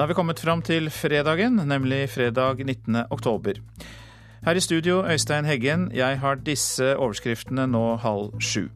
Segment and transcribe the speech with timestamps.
[0.00, 3.02] Da har vi kommet fram til fredagen, nemlig fredag 19.
[3.12, 3.58] oktober.
[4.46, 5.90] Her i studio, Øystein Heggen.
[5.92, 8.70] Jeg har disse overskriftene nå halv sju.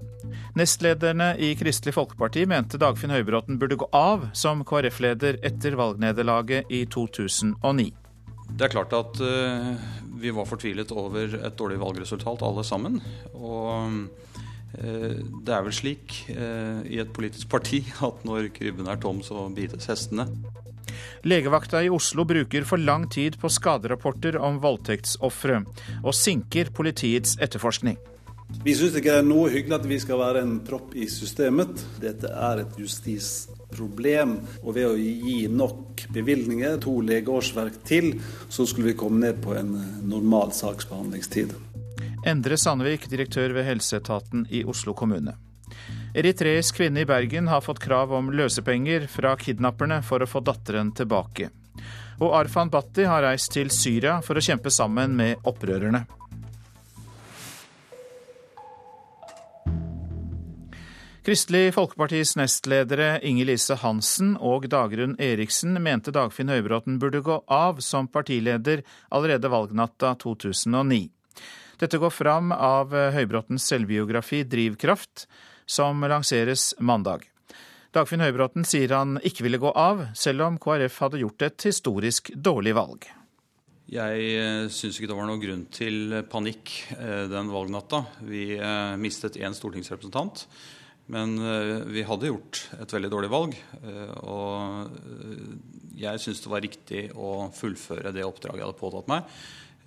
[0.52, 6.82] Nestlederne i Kristelig Folkeparti mente Dagfinn Høybråten burde gå av som KrF-leder etter valgnederlaget i
[6.92, 7.86] 2009.
[8.52, 9.70] Det er klart at uh,
[10.20, 13.00] vi var fortvilet over et dårlig valgresultat, alle sammen.
[13.32, 13.96] Og
[14.76, 19.24] uh, det er vel slik uh, i et politisk parti at når krybben er tom,
[19.24, 20.28] så bites hestene.
[21.24, 25.62] Legevakta i Oslo bruker for lang tid på skaderapporter om voldtektsofre,
[26.04, 27.96] og sinker politiets etterforskning.
[28.64, 31.80] Vi syns ikke det er noe hyggelig at vi skal være en propp i systemet.
[32.02, 34.36] Dette er et justisproblem.
[34.62, 38.12] Og ved å gi nok bevilgninger, to legeårsverk til,
[38.52, 39.72] så skulle vi komme ned på en
[40.04, 41.56] normal saksbehandlingstid.
[42.28, 45.38] Endre Sandvik, direktør ved helseetaten i Oslo kommune.
[46.14, 50.92] Eritreisk kvinne i Bergen har fått krav om løsepenger fra kidnapperne for å få datteren
[50.94, 51.48] tilbake.
[52.22, 56.04] Og Arfan Bhatti har reist til Syria for å kjempe sammen med opprørerne.
[61.24, 67.80] Kristelig Folkepartis nestledere Inger Lise Hansen og Dagrun Eriksen mente Dagfinn Høybråten burde gå av
[67.82, 71.08] som partileder allerede valgnatta 2009.
[71.80, 75.26] Dette går fram av Høybråtens selvbiografi 'Drivkraft',
[75.66, 77.26] som lanseres mandag.
[77.94, 82.32] Dagfinn Høybråten sier han ikke ville gå av, selv om KrF hadde gjort et historisk
[82.34, 83.06] dårlig valg.
[83.84, 88.00] Jeg eh, syns ikke det var noen grunn til panikk eh, den valgnatta.
[88.24, 90.46] Vi eh, mistet én stortingsrepresentant.
[91.04, 91.36] Men
[91.92, 93.56] vi hadde gjort et veldig dårlig valg.
[94.24, 94.86] Og
[96.00, 99.28] jeg syns det var riktig å fullføre det oppdraget jeg hadde påtatt meg.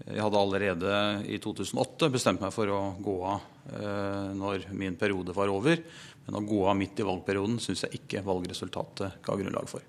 [0.06, 5.36] Jeg hadde allerede i 2008 bestemt meg for å gå av eh, når min periode
[5.36, 5.82] var over.
[6.28, 9.84] Men å gå av midt i valgperioden syns jeg ikke valgresultatet ga grunnlag for.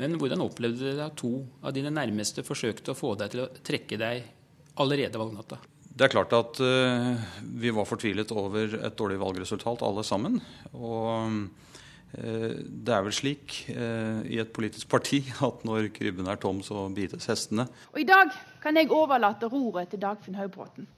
[0.00, 3.50] Men hvordan opplevde du at to av dine nærmeste forsøkte å få deg til å
[3.64, 4.24] trekke deg
[4.80, 5.60] allerede valgnatta?
[5.92, 7.12] Det er klart at uh,
[7.60, 10.38] vi var fortvilet over et dårlig valgresultat, alle sammen.
[10.72, 11.44] Og
[12.12, 16.88] det er vel slik uh, i et politisk parti at når krybben er tom, så
[16.92, 17.64] bites hestene.
[17.94, 20.88] Og i dag kan jeg overlate roret til Dagfinn Høybråten.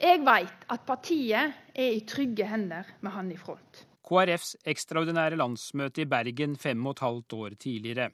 [0.00, 3.84] Jeg vet at partiet er i trygge hender med han i front.
[4.04, 8.10] KrFs ekstraordinære landsmøte i Bergen fem og et halvt år tidligere.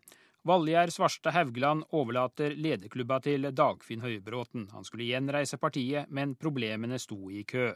[0.46, 4.68] Valgjerd Svarstad Haugland overlater lederklubba til Dagfinn Høybråten.
[4.72, 7.72] Han skulle gjenreise partiet, men problemene sto i kø.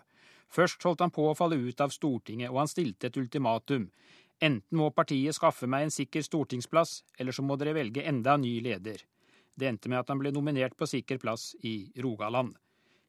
[0.54, 3.88] Først holdt han på å falle ut av Stortinget, og han stilte et ultimatum.
[4.42, 8.58] Enten må partiet skaffe meg en sikker stortingsplass, eller så må dere velge enda ny
[8.64, 9.04] leder.
[9.54, 12.56] Det endte med at han ble nominert på sikker plass i Rogaland.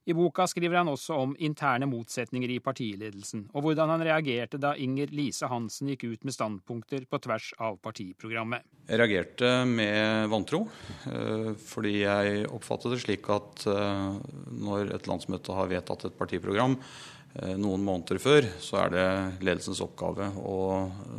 [0.05, 4.75] I boka skriver han også om interne motsetninger i partiledelsen, og hvordan han reagerte da
[4.77, 8.61] Inger Lise Hansen gikk ut med standpunkter på tvers av partiprogrammet.
[8.85, 10.67] Jeg reagerte med vantro,
[11.09, 14.21] eh, fordi jeg oppfattet det slik at eh,
[14.53, 16.77] når et landsmøte har vedtatt et partiprogram
[17.59, 19.07] noen måneder før, så er det
[19.43, 20.57] ledelsens oppgave å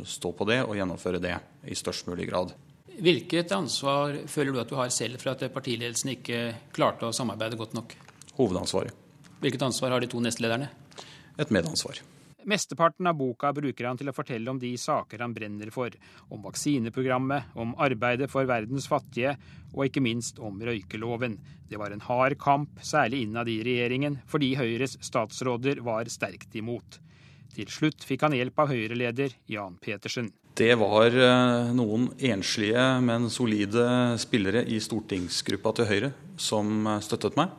[0.07, 1.35] stå på det og gjennomføre det
[1.69, 2.55] i størst mulig grad.
[2.97, 6.39] Hvilket ansvar føler du at du har selv for at partiledelsen ikke
[6.73, 7.93] klarte å samarbeide godt nok?
[8.39, 8.95] Hovedansvaret.
[9.43, 10.71] Hvilket ansvar har de to nestlederne?
[11.37, 12.01] Et medansvar.
[12.45, 15.93] Mesteparten av boka bruker han til å fortelle om de saker han brenner for.
[16.29, 19.33] Om vaksineprogrammet, om arbeidet for verdens fattige,
[19.73, 21.39] og ikke minst om røykeloven.
[21.67, 27.01] Det var en hard kamp, særlig innad i regjeringen, fordi Høyres statsråder var sterkt imot.
[27.57, 30.29] Til slutt fikk han hjelp av Høyre-leder Jan Petersen.
[30.57, 36.11] Det var eh, noen enslige, men solide spillere i stortingsgruppa til Høyre
[36.41, 37.53] som eh, støttet meg.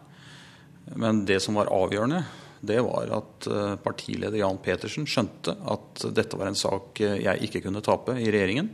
[0.98, 2.22] Men det som var avgjørende,
[2.60, 7.62] det var at eh, partileder Jan Petersen skjønte at dette var en sak jeg ikke
[7.66, 8.72] kunne tape i regjeringen.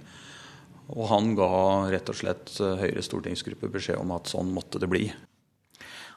[0.95, 1.53] Og han ga
[1.93, 5.07] rett og slett Høyres stortingsgruppe beskjed om at sånn måtte det bli.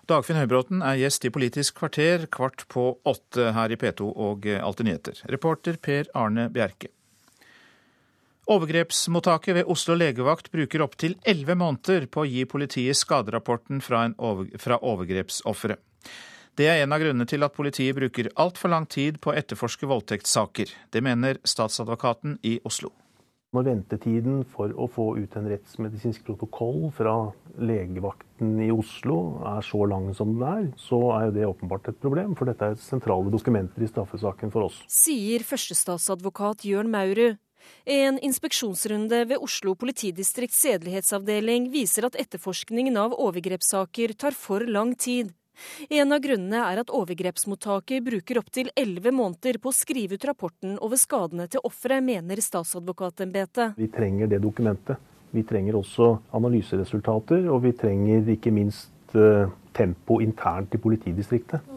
[0.08, 4.88] Dagfinn Høybråten er gjest i Politisk kvarter kvart på åtte her i P2 og Alltid
[4.88, 5.24] nyheter.
[5.32, 6.92] Reporter Per Arne Bjerke.
[8.48, 14.48] Overgrepsmottaket ved Oslo legevakt bruker opptil elleve måneder på å gi politiet skaderapporten fra, over,
[14.64, 15.76] fra overgrepsofre.
[16.58, 19.86] Det er en av grunnene til at politiet bruker altfor lang tid på å etterforske
[19.86, 20.72] voldtektssaker.
[20.90, 22.90] Det mener statsadvokaten i Oslo.
[23.54, 27.14] Når ventetiden for å få ut en rettsmedisinsk protokoll fra
[27.62, 29.20] legevakten i Oslo
[29.54, 32.74] er så lang som den er, så er jo det åpenbart et problem, for dette
[32.74, 34.82] er sentrale dokumenter i straffesaken for oss.
[34.90, 37.38] Sier førstestatsadvokat Jørn Maurud.
[37.86, 45.36] En inspeksjonsrunde ved Oslo politidistrikts sedelighetsavdeling viser at etterforskningen av overgrepssaker tar for lang tid.
[45.90, 50.78] En av grunnene er at overgrepsmottaket bruker opptil elleve måneder på å skrive ut rapporten
[50.84, 53.78] over skadene til offeret, mener statsadvokatembetet.
[53.78, 54.98] Vi trenger det dokumentet
[55.36, 56.06] Vi trenger også
[56.38, 61.77] analyseresultater, og vi trenger ikke minst eh, tempo internt i politidistriktet.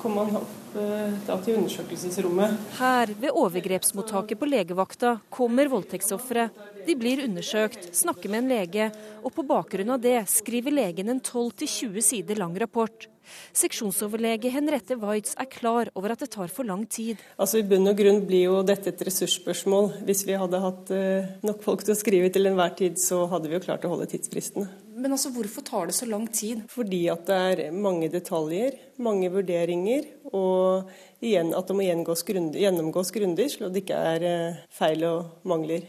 [0.00, 2.58] Kom man opp Eh, da til undersøkelsesrommet.
[2.78, 6.46] Her, ved overgrepsmottaket på legevakta, kommer voldtektsofre.
[6.86, 8.90] De blir undersøkt, snakker med en lege,
[9.24, 13.08] og på bakgrunn av det skriver legen en 12-20 sider lang rapport.
[13.54, 17.18] Seksjonsoverlege Henriette Waitz er klar over at det tar for lang tid.
[17.38, 19.90] Altså I bunn og grunn blir jo dette et ressursspørsmål.
[20.06, 23.50] Hvis vi hadde hatt uh, nok folk til å skrive til enhver tid, så hadde
[23.50, 24.70] vi jo klart å holde tidsfristene.
[25.00, 26.66] Men altså, hvorfor tar det så lang tid?
[26.68, 30.04] Fordi at det er mange detaljer, mange vurderinger,
[30.36, 30.90] og
[31.24, 35.88] igjen at det må gjennomgås grundig, slik at det ikke er uh, feil og mangler.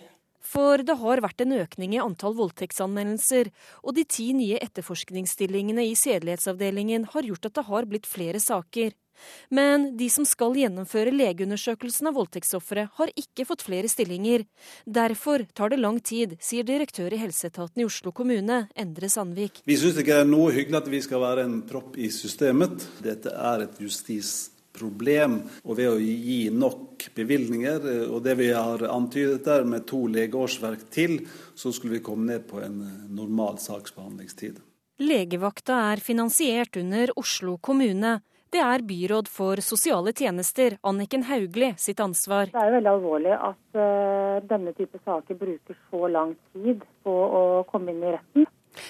[0.51, 3.51] For det har vært en økning i antall voldtektsanmeldelser,
[3.83, 8.95] og de ti nye etterforskningsstillingene i sedelighetsavdelingen har gjort at det har blitt flere saker.
[9.49, 14.45] Men de som skal gjennomføre legeundersøkelsen av voldtektsofre, har ikke fått flere stillinger.
[14.85, 19.61] Derfor tar det lang tid, sier direktør i helseetaten i Oslo kommune, Endre Sandvik.
[19.67, 22.87] Vi syns ikke det er noe hyggelig at vi skal være en propp i systemet.
[23.03, 25.37] Dette er et justisproblem.
[25.65, 30.05] Og ved å gi nok bevilgninger, eh, og det vi har antydet der med to
[30.11, 31.19] legeårsverk til,
[31.55, 34.61] så skulle vi komme ned på en eh, normal saksbehandlingstid.
[35.01, 38.19] Legevakta er finansiert under Oslo kommune.
[38.51, 42.49] Det er byråd for sosiale tjenester, Anniken Hauglie, sitt ansvar.
[42.51, 47.13] Det er jo veldig alvorlig at uh, denne type saker bruker så lang tid på
[47.39, 48.49] å komme inn i retten.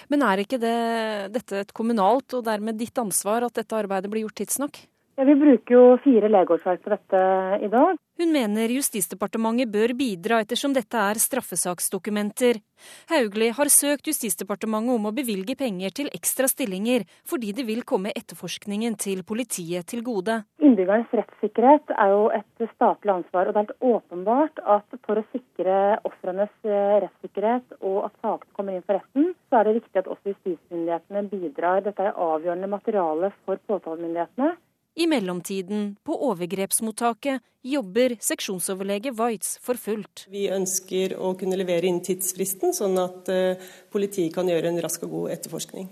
[0.09, 0.77] Men er ikke det,
[1.35, 4.81] dette et kommunalt og dermed ditt ansvar at dette arbeidet blir gjort tidsnok?
[5.21, 7.19] Ja, Vi bruker jo fire legeårsverk på dette
[7.61, 7.97] i dag.
[8.17, 12.57] Hun mener Justisdepartementet bør bidra ettersom dette er straffesaksdokumenter.
[13.11, 18.15] Hauglie har søkt Justisdepartementet om å bevilge penger til ekstra stillinger, fordi det vil komme
[18.17, 20.39] etterforskningen til politiet til gode.
[20.57, 23.45] Innbyggernes rettssikkerhet er jo et statlig ansvar.
[23.45, 25.77] og Det er helt åpenbart at for å sikre
[26.09, 30.11] ofrenes eh, rettssikkerhet og at sakene kommer inn for retten, så er det viktig at
[30.17, 31.85] også justismyndighetene bidrar.
[31.85, 34.55] Dette er avgjørende materiale for påtalemyndighetene.
[34.95, 40.25] I mellomtiden, på overgrepsmottaket, jobber seksjonsoverlege Waitz for fullt.
[40.27, 45.05] Vi ønsker å kunne levere inn tidsfristen, sånn at uh, politiet kan gjøre en rask
[45.07, 45.87] og god etterforskning.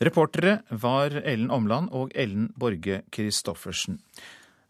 [0.00, 3.98] Reportere var Ellen Omland og Ellen Borge Christoffersen.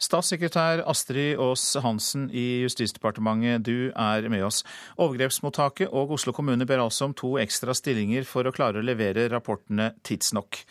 [0.00, 4.62] Statssekretær Astrid Aas Hansen i Justisdepartementet, du er med oss.
[4.96, 9.28] Overgrepsmottaket og Oslo kommune ber altså om to ekstra stillinger for å klare å levere
[9.28, 10.62] rapportene tidsnok.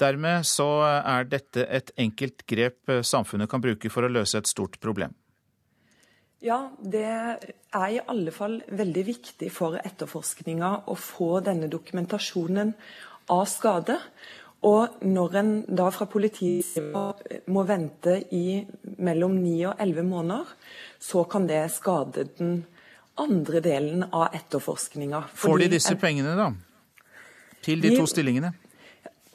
[0.00, 4.80] Dermed så er dette et enkelt grep samfunnet kan bruke for å løse et stort
[4.82, 5.14] problem.
[6.44, 12.74] Ja, det er i alle fall veldig viktig for etterforskninga å få denne dokumentasjonen
[13.32, 13.96] av skade.
[14.64, 16.76] Og når en da fra politiet
[17.52, 18.60] må vente i
[19.04, 20.52] mellom 9 og 11 måneder,
[21.00, 22.62] så kan det skade den
[23.20, 25.22] andre delen av etterforskninga.
[25.32, 26.50] Får de disse pengene, da?
[27.64, 28.52] Til de to stillingene?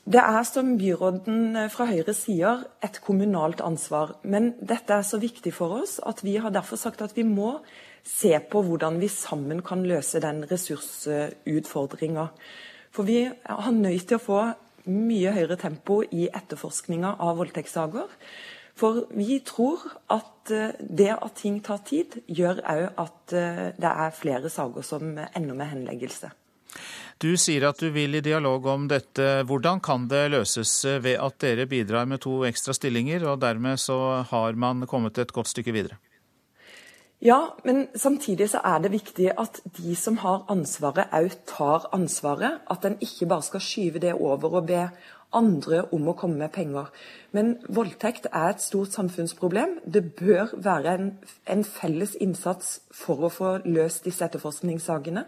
[0.09, 4.15] Det er, som byråden eh, fra Høyre sier, et kommunalt ansvar.
[4.25, 7.59] Men dette er så viktig for oss at vi har derfor sagt at vi må
[8.01, 12.25] se på hvordan vi sammen kan løse den ressursutfordringa.
[12.89, 14.39] For vi har nødt til å få
[14.89, 18.09] mye høyere tempo i etterforskninga av voldtektssaker.
[18.79, 23.93] For vi tror at eh, det at ting tar tid, gjør òg at eh, det
[23.93, 26.33] er flere saker som ender med henleggelse.
[27.19, 29.41] Du sier at du vil i dialog om dette.
[29.43, 30.71] Hvordan kan det løses
[31.03, 35.33] ved at dere bidrar med to ekstra stillinger, og dermed så har man kommet et
[35.35, 35.99] godt stykke videre?
[37.19, 42.61] Ja, men samtidig så er det viktig at de som har ansvaret, òg tar ansvaret.
[42.71, 44.87] At en ikke bare skal skyve det over og be
[45.35, 46.87] andre om å komme med penger.
[47.35, 49.81] Men voldtekt er et stort samfunnsproblem.
[49.83, 51.17] Det bør være en,
[51.51, 55.27] en felles innsats for å få løst disse etterforskningssakene.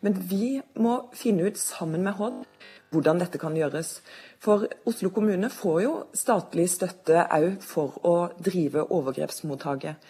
[0.00, 2.42] Men vi må finne ut sammen med Hod
[2.90, 4.00] hvordan dette kan gjøres.
[4.42, 10.00] For Oslo kommune får jo statlig støtte òg for å drive overgrepsmottaket.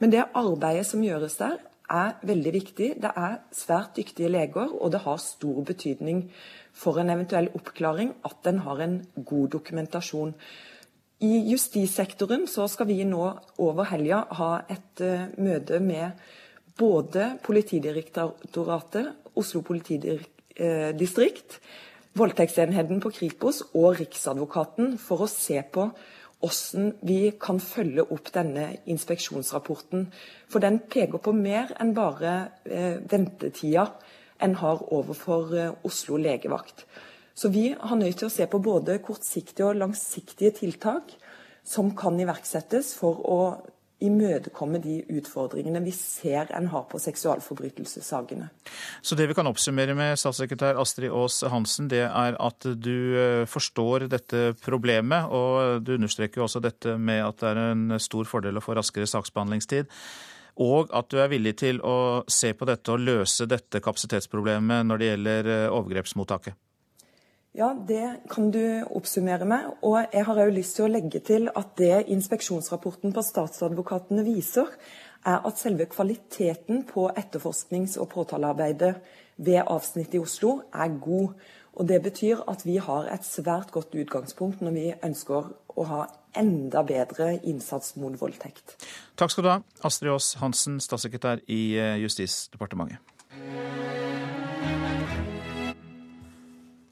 [0.00, 1.58] Men det arbeidet som gjøres der,
[1.90, 2.88] er veldig viktig.
[3.02, 6.28] Det er svært dyktige leger, og det har stor betydning
[6.72, 10.34] for en eventuell oppklaring at en har en god dokumentasjon.
[11.20, 13.24] I justissektoren så skal vi nå
[13.60, 16.22] over helga ha et uh, møte med
[16.80, 21.60] både Politidirektoratet, Oslo politidistrikt,
[22.18, 25.90] voldtektsenheten på Kripos og Riksadvokaten for å se på
[26.40, 30.06] hvordan vi kan følge opp denne inspeksjonsrapporten.
[30.48, 32.32] For den peker på mer enn bare
[32.64, 33.90] eh, ventetida
[34.40, 36.86] en har overfor eh, Oslo legevakt.
[37.34, 41.12] Så vi har nødt til å se på både kortsiktige og langsiktige tiltak
[41.64, 43.40] som kan iverksettes for å
[44.04, 48.48] imødekomme de utfordringene vi ser en har på seksualforbrytelsessakene.
[49.02, 53.44] Så det vi kan oppsummere med, statssekretær Astrid Aas Hansen, det er at du eh,
[53.50, 58.28] forstår dette problemet, og du understreker jo også dette med at det er en stor
[58.28, 59.90] fordel å få raskere saksbehandlingstid.
[60.60, 65.00] Og at du er villig til å se på dette og løse dette kapasitetsproblemet når
[65.00, 66.58] det gjelder eh, overgrepsmottaket.
[67.52, 68.62] Ja, det kan du
[68.94, 69.70] oppsummere med.
[69.82, 74.70] Og jeg har òg lyst til å legge til at det inspeksjonsrapporten på statsadvokatene viser,
[75.26, 78.94] er at selve kvaliteten på etterforsknings- og påtalearbeidet
[79.36, 81.34] ved avsnittet i Oslo er god.
[81.74, 86.06] Og Det betyr at vi har et svært godt utgangspunkt når vi ønsker å ha
[86.36, 88.76] enda bedre innsats mot voldtekt.
[89.16, 92.98] Takk skal du ha, Astrid Aas Hansen, statssekretær i eh, Justisdepartementet.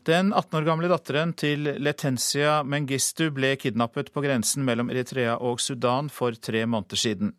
[0.08, 5.58] Den 18 år gamle datteren til Letencia Mengistu ble kidnappet på grensen mellom Eritrea og
[5.60, 7.34] Sudan for tre måneder siden.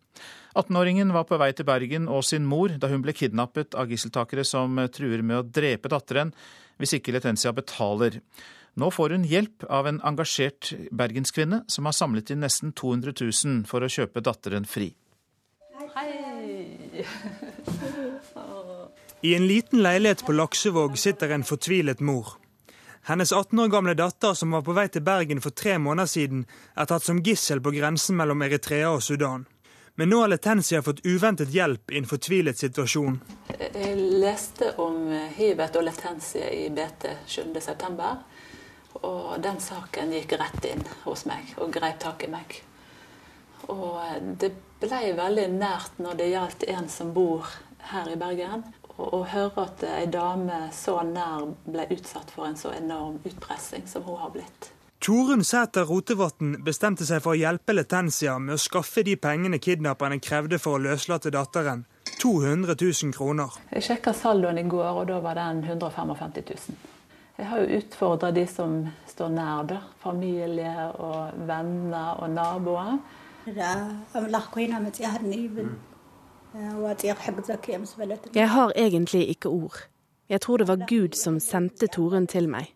[0.54, 4.44] 18-åringen var på vei til Bergen og sin mor da hun ble kidnappet av gisseltakere
[4.46, 6.30] som truer med å drepe datteren
[6.78, 8.20] hvis ikke Letencia betaler.
[8.78, 13.64] Nå får hun hjelp av en engasjert bergenskvinne som har samlet inn nesten 200 000
[13.72, 14.92] for å kjøpe datteren fri.
[15.96, 16.12] Hei!
[19.26, 22.36] I en liten leilighet på Laksevåg sitter en fortvilet mor.
[23.10, 26.44] Hennes 18 år gamle datter, som var på vei til Bergen for tre måneder siden,
[26.78, 29.48] er tatt som gissel på grensen mellom Eritrea og Sudan.
[29.98, 33.18] Men nå har Letensia fått uventet hjelp i en fortvilet situasjon.
[33.58, 38.14] Jeg leste om Hivet og Letensia i BT 7.9.
[39.02, 42.60] Og den saken gikk rett inn hos meg og grep tak i meg.
[43.74, 44.54] Og det
[44.86, 47.50] ble veldig nært når det gjaldt en som bor
[47.90, 52.74] her i Bergen, å høre at ei dame så nær ble utsatt for en så
[52.76, 54.74] enorm utpressing som hun har blitt.
[55.00, 60.20] Torunn Sæter Rotevatn bestemte seg for å hjelpe Letensia med å skaffe de pengene kidnapperne
[60.20, 61.86] krevde for å løslate datteren.
[62.20, 63.56] 200 000 kroner.
[63.72, 66.76] Jeg sjekka saldoen i går, og da var den 155 000.
[67.40, 68.74] Jeg har jo utfordra de som
[69.08, 69.80] står nær, da.
[70.04, 73.00] Familie og venner og naboer.
[78.34, 79.78] Jeg har egentlig ikke ord.
[80.30, 82.74] Jeg tror det var Gud som sendte Torunn til meg.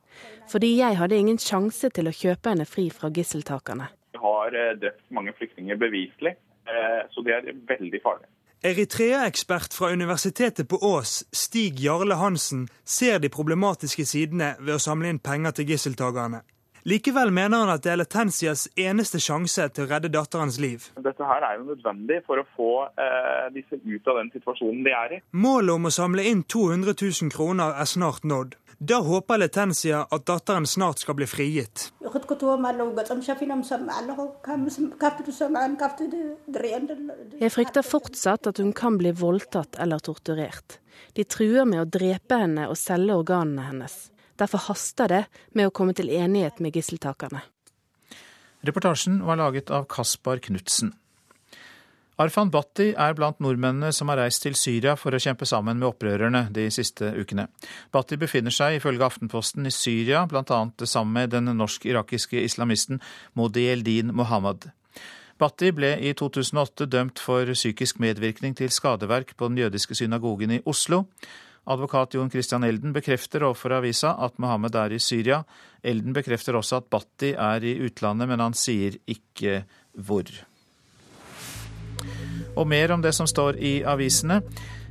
[0.50, 3.90] Fordi jeg hadde ingen sjanse til å kjøpe henne fri fra gisseltakerne.
[4.14, 6.36] Vi har eh, drept mange flyktninger beviselig,
[6.70, 8.30] eh, så det er veldig farlig.
[8.64, 15.10] Eritrea-ekspert fra Universitetet på Ås, Stig Jarle Hansen, ser de problematiske sidene ved å samle
[15.12, 16.44] inn penger til gisseltakerne.
[16.84, 20.90] Likevel mener han at det er Letensias eneste sjanse til å redde datterens liv.
[21.00, 24.92] Dette her er jo nødvendig for å få eh, disse ut av den situasjonen de
[24.98, 25.22] er i.
[25.32, 28.58] Målet om å samle inn 200 000 kroner er snart nådd.
[28.84, 31.86] Da håper Letensia at datteren snart skal bli frigitt.
[37.40, 40.82] Jeg frykter fortsatt at hun kan bli voldtatt eller torturert.
[41.16, 43.96] De truer med å drepe henne og selge organene hennes.
[44.40, 45.24] Derfor haster det
[45.54, 47.44] med å komme til enighet med gisseltakerne.
[48.64, 50.94] Reportasjen var laget av Kaspar Knutsen.
[52.22, 55.88] Arfan Bhatti er blant nordmennene som har reist til Syria for å kjempe sammen med
[55.88, 57.48] opprørerne de siste ukene.
[57.92, 60.60] Bhatti befinner seg ifølge Aftenposten i Syria, bl.a.
[60.86, 63.02] sammen med den norsk-irakiske islamisten
[63.34, 64.70] Modi Eldin Mohammed.
[65.42, 70.62] Bhatti ble i 2008 dømt for psykisk medvirkning til skadeverk på den jødiske synagogen i
[70.70, 71.08] Oslo.
[71.64, 75.44] Advokat Jon Christian Elden bekrefter overfor avisa at Mohammed er i Syria.
[75.84, 79.62] Elden bekrefter også at Bhatti er i utlandet, men han sier ikke
[79.96, 80.28] hvor.
[82.60, 84.42] Og mer om det som står i avisene.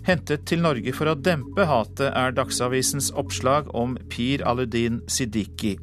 [0.02, 5.76] Hentet til Norge for å dempe hatet, er Dagsavisens oppslag om Pir Aludin Siddiqui.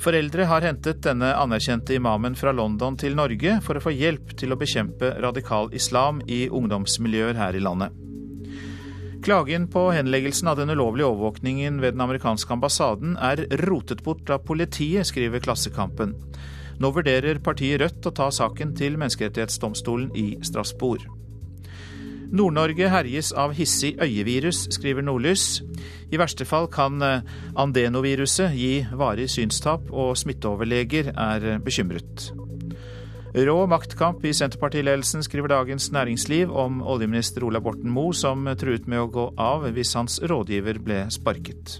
[0.00, 4.54] Foreldre har hentet denne anerkjente imamen fra London til Norge for å få hjelp til
[4.54, 8.09] å bekjempe radikal islam i ungdomsmiljøer her i landet.
[9.20, 14.46] Klagen på henleggelsen av den ulovlige overvåkningen ved den amerikanske ambassaden er rotet bort av
[14.48, 16.14] politiet, skriver Klassekampen.
[16.80, 21.04] Nå vurderer partiet Rødt å ta saken til Menneskerettighetsdomstolen i Strasbourg.
[22.32, 25.60] Nord-Norge herjes av hissig øyevirus, skriver Nordlys.
[26.08, 27.26] I verste fall kan eh,
[27.60, 32.30] andenoviruset gi varig synstap, og smitteoverleger er bekymret.
[33.34, 39.04] Rå maktkamp i Senterpartiledelsen, skriver Dagens Næringsliv om oljeminister Ola Borten Moe, som truet med
[39.04, 41.76] å gå av hvis hans rådgiver ble sparket.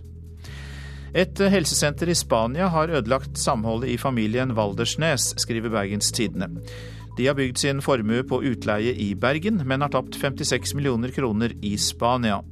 [1.11, 6.53] Et helsesenter i Spania har ødelagt samholdet i familien Valdersnes, skriver Bergens Tidende.
[7.19, 11.57] De har bygd sin formue på utleie i Bergen, men har tapt 56 millioner kroner
[11.67, 12.45] i Spania.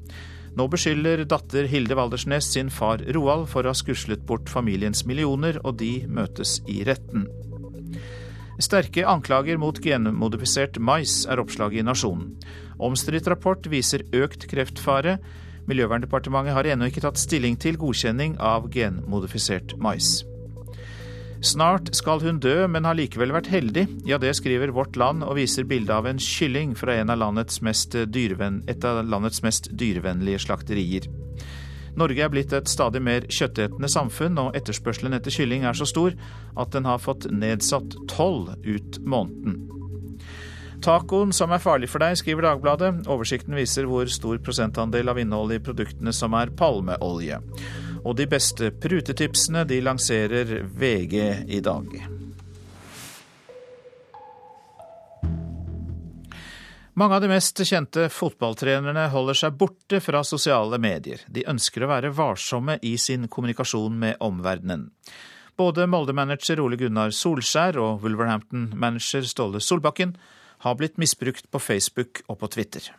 [0.59, 5.63] Nå beskylder datter Hilde Valdersnes sin far Roald for å ha skuslet bort familiens millioner,
[5.63, 7.29] og de møtes i retten.
[8.59, 12.33] Sterke anklager mot genmodifisert mais er oppslaget i Nasjonen.
[12.83, 15.19] Omstridt rapport viser økt kreftfare.
[15.71, 20.25] Miljøverndepartementet har ennå ikke tatt stilling til godkjenning av genmodifisert mais.
[21.39, 23.85] Snart skal hun dø, men har likevel vært heldig.
[24.11, 27.15] Ja, det skriver Vårt Land og viser bilde av en kylling fra av
[28.67, 31.07] et av landets mest dyrevennlige slakterier.
[31.99, 36.15] Norge er blitt et stadig mer kjøttetende samfunn, og etterspørselen etter kylling er så stor
[36.59, 39.59] at den har fått nedsatt toll ut måneden.
[40.85, 43.09] Tacoen som er farlig for deg, skriver Dagbladet.
[43.11, 47.41] Oversikten viser hvor stor prosentandel av innholdet i produktene som er palmeolje.
[48.05, 51.19] Og de beste prutetipsene de lanserer VG
[51.51, 51.99] i dag.
[56.99, 61.21] Mange av de mest kjente fotballtrenerne holder seg borte fra sosiale medier.
[61.31, 64.89] De ønsker å være varsomme i sin kommunikasjon med omverdenen.
[65.55, 70.17] Både Molde-manager Ole Gunnar Solskjær og Wolverhampton-manager Ståle Solbakken
[70.67, 72.91] har blitt misbrukt på Facebook og på Twitter.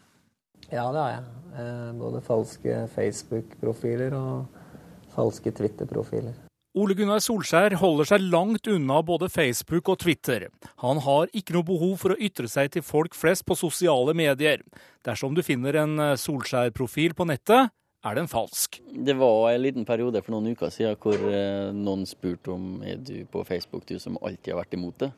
[0.70, 1.24] Ja, det har jeg.
[1.60, 6.40] Eh, både falske Facebook-profiler og falske Twitter-profiler.
[6.78, 10.44] Ole Gunnar Solskjær holder seg langt unna både Facebook og Twitter.
[10.84, 14.62] Han har ikke noe behov for å ytre seg til folk flest på sosiale medier.
[15.06, 17.74] Dersom du finner en eh, Solskjær-profil på nettet,
[18.06, 18.78] er den falsk.
[18.86, 23.02] Det var en liten periode for noen uker siden hvor eh, noen spurte om er
[23.02, 25.10] du på Facebook, du som alltid har vært imot det.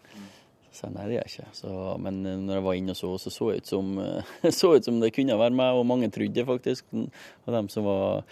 [0.71, 1.51] Så nei, det er jeg ikke.
[1.59, 3.93] Så, men eh, når jeg var inne og så, så så ut som,
[4.61, 6.87] så ut som det kunne være meg, og mange trodde faktisk.
[6.95, 8.23] Og dem som var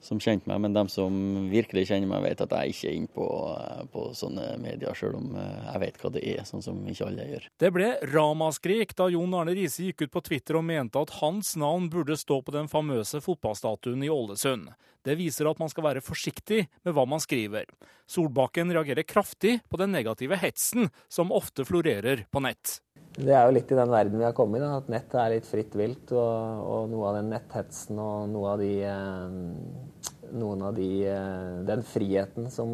[0.00, 1.14] som kjente meg, men de som
[1.50, 3.26] virkelig kjenner meg, vet at jeg ikke er inne på,
[3.92, 7.28] på sånne medier, sjøl om eh, jeg vet hva det er, sånn som ikke alle
[7.32, 7.48] gjør.
[7.60, 11.54] Det ble ramaskrik da Jon Arne Riise gikk ut på Twitter og mente at hans
[11.60, 14.70] navn burde stå på den famøse fotballstatuen i Ålesund.
[15.06, 17.68] Det viser at man skal være forsiktig med hva man skriver.
[18.10, 22.78] Solbakken reagerer kraftig på den negative hetsen som ofte florerer på nett.
[23.18, 25.48] Det er jo litt i den verden vi har kommet i, at nettet er litt
[25.48, 26.12] fritt vilt.
[26.14, 31.58] Og, og, noe av den netthetsen og noe av de, eh, noen av de eh,
[31.66, 32.70] Den friheten som,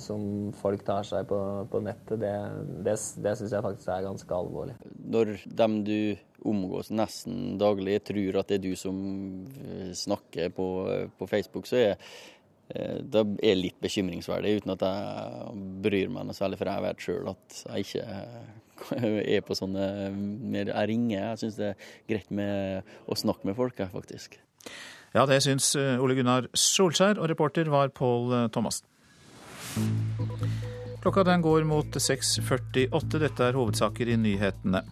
[0.00, 0.24] som,
[0.56, 2.32] folk tar seg på, på nettet, det,
[2.88, 4.78] det, det syns jeg faktisk er ganske alvorlig.
[5.12, 5.96] Når dem du
[6.48, 8.96] omgås nesten daglig, tror at det er du som
[9.60, 10.68] eh, snakker på,
[11.18, 11.98] på Facebook, så er
[12.72, 17.26] det er litt bekymringsverdig, uten at jeg bryr meg noe særlig, for jeg vet sjøl
[17.34, 18.04] at jeg ikke
[18.96, 21.18] er på sånne mer Jeg ringer.
[21.32, 24.38] Jeg syns det er greit med å snakke med folk, faktisk.
[25.12, 28.88] Ja, det syns eh, Ole Gunnar Solskjær, og reporter var Pål eh, Thomassen.
[31.02, 33.18] Klokka den går mot 6.48.
[33.20, 34.84] Dette er hovedsaker i nyhetene.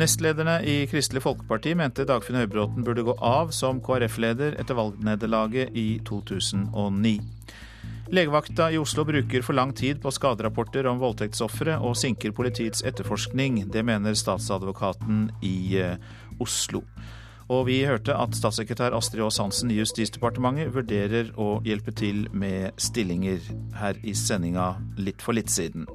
[0.00, 5.88] Nestlederne i Kristelig Folkeparti mente Dagfinn Høybråten burde gå av som KrF-leder etter valgnederlaget i
[6.08, 7.16] 2009.
[8.10, 13.60] Legevakta i Oslo bruker for lang tid på skaderapporter om voldtektsofre og sinker politiets etterforskning.
[13.70, 15.94] Det mener statsadvokaten i eh,
[16.42, 16.82] Oslo.
[17.50, 22.74] Og vi hørte at statssekretær Astrid Aas Hansen i Justisdepartementet vurderer å hjelpe til med
[22.82, 23.46] stillinger
[23.78, 25.86] her i sendinga litt for litt siden.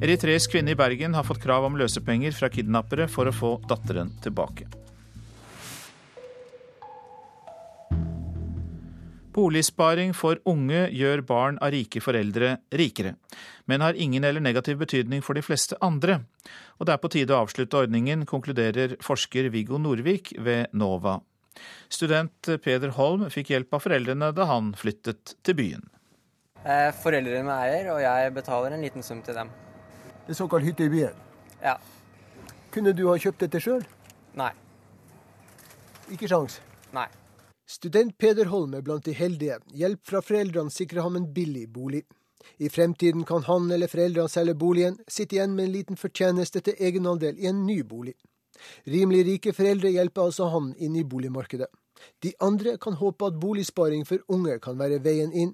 [0.00, 4.16] Eritreisk kvinne i Bergen har fått krav om løsepenger fra kidnappere for å få datteren
[4.24, 4.68] tilbake.
[9.38, 13.12] Boligsparing for unge gjør barn av rike foreldre rikere,
[13.70, 16.24] men har ingen eller negativ betydning for de fleste andre.
[16.80, 21.20] Og det er på tide å avslutte ordningen, konkluderer forsker Viggo Norvik ved NOVA.
[21.86, 25.86] Student Peder Holm fikk hjelp av foreldrene da han flyttet til byen.
[26.64, 29.54] Eh, foreldrene eier, og jeg betaler en liten sum til dem.
[30.26, 31.22] En såkalt hytte i byen?
[31.62, 31.76] Ja.
[32.74, 33.86] Kunne du ha kjøpt dette sjøl?
[34.34, 34.50] Nei.
[36.10, 36.58] Ikke sjans?
[36.90, 37.06] Nei.
[37.68, 39.58] Student Peder Holm er blant de heldige.
[39.76, 42.06] Hjelp fra foreldrene sikrer ham en billig bolig.
[42.56, 46.80] I fremtiden kan han eller foreldrene selge boligen, sitte igjen med en liten fortjeneste til
[46.80, 48.14] egenandel i en ny bolig.
[48.88, 51.68] Rimelig rike foreldre hjelper altså han inn i boligmarkedet.
[52.24, 55.52] De andre kan håpe at boligsparing for unge kan være veien inn.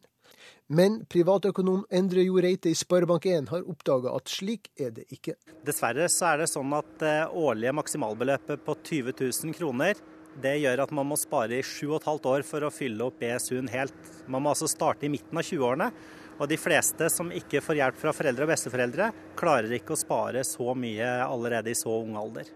[0.68, 5.34] Men privatøkonom Endre Jo Reite i Sparebank1 har oppdaga at slik er det ikke.
[5.66, 9.98] Dessverre så er det sånn at det eh, årlige maksimalbeløpet på 20 000 kroner
[10.42, 13.06] det gjør at man må spare i sju og et halvt år for å fylle
[13.06, 13.94] opp BSU-en helt.
[14.26, 15.90] Man må altså starte i midten av 20-årene.
[16.34, 20.42] Og de fleste som ikke får hjelp fra foreldre og besteforeldre, klarer ikke å spare
[20.46, 22.50] så mye allerede i så ung alder.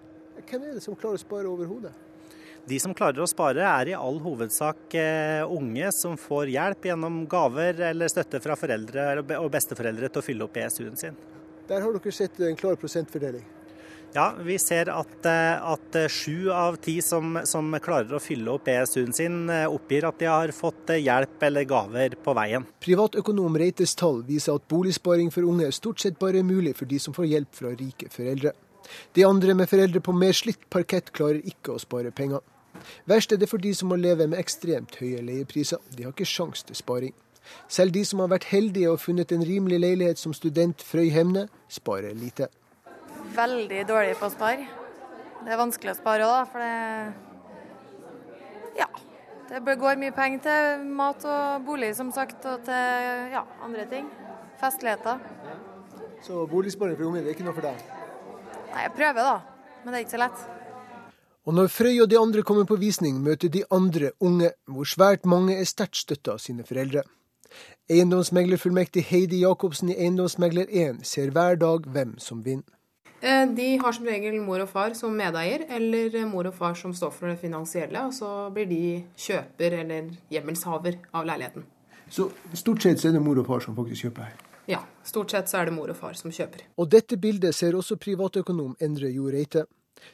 [0.49, 1.95] Hvem er det som klarer å spare overhodet?
[2.69, 7.23] De som klarer å spare, er i all hovedsak eh, unge som får hjelp gjennom
[7.31, 11.17] gaver eller støtte fra foreldre og besteforeldre til å fylle opp BSU-en sin.
[11.69, 13.47] Der har dere sett en klar prosentfordeling?
[14.14, 19.12] Ja, vi ser at, at sju av ti som, som, klarer å fylle opp BSU-en
[19.12, 19.37] sin,
[19.68, 22.64] oppgir at de har fått hjelp eller gaver på veien.
[22.83, 26.99] Privatøkonom Reites tall viser at boligsparing for unge stort sett bare er mulig for de
[27.03, 28.55] som får hjelp fra rike foreldre.
[29.12, 32.40] De andre med foreldre på mer slitt parkett klarer ikke å spare penger.
[33.11, 35.83] Verst er det for de som må leve med ekstremt høye leiepriser.
[35.94, 37.14] De har ikke sjans til sparing.
[37.68, 41.47] Selv de som har vært heldige og funnet en rimelig leilighet som student Frøy Hemne,
[41.73, 42.49] sparer lite.
[43.38, 44.66] Veldig dårlig på å spare.
[45.44, 46.44] Det er vanskelig å spare òg, da.
[46.51, 46.74] For det
[48.79, 48.88] Ja.
[49.48, 54.11] Det går mye penger til mat og bolig, som sagt, og til ja, andre ting.
[54.61, 55.18] Festligheter.
[56.22, 57.77] Så boligsparing for unge, det er ikke noe for deg?
[58.74, 59.40] Nei, jeg prøver, da.
[59.85, 60.46] Men det er ikke så lett.
[61.46, 65.24] Og når Frøy og de andre kommer på visning, møter de andre unge, hvor svært
[65.24, 67.07] mange er sterkt støtta av sine foreldre.
[67.88, 72.78] Eiendomsmeglerfullmektig Heidi Jacobsen i Eiendomsmegler1 ser hver dag hvem som vinner.
[73.20, 76.94] Eh, de har som regel mor og far som medeier, eller mor og far som
[76.94, 78.04] står for det finansielle.
[78.07, 78.83] Og så blir de
[79.18, 81.66] kjøper eller hjemmelshaver av leiligheten.
[82.09, 84.44] Så stort sett er det mor og far som faktisk kjøper her?
[84.68, 86.62] Ja, stort sett så er det mor og far som kjøper.
[86.76, 89.64] Og dette bildet ser også privatøkonom Endre Jo Reite.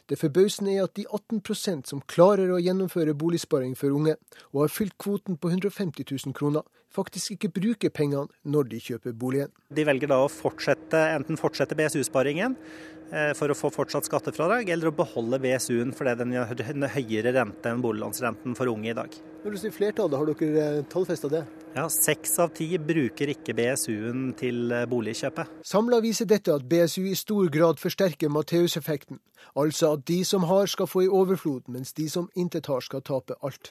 [0.09, 4.15] Det forbausende er at de 18 som klarer å gjennomføre boligsparing for unge,
[4.53, 6.63] og har fylt kvoten på 150 000 kroner,
[6.95, 9.51] faktisk ikke bruker pengene når de kjøper boligen.
[9.69, 12.94] De velger da å fortsette, enten fortsette BSU-sparingen eh,
[13.37, 17.83] for å få fortsatt skattefradrag, eller å beholde BSU-en fordi den har høyere rente enn
[17.83, 19.13] boliglånsrenten for unge i dag.
[19.45, 21.43] Når du sier flertallet, har dere eh, tallfesta det?
[21.75, 25.59] Ja, Seks av ti bruker ikke BSU-en til eh, boligkjøpet.
[25.69, 29.19] Samla viser dette at BSU i stor grad forsterker Matteus-effekten,
[29.53, 33.05] altså at de som har skal få i overflod, mens de som intet har skal
[33.05, 33.69] tape alt.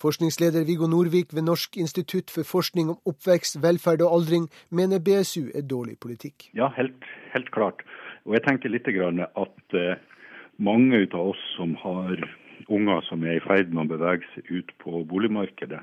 [0.00, 5.50] Forskningsleder Viggo Norvik ved Norsk institutt for forskning om oppvekst, velferd og aldring mener BSU
[5.52, 6.48] er dårlig politikk.
[6.56, 7.04] Ja, helt,
[7.36, 7.84] helt klart.
[8.26, 10.02] Og jeg tenker litt at eh,
[10.62, 12.20] mange av oss som har
[12.70, 15.80] unger som er i ferd med å bevege seg ut på boligmarkedet,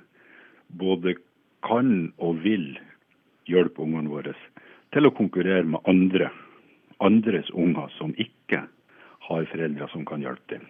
[0.80, 1.18] både
[1.66, 2.78] kan og vil
[3.50, 4.36] hjelpe ungene våre
[4.94, 6.30] til å konkurrere med andre,
[7.04, 8.64] andres unger som ikke
[9.28, 10.66] har foreldre som kan hjelpe dem.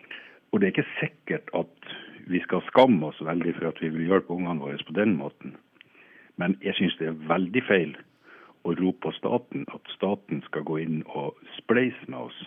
[0.50, 1.94] Og det er ikke sikkert at
[2.30, 5.56] vi skal skamme oss veldig for at vi vil hjelpe ungene våre på den måten.
[6.42, 7.94] Men jeg syns det er veldig feil
[8.68, 12.40] å rope på staten at staten skal gå inn og spleise med oss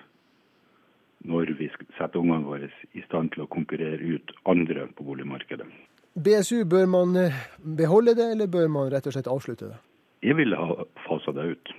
[1.22, 5.68] når vi setter ungene våre i stand til å konkurrere ut andre på boligmarkedet.
[6.12, 9.78] BSU, bør man eh, beholde det, eller bør man rett og slett avslutte det?
[10.22, 11.72] Jeg ville ha fasa det ut.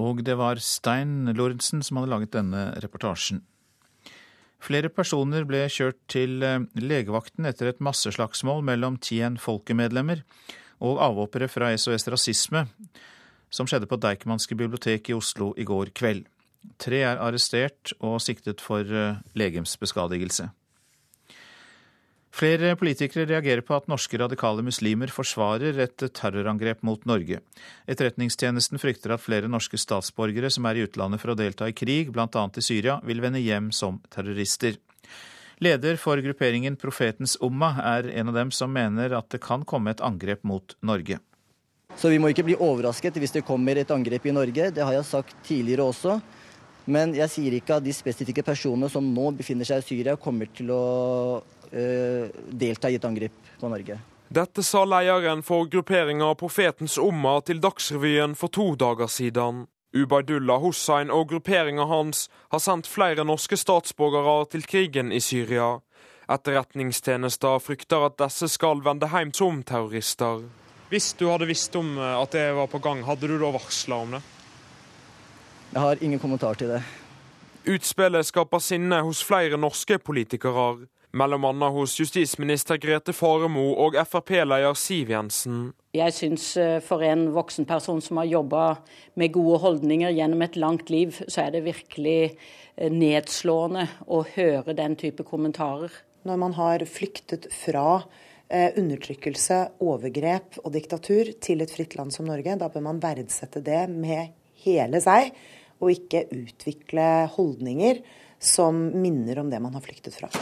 [0.00, 3.44] Og det var Stein Lorentzen som hadde laget denne reportasjen.
[4.64, 10.24] Flere personer ble kjørt til eh, legevakten etter et masseslagsmål mellom Tien folkemedlemmer
[10.82, 12.66] og avhoppere fra SOS Rasisme,
[13.54, 16.26] som skjedde på Deichmanske bibliotek i Oslo i går kveld.
[16.80, 20.48] Tre er arrestert og siktet for eh, legemsbeskadigelse.
[22.34, 27.38] Flere politikere reagerer på at norske radikale muslimer forsvarer et terrorangrep mot Norge.
[27.86, 32.10] Etterretningstjenesten frykter at flere norske statsborgere som er i utlandet for å delta i krig,
[32.10, 32.26] bl.a.
[32.26, 34.80] i Syria, vil vende hjem som terrorister.
[35.62, 39.94] Leder for grupperingen Profetens Umma er en av dem som mener at det kan komme
[39.94, 41.20] et angrep mot Norge.
[41.96, 44.70] Så vi må ikke bli overrasket hvis det kommer et angrep i Norge.
[44.74, 46.18] Det har jeg sagt tidligere også.
[46.90, 50.50] Men jeg sier ikke at de spesifikke personene som nå befinner seg i Syria, kommer
[50.52, 50.82] til å
[51.70, 53.96] øh, delta i et angrep på Norge.
[54.34, 59.64] Dette sa lederen for grupperinga Profetens Umma til Dagsrevyen for to dager siden.
[59.94, 65.76] Ubaydullah Hussein og grupperinga hans har sendt flere norske statsborgere til krigen i Syria.
[66.26, 70.42] Etterretningstjenester frykter at disse skal vende hjem som terrorister.
[70.90, 74.00] Hvis du hadde visst om eh, at det var på gang, hadde du da varsla
[74.02, 74.22] om det?
[75.74, 76.82] Jeg har ingen kommentar til det.
[77.64, 81.68] Utspillet skaper sinne hos flere norske politikere bl.a.
[81.70, 85.68] hos justisminister Grete Faremo og Frp-leder Siv Jensen.
[85.94, 88.64] Jeg syns eh, for en voksen person som har jobba
[89.20, 94.74] med gode holdninger gjennom et langt liv, så er det virkelig eh, nedslående å høre
[94.74, 95.94] den type kommentarer.
[96.26, 98.00] Når man har flyktet fra
[98.48, 103.62] eh, undertrykkelse, overgrep og diktatur til et fritt land som Norge, da bør man verdsette
[103.62, 104.34] det med
[104.66, 105.30] hele seg,
[105.78, 108.02] og ikke utvikle holdninger
[108.44, 110.32] som minner om det man har flyktet fra.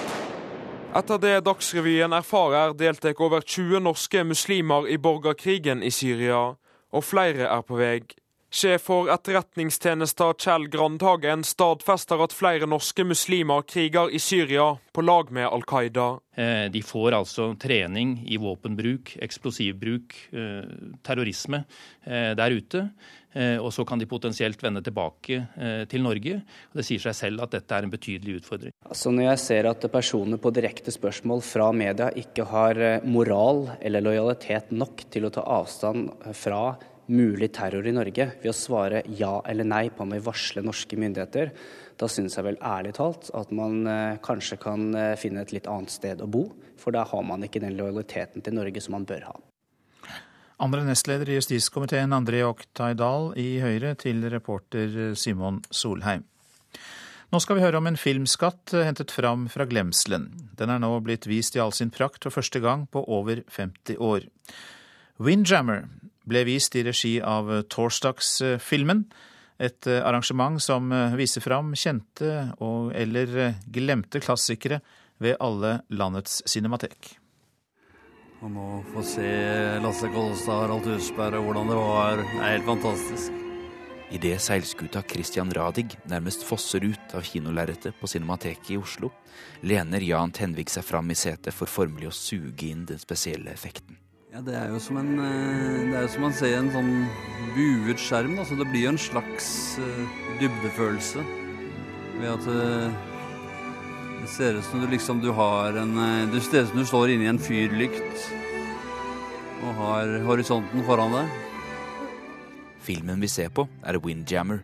[0.92, 6.50] Etter det Dagsrevyen erfarer, deltar over 20 norske muslimer i borgerkrigen i Syria,
[6.92, 8.02] og flere er på vei.
[8.52, 15.32] Sjef for etterretningstjenesten Kjell Grandhagen stadfester at flere norske muslimer kriger i Syria på lag
[15.32, 16.10] med Al Qaida.
[16.36, 20.68] Eh, de får altså trening i våpenbruk, eksplosivbruk, eh,
[21.00, 21.62] terrorisme
[22.04, 22.84] eh, der ute.
[23.32, 26.40] Eh, og så kan de potensielt vende tilbake eh, til Norge.
[26.76, 28.74] Det sier seg selv at dette er en betydelig utfordring.
[28.84, 33.64] Altså når jeg ser at personer på direkte spørsmål fra media ikke har eh, moral
[33.80, 36.64] eller lojalitet nok til å ta avstand fra
[37.12, 40.96] mulig terror i Norge ved å svare ja eller nei på om vi varsler norske
[40.96, 41.50] myndigheter,
[41.98, 43.82] da syns jeg vel ærlig talt at man
[44.24, 44.86] kanskje kan
[45.20, 46.46] finne et litt annet sted å bo.
[46.80, 49.34] For da har man ikke den lojaliteten til Norge som man bør ha.
[50.60, 56.26] Andre nestleder i justiskomiteen, André Oktay Dahl i Høyre, til reporter Simon Solheim.
[57.32, 60.26] Nå skal vi høre om en filmskatt hentet fram fra glemselen.
[60.58, 63.96] Den er nå blitt vist i all sin prakt for første gang på over 50
[64.04, 64.26] år.
[65.16, 65.86] Windjammer
[66.28, 69.06] ble vist i regi av Torsdagsfilmen,
[69.62, 74.82] et arrangement som viser fram kjente og eller glemte klassikere
[75.22, 77.21] ved alle landets cinematek.
[78.42, 79.28] Og nå få se
[79.84, 83.38] Lasse Kolstad, Harald Husberg og hvordan det var, det er helt fantastisk.
[84.12, 89.12] Idet seilskuta Christian Radig nærmest fosser ut av kinolerretet på Cinemateket i Oslo,
[89.62, 93.96] lener Jan Tenvik seg fram i setet for formelig å suge inn den spesielle effekten.
[94.32, 96.92] Ja, Det er jo som en eh, det er jo som man ser en sånn
[97.54, 98.34] buet skjerm.
[98.36, 98.46] Da.
[98.48, 101.24] Så det blir jo en slags uh, dybdefølelse
[102.18, 103.11] ved at uh,
[104.22, 106.86] det ser ut som du liksom du har en eh, Det ser ut som du
[106.86, 108.28] står inni en fyrlykt
[109.62, 111.34] og har horisonten foran deg.
[112.82, 114.58] Filmen vi ser på, er Windjammer,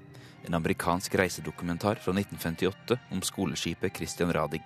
[0.46, 4.64] en amerikansk reisedokumentar fra 1958 om skoleskipet Christian Radig.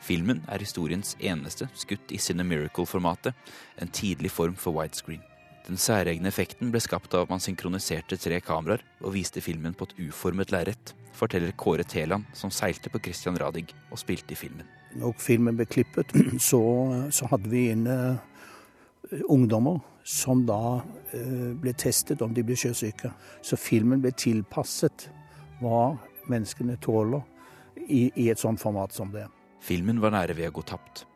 [0.00, 3.36] Filmen er historiens eneste skutt i Cinemiracle-formatet,
[3.76, 5.20] en tidlig form for widescreen.
[5.68, 9.88] Den særegne effekten ble skapt av at man synkroniserte tre kameraer og viste filmen på
[9.90, 14.66] et uformet lerret, forteller Kåre Teland, som seilte på Christian Radig og spilte i filmen.
[14.98, 16.12] Når filmen ble klippet,
[16.48, 16.60] så,
[17.14, 20.82] så hadde vi inne eh, ungdommer som da
[21.16, 23.12] eh, ble testet om de ble sjøsyke.
[23.42, 25.08] Så filmen ble tilpasset
[25.62, 25.94] hva
[26.30, 27.24] menneskene tåler
[27.88, 29.26] i, i et sånt format som det.
[29.64, 31.06] Filmen var nære ved å gå tapt.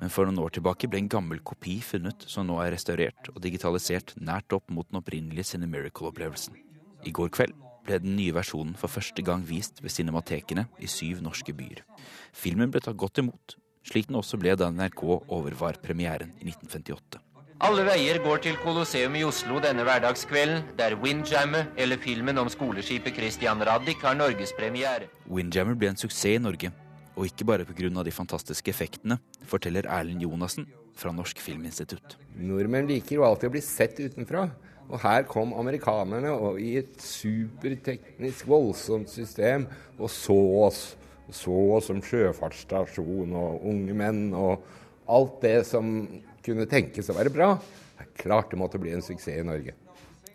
[0.00, 3.40] Men for noen år tilbake ble en gammel kopi funnet, som nå er restaurert og
[3.44, 6.58] digitalisert nært opp mot den opprinnelige Cinemiracle-opplevelsen.
[7.04, 11.22] I går kveld ble den nye versjonen for første gang vist ved cinematekene i syv
[11.24, 11.84] norske byer.
[12.32, 17.20] Filmen ble tatt godt imot, slik den også ble da NRK overvar premieren i 1958.
[17.64, 23.14] Alle veier går til Colosseum i Oslo denne hverdagskvelden, der Windjammer, eller filmen om skoleskipet
[23.14, 25.06] Christian Radich, har norgespremiere.
[25.30, 26.72] Windjammer ble en suksess i Norge,
[27.14, 28.02] og ikke bare pga.
[28.02, 32.18] de fantastiske effektene, forteller Erlend Jonassen fra Norsk Filminstitutt.
[32.36, 34.48] Nordmenn liker jo alltid å bli sett utenfra.
[34.90, 39.66] Og her kom amerikanerne og i et superteknisk voldsomt system
[39.98, 40.82] og så oss.
[41.32, 44.66] Så oss som sjøfartsstasjon og unge menn og
[45.08, 45.88] alt det som
[46.44, 47.54] kunne tenkes å være bra.
[48.20, 49.74] Klart det måtte bli en suksess i Norge.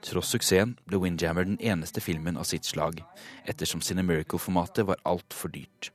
[0.06, 3.02] Tross suksessen ble Windjammer den eneste filmen av sitt slag,
[3.52, 5.92] ettersom Cinemiracle-formatet var altfor dyrt.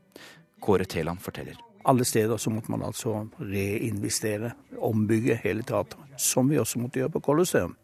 [0.65, 1.57] Kåre Teland forteller.
[1.85, 6.01] Alle steder så måtte man altså reinvestere, ombygge hele teatret.
[6.21, 7.75] Som vi også måtte gjøre på Colosseum.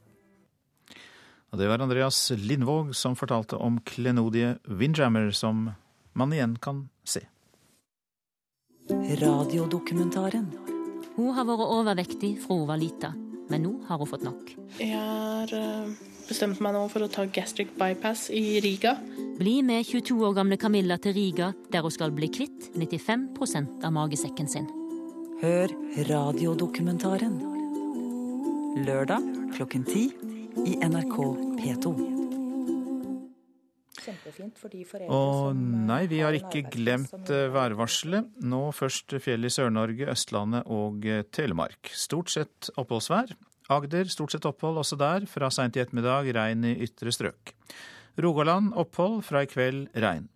[1.51, 5.73] Og det var Andreas Lindvåg som fortalte om klenodie Windjammer, som
[6.15, 7.25] man igjen kan se.
[8.91, 10.47] Radiodokumentaren.
[11.17, 13.11] Hun har vært overvektig fra hun var lita,
[13.51, 14.55] men nå har hun fått nok.
[14.79, 15.91] Jeg har eh,
[16.29, 18.95] bestemt meg nå for å ta gastric bypass i Riga.
[19.41, 23.95] Bli med 22 år gamle Camilla til Riga, der hun skal bli kvitt 95% av
[23.99, 24.71] magesekken sin.
[25.43, 25.73] Hør
[26.07, 27.41] radiodokumentaren.
[28.87, 29.25] Lørdag
[29.57, 30.11] klokken ti
[30.67, 31.17] i NRK
[31.59, 31.93] P2.
[35.11, 38.31] Og nei, vi har ikke glemt eh, værvarselet.
[38.49, 41.93] Nå først fjell i Sør-Norge, Østlandet og eh, Telemark.
[41.95, 43.35] Stort sett oppholdsvær.
[43.71, 47.55] Agder stort sett opphold også der, fra seint i ettermiddag regn i ytre strøk.
[48.21, 50.27] Rogaland opphold, fra i kveld regn.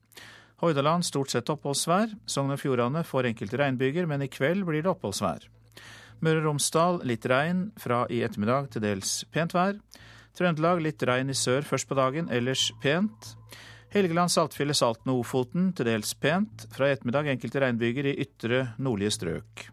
[0.63, 2.15] Hordaland stort sett oppholdsvær.
[2.31, 5.49] Sogn og Fjordane får enkelte regnbyger, men i kveld blir det oppholdsvær.
[6.25, 9.77] Møre og Romsdal litt regn, fra i ettermiddag til dels pent vær.
[10.35, 13.35] Trøndelag litt regn i sør først på dagen, ellers pent.
[13.93, 16.65] Helgeland, Saltfjellet, Salten og Ofoten til dels pent.
[16.75, 19.67] Fra i ettermiddag enkelte regnbyger i ytre nordlige strøk.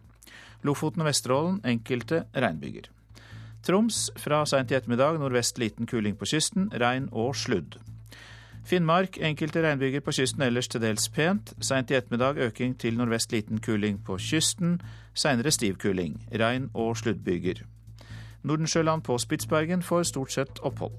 [0.68, 2.90] Lofoten og Vesterålen enkelte regnbyger.
[3.66, 7.78] Troms fra seint i ettermiddag nordvest liten kuling på kysten, regn og sludd.
[8.68, 11.56] Finnmark enkelte regnbyger på kysten, ellers til dels pent.
[11.64, 14.82] Seint i ettermiddag øking til nordvest liten kuling på kysten,
[15.13, 16.17] seinere stiv kuling.
[16.32, 17.63] Regn og sluddbyger.
[18.43, 20.95] Nordensjøland på Spitsbergen får stort sett opphold.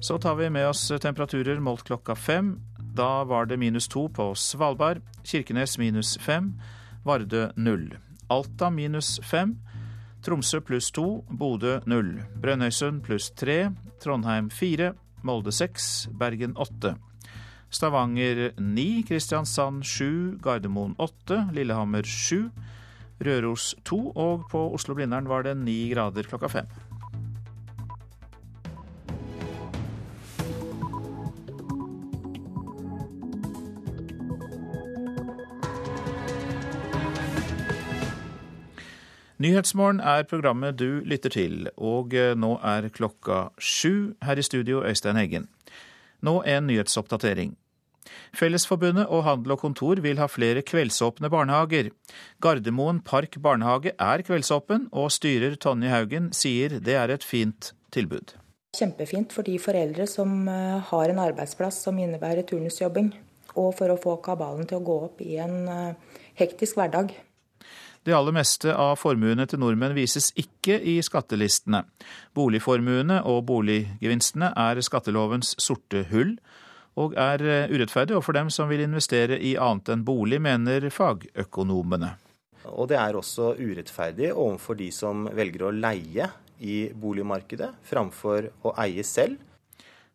[0.00, 2.56] Så tar vi med oss temperaturer målt klokka fem.
[2.94, 6.54] Da var det minus to på Svalbard, Kirkenes minus fem,
[7.04, 7.92] Vardø null.
[8.30, 9.56] Alta minus fem,
[10.22, 12.18] Tromsø pluss to, Bodø null.
[12.42, 13.70] Brønnøysund pluss tre,
[14.02, 16.96] Trondheim fire, Molde seks, Bergen åtte.
[17.70, 22.48] Stavanger ni, Kristiansand sju, Gardermoen åtte, Lillehammer sju,
[23.24, 26.70] Røros 2, og på Oslo-Blindern var det 9 grader klokka fem.
[39.38, 44.14] Nyhetsmorgen er programmet du lytter til, og eh, nå er klokka sju.
[44.22, 45.46] Her i studio, Øystein Heggen.
[46.26, 47.54] Nå en nyhetsoppdatering.
[48.36, 51.92] Fellesforbundet og Handel og Kontor vil ha flere kveldsåpne barnehager.
[52.42, 58.34] Gardermoen Park barnehage er kveldsåpen, og styrer Tonje Haugen sier det er et fint tilbud.
[58.76, 63.14] Kjempefint for de foreldre som eh, har en arbeidsplass som innebærer turnusjobbing,
[63.56, 67.14] og for å få kabalen til å gå opp i en eh, hektisk hverdag.
[68.06, 71.82] Det aller meste av formuene til nordmenn vises ikke i skattelistene.
[72.36, 76.36] Boligformuene og boliggevinstene er skattelovens sorte hull,
[76.98, 82.16] og er urettferdig overfor dem som vil investere i annet enn bolig, mener fagøkonomene.
[82.68, 88.74] Og det er også urettferdig overfor de som velger å leie i boligmarkedet framfor å
[88.82, 89.38] eie selv.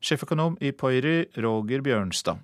[0.04, 2.41] Sjeføkonom i Poiry, Roger Bjørnstad.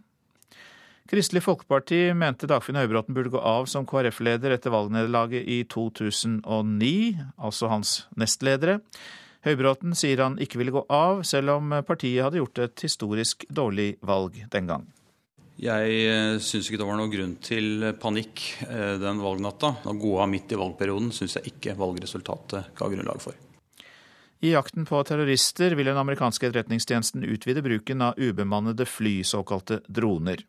[1.09, 6.43] Kristelig Folkeparti mente Dagfinn Høybråten burde gå av som KrF-leder etter valgnederlaget i 2009,
[7.41, 8.77] altså hans nestledere.
[9.47, 13.93] Høybråten sier han ikke ville gå av, selv om partiet hadde gjort et historisk dårlig
[14.03, 14.87] valg den gang.
[15.59, 19.73] Jeg eh, syns ikke det var noen grunn til panikk eh, den valgnatta.
[19.83, 23.35] Å gå av midt i valgperioden syns jeg ikke valgresultatet ga grunnlag for.
[24.39, 30.45] I jakten på terrorister vil den amerikanske etterretningstjenesten utvide bruken av ubemannede fly, såkalte droner.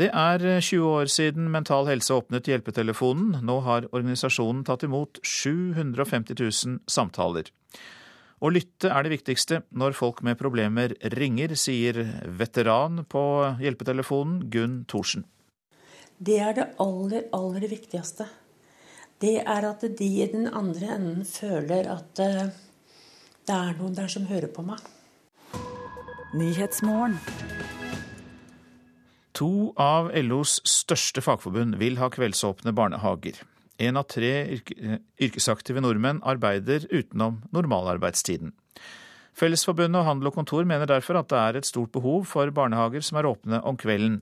[0.00, 3.42] Det er 20 år siden Mental Helse åpnet hjelpetelefonen.
[3.44, 7.50] Nå har organisasjonen tatt imot 750 000 samtaler.
[8.42, 12.00] Å lytte er det viktigste når folk med problemer ringer, sier
[12.40, 13.22] veteran på
[13.62, 15.26] hjelpetelefonen Gunn Thorsen.
[16.18, 18.26] Det er det aller, aller viktigste.
[19.22, 22.50] Det er at de i den andre enden føler at eh,
[23.46, 24.80] det er noen der som hører på meg.
[29.38, 33.38] To av LOs største fagforbund vil ha kveldsåpne barnehager.
[33.80, 34.60] En av tre
[35.22, 38.52] yrkesaktive nordmenn arbeider utenom normalarbeidstiden.
[39.32, 43.00] Fellesforbundet og Handel og Kontor mener derfor at det er et stort behov for barnehager
[43.00, 44.20] som er åpne om kvelden.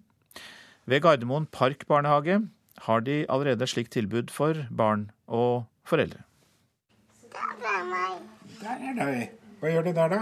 [0.86, 2.38] Ved Gardermoen Park barnehage
[2.86, 6.22] har de allerede et slikt tilbud for barn og foreldre.
[7.34, 8.22] Der er meg.
[8.62, 9.30] Der er deg.
[9.60, 10.20] Hva gjør du der, da?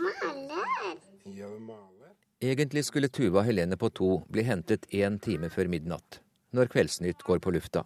[0.00, 0.96] Maler.
[1.26, 1.99] Ja, maler.
[2.42, 6.22] Egentlig skulle Tuva Helene på to bli hentet én time før midnatt,
[6.56, 7.82] når Kveldsnytt går på lufta.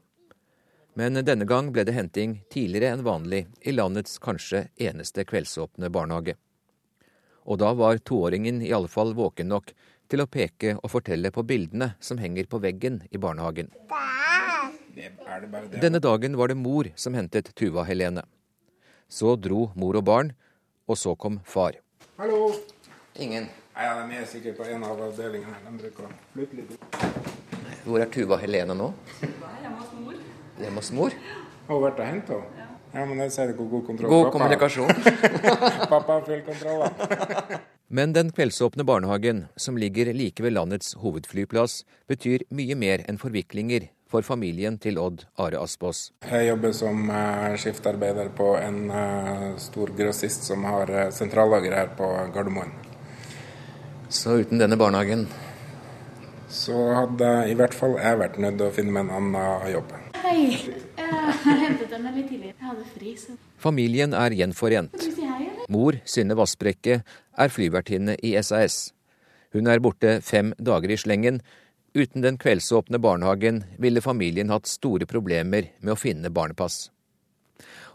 [0.95, 6.37] Men denne gang ble det henting tidligere enn vanlig i landets kanskje eneste kveldsåpne barnehage.
[7.51, 9.73] Og da var toåringen i alle fall våken nok
[10.07, 13.73] til å peke og fortelle på bildene som henger på veggen i barnehagen.
[15.83, 18.23] Denne dagen var det mor som hentet Tuva Helene.
[19.11, 20.33] Så dro mor og barn,
[20.87, 21.83] og så kom far.
[22.23, 22.55] Hallo.
[23.19, 23.51] Ingen.
[23.75, 25.57] Ja, De er sikkert på en av avdelingene.
[25.67, 26.75] De bruker å flytte litt.
[27.85, 28.93] Hvor er Tuva Helene nå?
[29.21, 30.21] Hjemme hos mor.
[30.61, 31.17] Hjemme hos mor?
[31.67, 32.69] Har hun vært og henta henne?
[32.95, 34.93] Ja, men det sier det hvor god kontroll God pappa kommunikasjon.
[35.93, 37.59] Pappa har full kontroll, da.
[37.99, 43.91] Men den kveldsåpne barnehagen, som ligger like ved landets hovedflyplass, betyr mye mer enn forviklinger
[44.11, 46.09] for familien til Odd Are Aspås.
[46.31, 51.95] Jeg jobber som uh, skiftarbeider på en uh, stor grossist som har uh, sentrallager her
[51.99, 52.94] på Gardermoen.
[54.15, 55.27] Så uten denne barnehagen
[56.49, 59.91] Så hadde i hvert fall jeg vært nødt til å finne meg en annen jobb.
[60.23, 60.45] Hei.
[60.55, 62.55] Jeg hentet henne litt tidligere.
[62.55, 65.09] Jeg hadde fri, så Familien er gjenforent.
[65.73, 68.93] Mor, Synne Vassbrekke, er flyvertinne i SAS.
[69.57, 71.43] Hun er borte fem dager i slengen.
[71.95, 76.89] Uten den kveldsåpne barnehagen ville familien hatt store problemer med å finne barnepass.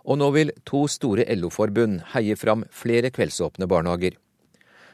[0.03, 4.19] Og nå vil to store LO-forbund heie fram flere kveldsåpne barnehager.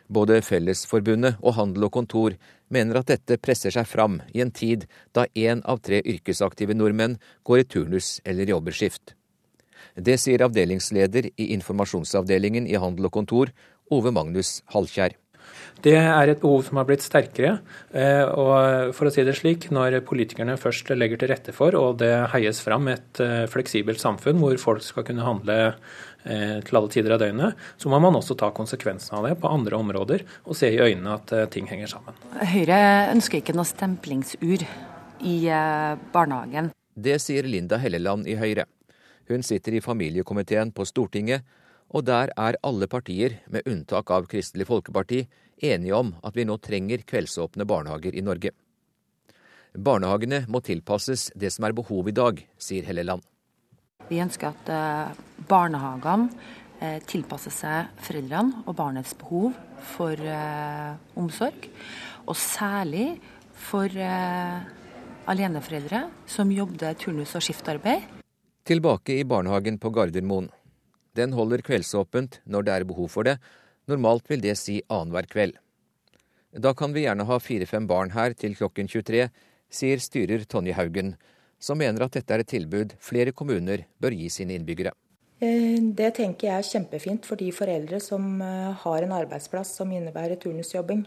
[0.07, 2.35] Både Fellesforbundet og Handel og Kontor
[2.69, 4.85] mener at dette presser seg fram i en tid
[5.17, 9.15] da én av tre yrkesaktive nordmenn går i turnus eller jobber skift.
[9.95, 13.53] Det sier avdelingsleder i informasjonsavdelingen i Handel og Kontor,
[13.93, 15.15] Ove Magnus Halkjær.
[15.85, 17.59] Det er et behov som har blitt sterkere.
[17.93, 21.99] eh, Og for å si det slik, når politikerne først legger til rette for, og
[21.99, 25.75] det heies fram et eh, fleksibelt samfunn hvor folk skal kunne handle
[26.25, 29.77] til alle tider av døgnet, så må man også ta konsekvensene av det på andre
[29.77, 32.17] områder og se i øynene at eh, ting henger sammen.
[32.41, 32.79] Høyre
[33.13, 34.65] ønsker ikke noe stemplingsur
[35.25, 36.71] i eh, barnehagen.
[36.95, 38.65] Det sier Linda Helleland i Høyre.
[39.29, 41.45] Hun sitter i familiekomiteen på Stortinget
[41.89, 45.27] Og der er alle partier, med unntak av Kristelig Folkeparti,
[45.61, 48.51] enige om at vi nå trenger kveldsåpne barnehager i Norge.
[49.75, 53.21] Barnehagene må tilpasses det som er behov i dag, sier Helleland.
[54.09, 56.29] Vi ønsker at eh, barnehagene
[56.79, 59.55] eh, tilpasser seg foreldrene og barnets behov
[59.95, 61.69] for eh, omsorg.
[62.25, 63.15] Og særlig
[63.65, 63.89] for
[65.25, 68.03] aleneforeldre som jobber turnus- og skiftarbeid.
[68.65, 70.49] Tilbake i barnehagen på Gardermoen.
[71.17, 73.37] Den holder kveldsåpent når det er behov for det.
[73.89, 75.55] Normalt vil det si annenhver kveld.
[76.57, 79.29] Da kan vi gjerne ha fire-fem barn her til klokken 23,
[79.69, 81.13] sier styrer Tonje Haugen,
[81.65, 84.93] som mener at dette er et tilbud flere kommuner bør gi sine innbyggere.
[85.43, 89.91] Eh, det tenker jeg er kjempefint for de foreldre som eh, har en arbeidsplass som
[89.91, 91.03] innebærer turnusjobbing.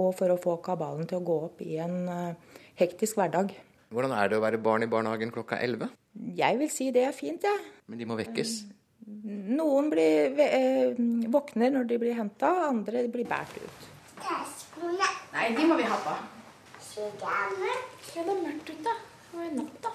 [0.00, 3.52] Og for å få kabalen til å gå opp i en eh, hektisk hverdag.
[3.90, 5.90] Hvordan er det å være barn i barnehagen klokka 11?
[6.38, 7.62] Jeg vil si det er fint, jeg.
[7.62, 7.78] Ja.
[7.90, 8.60] Men de må vekkes?
[9.50, 10.36] Noen blir,
[11.32, 13.88] våkner når de blir henta, andre blir båret ut.
[15.34, 16.14] Nei, de må vi ha på.
[16.84, 18.94] Så det er mørkt ute.
[19.32, 19.92] Det da.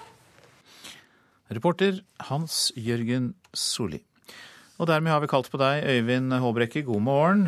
[1.52, 4.00] Reporter Hans Jørgen Solli.
[4.76, 6.82] Og dermed har vi kalt på deg, Øyvind Håbrekke.
[6.84, 7.46] God morgen.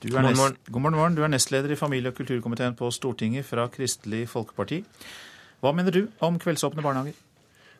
[0.00, 0.56] Du er, nest, morgen.
[0.70, 1.18] God morgen, morgen.
[1.18, 4.80] Du er nestleder i familie- og kulturkomiteen på Stortinget fra Kristelig Folkeparti.
[5.60, 7.14] Hva mener du om kveldsåpne barnehager?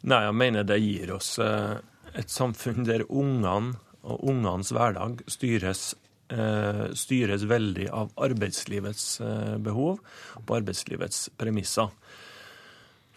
[0.05, 1.79] Nei, Jeg mener det gir oss eh,
[2.15, 5.95] et samfunn der ungene og ungenes hverdag styres,
[6.29, 10.03] eh, styres veldig av arbeidslivets eh, behov
[10.45, 11.89] på arbeidslivets premisser.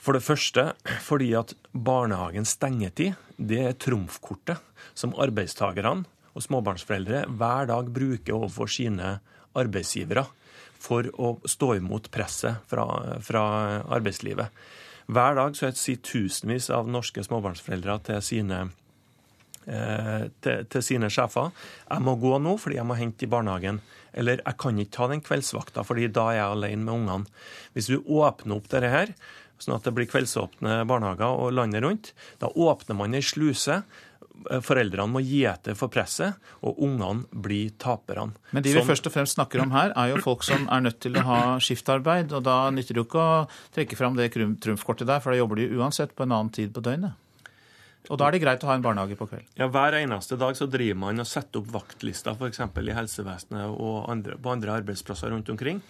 [0.08, 0.70] For det første
[1.04, 4.62] fordi at barnehagens stengetid det er trumfkortet
[4.96, 9.18] som arbeidstakerne og småbarnsforeldre hver dag bruker overfor sine
[9.58, 10.24] arbeidsgivere
[10.80, 12.86] for å stå imot presset fra,
[13.20, 13.44] fra
[13.98, 14.48] arbeidslivet.
[15.12, 18.62] Hver dag så sier tusenvis av norske småbarnsforeldre til sine,
[19.66, 23.82] eh, til, til sine sjefer jeg må gå nå fordi jeg må hente i barnehagen.
[24.18, 27.44] Eller jeg kan ikke ta den kveldsvakta fordi da er jeg alene med ungene.
[27.76, 29.12] Hvis du åpner opp dette her,
[29.62, 32.14] sånn at det blir kveldsåpne barnehager og landet rundt.
[32.42, 33.82] Da åpner man ei sluse.
[34.64, 38.38] Foreldrene må gi etter for presset, og ungene blir taperne.
[38.54, 38.88] Men de vi sånn...
[38.88, 41.40] først og fremst snakker om her, er jo folk som er nødt til å ha
[41.64, 42.36] skiftarbeid.
[42.38, 43.46] Og da nytter det jo ikke å
[43.76, 46.86] trekke fram det trumfkortet der, for da jobber de uansett på en annen tid på
[46.86, 47.18] døgnet.
[48.08, 49.48] Og da er det greit å ha en barnehage på kveld?
[49.60, 52.62] Ja, Hver eneste dag så driver man og setter opp vaktlister f.eks.
[52.64, 55.82] i helsevesenet og andre, på andre arbeidsplasser rundt omkring.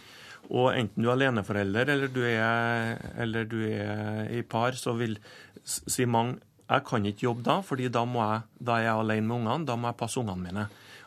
[0.48, 5.18] Og enten du er aleneforelder eller du er, eller du er i par, så vil
[5.68, 9.28] si mange jeg kan ikke jobbe da, fordi da, må jeg, da er jeg alene
[9.28, 9.66] med ungene.
[9.68, 10.66] Da må jeg passe ungene mine.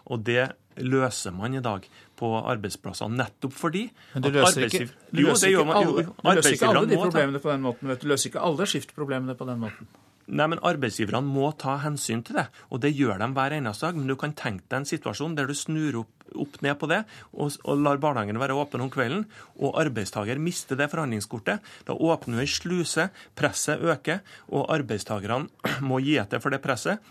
[0.08, 0.46] Og det
[0.80, 1.84] løser man i dag
[2.16, 3.82] på arbeidsplassene, nettopp fordi
[4.14, 7.52] Men du løser ikke, du løser ikke, alle, du løser ikke alle de problemene på
[7.52, 7.90] den måten.
[7.90, 8.06] Vet du.
[8.06, 9.90] du løser ikke alle skiftproblemene på den måten.
[10.30, 13.98] Nei, men Arbeidsgiverne må ta hensyn til det, og det gjør de hver eneste dag.
[13.98, 17.00] Men du kan tenke deg en situasjon der du snur opp, opp ned på det
[17.34, 19.24] og, og lar barnehagen være åpen om kvelden,
[19.58, 21.64] og arbeidstaker mister det forhandlingskortet.
[21.88, 24.22] Da åpner du ei sluse, presset øker,
[24.54, 25.50] og arbeidstakerne
[25.88, 27.02] må gi etter for det presset.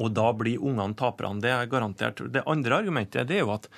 [0.00, 1.42] Og da blir ungene taperne.
[1.42, 2.22] Det er garantert.
[2.34, 3.68] Det andre argumentet det er jo at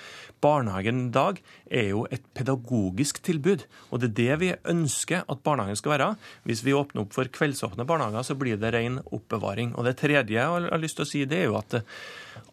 [0.43, 3.65] barnehagen i dag er jo et pedagogisk tilbud.
[3.91, 6.11] Og det er det vi ønsker at barnehagen skal være.
[6.47, 9.75] Hvis vi åpner opp for kveldsåpne barnehager, så blir det ren oppbevaring.
[9.77, 11.81] Og det tredje jeg har lyst til å si, det er jo at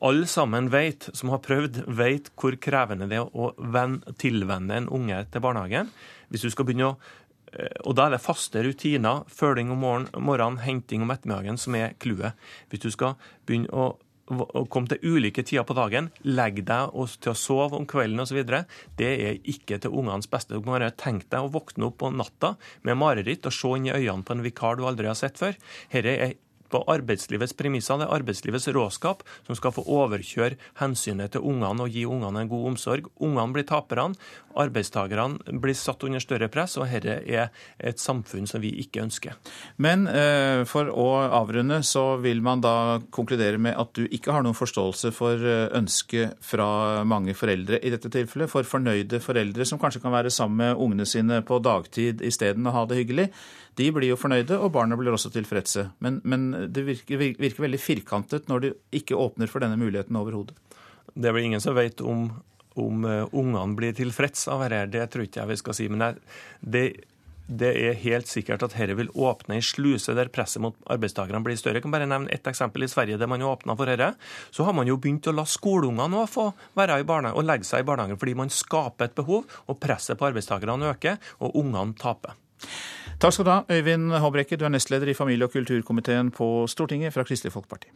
[0.04, 3.52] alle sammen vet, som har prøvd, vet hvor krevende det er å
[4.20, 5.92] tilvenne en unge til barnehagen.
[6.32, 6.98] Hvis du skal begynne å
[7.84, 12.34] og Da er det faste rutiner, føling om morgenen henting om ettermiddagen, som er clouet.
[12.70, 13.14] Hvis du skal
[13.46, 13.94] begynne å,
[14.30, 18.40] å komme til ulike tider på dagen, legge deg til å sove om kvelden osv.,
[18.98, 20.56] det er ikke til ungenes beste.
[20.56, 23.90] Du må bare tenke deg å våkne opp på natta med mareritt og se inn
[23.90, 25.58] i øynene på en vikar du aldri har sett før.
[25.92, 26.38] Dette er
[26.74, 28.00] på arbeidslivets premisser.
[28.00, 32.50] Det er arbeidslivets råskap som skal få overkjøre hensynet til ungene og gi ungene en
[32.50, 33.08] god omsorg.
[33.22, 34.18] Ungene blir taperne,
[34.58, 39.38] arbeidstakerne blir satt under større press, og dette er et samfunn som vi ikke ønsker.
[39.82, 41.08] Men eh, for å
[41.40, 45.66] avrunde, så vil man da konkludere med at du ikke har noen forståelse for eh,
[45.78, 46.68] ønsket fra
[47.08, 51.08] mange foreldre i dette tilfellet, for fornøyde foreldre som kanskje kan være sammen med ungene
[51.08, 53.28] sine på dagtid isteden og ha det hyggelig.
[53.78, 55.88] De blir jo fornøyde, og barna blir også tilfredse.
[56.04, 60.54] Men, men det virker, virker, veldig firkantet når de ikke åpner for denne muligheten overhodet.
[61.14, 62.28] Det er vel ingen som vet om,
[62.80, 65.88] om uh, ungene blir tilfreds av dette, det tror ikke jeg vi skal si.
[65.90, 66.20] Men
[66.60, 66.84] det,
[67.46, 71.58] det, er helt sikkert at dette vil åpne en sluse der presset mot arbeidstakerne blir
[71.58, 71.80] større.
[71.80, 74.12] Jeg kan bare nevne ett eksempel i Sverige der man jo åpna for dette.
[74.54, 76.46] Så har man jo begynt å la skoleungene òg få
[76.78, 80.18] være i barnehage og legge seg i barnehagen fordi man skaper et behov, og presset
[80.18, 82.38] på arbeidstakerne øker, og ungene taper.
[83.24, 84.56] Takk skal du ha, Øyvind Håbrekke.
[84.60, 87.88] Du er nestleder i familie- og kulturkomiteen på Stortinget fra Kristelig Folkeparti.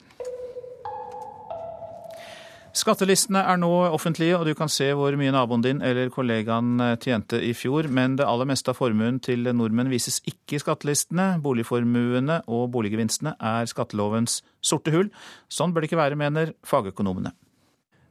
[2.72, 7.42] Skattelistene er nå offentlige, og du kan se hvor mye naboen din eller kollegaen tjente
[7.44, 11.42] i fjor, men det aller meste av formuen til nordmenn vises ikke i skattelistene.
[11.42, 15.12] Boligformuene og boliggevinstene er skattelovens sorte hull.
[15.48, 17.34] Sånn bør det ikke være, mener fagøkonomene.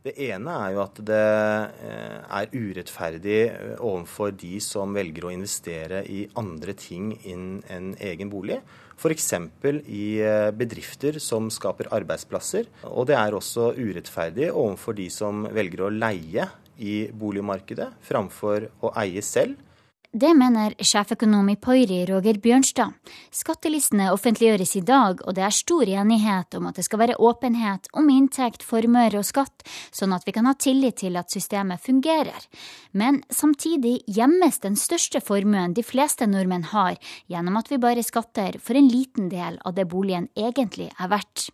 [0.08, 1.24] Det ene er jo at det
[1.84, 8.32] eh, er urettferdig eh, overfor de som velger å investere i andre ting enn egen
[8.32, 8.62] bolig.
[8.96, 9.28] F.eks.
[9.92, 12.70] i eh, bedrifter som skaper arbeidsplasser.
[12.88, 16.48] Og det er også urettferdig overfor de som velger å leie
[16.78, 19.60] i boligmarkedet framfor å eie selv.
[20.18, 22.96] Det mener sjeføkonom i Poiri, Roger Bjørnstad.
[23.30, 27.86] Skattelistene offentliggjøres i dag, og det er stor enighet om at det skal være åpenhet
[27.94, 29.62] om inntekt, formuer og skatt,
[29.94, 32.48] sånn at vi kan ha tillit til at systemet fungerer.
[32.98, 36.98] Men samtidig gjemmes den største formuen de fleste nordmenn har,
[37.30, 41.52] gjennom at vi bare skatter for en liten del av det boligen egentlig er verdt.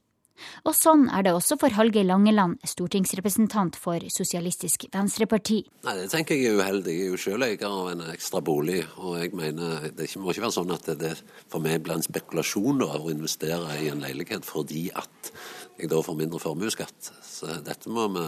[0.67, 5.59] Og sånn er det også for Hallgeir Langeland, stortingsrepresentant for Sosialistisk Venstreparti.
[5.85, 6.95] Nei, Det tenker jeg er uheldig.
[6.97, 8.81] Jeg er jo selv eier av en ekstra bolig.
[8.97, 11.13] Og jeg mener det må ikke være sånn at det
[11.47, 15.33] for meg blir en spekulasjon å investere i en leilighet fordi at
[15.77, 17.13] jeg da får mindre formuesskatt.
[17.23, 18.25] Så dette må vi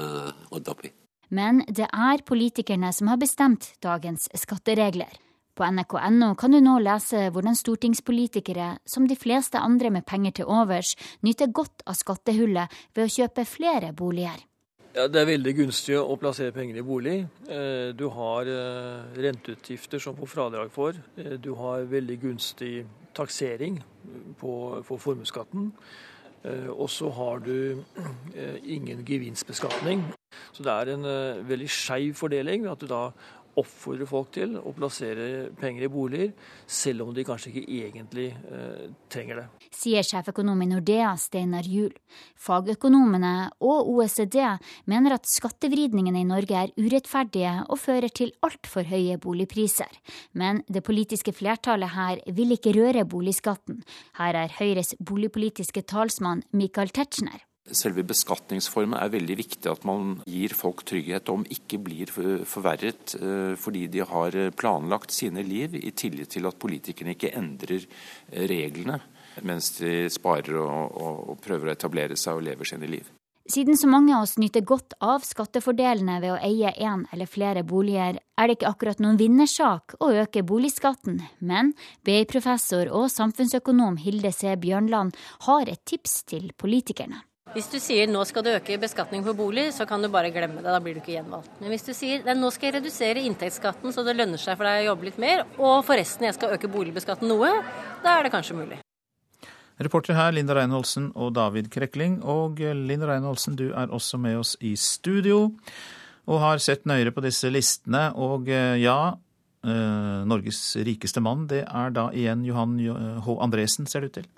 [0.54, 0.94] rydde opp i.
[1.34, 5.25] Men det er politikerne som har bestemt dagens skatteregler.
[5.56, 10.52] På nrk.no kan du nå lese hvordan stortingspolitikere, som de fleste andre med penger til
[10.52, 14.44] overs, nyter godt av skattehullet ved å kjøpe flere boliger.
[14.96, 17.18] Ja, Det er veldig gunstig å plassere penger i bolig.
[17.52, 20.96] Eh, du har eh, renteutgifter som får fradrag for.
[21.20, 22.86] Eh, du har veldig gunstig
[23.16, 23.82] taksering
[24.40, 24.52] på,
[24.88, 25.72] for formuesskatten.
[26.78, 27.82] Og så har du
[28.62, 30.04] ingen gevinstbeskatning.
[30.54, 31.08] Så det er en
[31.50, 33.08] veldig skeiv fordeling at du da
[33.60, 36.34] oppfordre folk til å plassere penger i boliger,
[36.68, 39.46] selv om de kanskje ikke egentlig eh, trenger det.
[39.76, 41.94] Sier sjeføkonom i Nordea, Steinar Juel.
[42.42, 43.34] Fagøkonomene
[43.64, 44.38] og OECD
[44.92, 49.92] mener at skattevridningene i Norge er urettferdige og fører til altfor høye boligpriser.
[50.34, 53.82] Men det politiske flertallet her vil ikke røre boligskatten.
[54.20, 57.44] Her er Høyres boligpolitiske talsmann Michael Tetzschner.
[57.66, 63.56] Selve beskatningsformen er veldig viktig at man gir folk trygghet om ikke blir forverret eh,
[63.58, 69.02] fordi de har planlagt sine liv, i tillit til at politikerne ikke endrer eh, reglene
[69.44, 73.10] mens de sparer og, og, og prøver å etablere seg og lever sine liv.
[73.52, 77.62] Siden så mange av oss nyter godt av skattefordelene ved å eie én eller flere
[77.62, 81.76] boliger, er det ikke akkurat noen vinnersak å øke boligskatten, men
[82.08, 84.56] BI-professor og samfunnsøkonom Hilde C.
[84.58, 85.14] Bjørnland
[85.46, 87.22] har et tips til politikerne.
[87.54, 90.64] Hvis du sier nå skal du øke beskatning på bolig, så kan du bare glemme
[90.64, 90.72] det.
[90.72, 91.52] Da blir du ikke gjenvalgt.
[91.62, 94.82] Men hvis du sier nå skal jeg redusere inntektsskatten så det lønner seg for deg
[94.82, 97.52] å jobbe litt mer, og forresten jeg skal øke boligbeskatten noe,
[98.02, 98.80] da er det kanskje mulig.
[99.78, 102.18] Reporter her Linda Reinholdsen og David Krekling.
[102.24, 105.52] Og Linda Reinholdsen, du er også med oss i studio
[106.26, 108.08] og har sett nøyere på disse listene.
[108.18, 109.14] Og eh, ja,
[109.62, 112.80] eh, Norges rikeste mann, det er da igjen Johan
[113.22, 113.38] H.
[113.46, 114.32] Andresen, ser det ut til?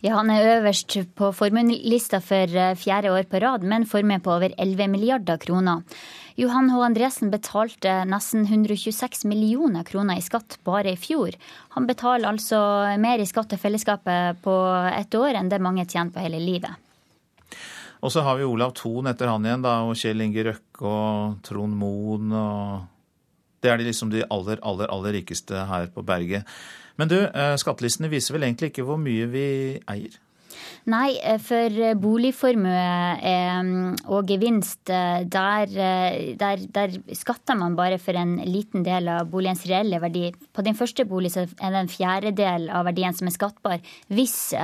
[0.00, 4.36] Ja, Han er øverst på formuelista for eh, fjerde år på rad, men formue på
[4.36, 5.82] over 11 milliarder kroner.
[6.36, 6.80] Johan H.
[6.84, 11.32] Andresen betalte nesten 126 millioner kroner i skatt bare i fjor.
[11.76, 12.58] Han betaler altså
[13.00, 14.56] mer i skatt til fellesskapet på
[14.92, 16.76] ett år enn det mange tjener på hele livet.
[18.04, 21.38] Og så har vi Olav Thon etter han igjen, da, og Kjell Inge Røkke og
[21.46, 22.92] Trond Moen og
[23.64, 26.44] Det er de liksom de aller, aller, aller rikeste her på berget.
[27.00, 29.48] Men du, eh, skattelistene viser vel egentlig ikke hvor mye vi
[29.92, 30.22] eier?
[30.88, 32.84] Nei, eh, for boligformue
[33.28, 33.70] eh,
[34.06, 35.72] og gevinst, der,
[36.40, 40.30] der, der, skatter man bare for en liten del av boligens reelle verdi.
[40.54, 44.54] På din første bolig er det en fjerdedel av verdien som er skattbar, hvis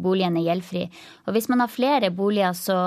[0.00, 0.86] boligen er gjeldfri.
[1.26, 2.78] Og hvis man har flere boliger, så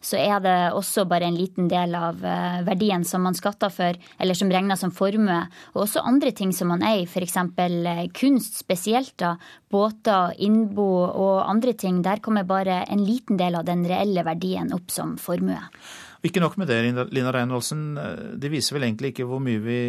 [0.00, 3.96] så er det også bare en liten del av eh, verdien som man skatter for,
[4.18, 5.40] eller som regnes som formue.
[5.74, 7.36] Og også andre ting som man eier, f.eks.
[7.36, 9.34] Eh, kunst spesielt, da,
[9.70, 12.00] båter, innbo og andre ting.
[12.06, 15.60] Der kommer bare en liten del av den reelle verdien opp som formue.
[16.24, 16.80] Ikke nok med det,
[17.12, 17.84] Lina Reinholdsen.
[18.00, 19.80] Eh, det viser vel egentlig ikke hvor mye vi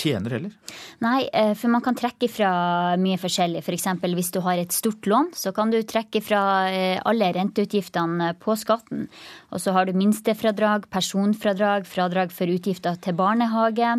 [0.00, 0.52] tjener heller?
[1.04, 2.50] Nei, eh, for man kan trekke fra
[3.00, 3.62] mye forskjellig.
[3.62, 3.86] F.eks.
[4.00, 6.42] For hvis du har et stort lån, så kan du trekke fra
[6.72, 9.06] eh, alle renteutgiftene på skatten.
[9.52, 13.96] Og så har du minstefradrag, personfradrag, fradrag for utgifter til barnehage.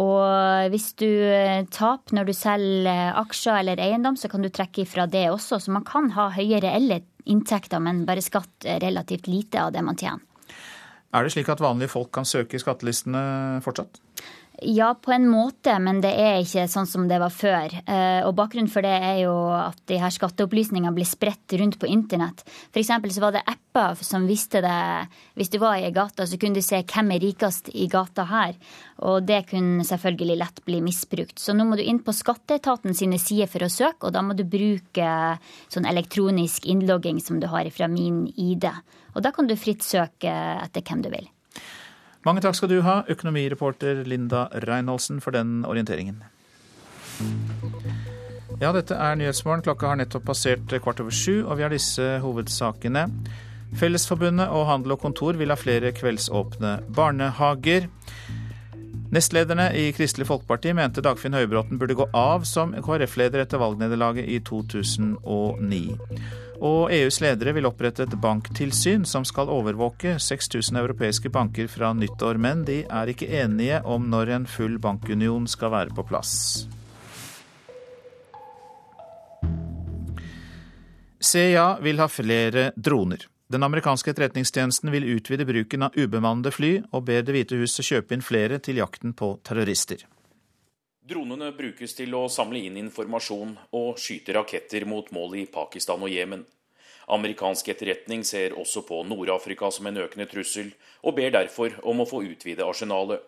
[0.00, 4.86] Og hvis du eh, taper når du selger aksjer eller eiendom, så kan du trekke
[4.88, 5.58] fra det også.
[5.62, 9.98] Så man kan ha høye reelle inntekter, men bare skatt relativt lite av det man
[9.98, 10.22] tjener.
[11.14, 14.00] Er det slik at vanlige folk kan søke skattelistene fortsatt?
[14.62, 17.72] Ja, på en måte, men det er ikke sånn som det var før.
[17.90, 21.90] Eh, og bakgrunnen for det er jo at de her skatteopplysningene blir spredt rundt på
[21.90, 22.44] internett.
[22.70, 25.10] For så var det apper som visste det.
[25.34, 28.54] Hvis du var i gata, så kunne du se hvem er rikest i gata her.
[29.02, 31.42] Og det kunne selvfølgelig lett bli misbrukt.
[31.42, 34.38] Så nå må du inn på skatteetaten sine sider for å søke, og da må
[34.38, 35.12] du bruke
[35.66, 38.70] sånn elektronisk innlogging som du har fra Min ID.
[39.18, 41.33] Og da kan du fritt søke etter hvem du vil.
[42.24, 46.22] Mange takk skal du ha, økonomireporter Linda Reinholdsen, for den orienteringen.
[48.62, 49.64] Ja, dette er Nyhetsmorgen.
[49.66, 53.08] Klokka har nettopp passert kvart over sju, og vi har disse hovedsakene.
[53.76, 57.90] Fellesforbundet og Handel og Kontor vil ha flere kveldsåpne barnehager.
[59.14, 64.40] Nestlederne i Kristelig Folkeparti mente Dagfinn Høybråten burde gå av som KrF-leder etter valgnederlaget i
[64.46, 65.82] 2009.
[66.62, 72.38] Og EUs ledere vil opprette et banktilsyn som skal overvåke 6000 europeiske banker fra nyttår,
[72.38, 76.34] men de er ikke enige om når en full bankunion skal være på plass.
[81.24, 83.26] CIA vil ha flere droner.
[83.48, 88.16] Den amerikanske etterretningstjenesten vil utvide bruken av ubemannede fly, og ber Det hvite huset kjøpe
[88.16, 90.04] inn flere til jakten på terrorister.
[91.04, 96.08] Dronene brukes til å samle inn informasjon og skyte raketter mot mål i Pakistan og
[96.08, 96.46] Jemen.
[97.12, 100.70] Amerikansk etterretning ser også på Nord-Afrika som en økende trussel,
[101.04, 103.20] og ber derfor om å få utvide arsenalet.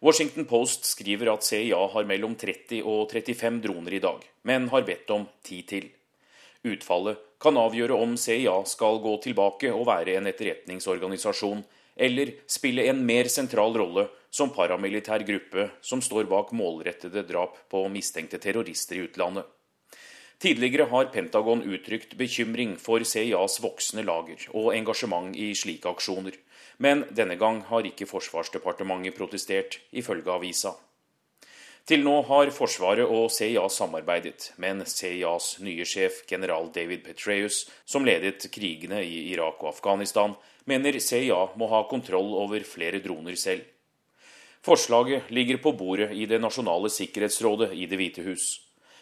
[0.00, 4.88] Washington Post skriver at CIA har mellom 30 og 35 droner i dag, men har
[4.88, 5.90] bedt om ti til.
[6.64, 11.60] Utfallet kan avgjøre om CIA skal gå tilbake og være en etterretningsorganisasjon,
[11.92, 17.84] eller spille en mer sentral rolle som paramilitær gruppe som står bak målrettede drap på
[17.92, 19.44] mistenkte terrorister i utlandet.
[20.42, 26.34] Tidligere har Pentagon uttrykt bekymring for CIAs voksende lager og engasjement i slike aksjoner,
[26.82, 30.72] men denne gang har ikke Forsvarsdepartementet protestert, ifølge avisa.
[31.86, 38.06] Til nå har Forsvaret og CIA samarbeidet, men CIAs nye sjef, general David Petraeus, som
[38.06, 40.34] ledet krigene i Irak og Afghanistan,
[40.66, 43.66] mener CIA må ha kontroll over flere droner selv.
[44.62, 48.60] Forslaget ligger på bordet i Det nasjonale sikkerhetsrådet i Det hvite hus.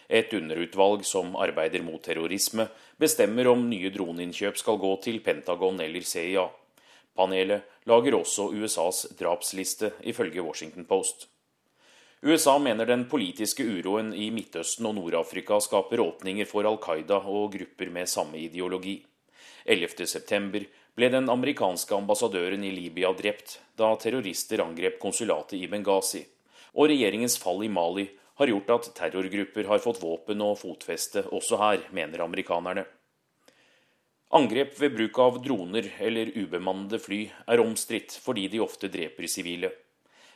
[0.08, 2.64] Et underutvalg som arbeider mot terrorisme,
[2.96, 6.46] bestemmer om nye droneinnkjøp skal gå til Pentagon eller CIA.
[7.14, 11.28] Panelet lager også USAs drapsliste, ifølge Washington Post.
[12.22, 17.52] USA mener den politiske uroen i Midtøsten og Nord-Afrika skaper åpninger for Al Qaida og
[17.52, 18.96] grupper med samme ideologi.
[19.68, 20.64] 11.9
[20.96, 26.22] ble den amerikanske ambassadøren i Libya drept da terrorister angrep konsulatet i Benghazi.
[26.76, 28.06] Og regjeringens fall i Mali
[28.40, 32.86] har gjort at terrorgrupper har fått våpen og fotfeste også her, mener amerikanerne.
[34.32, 39.72] Angrep ved bruk av droner eller ubemannede fly er omstridt fordi de ofte dreper sivile.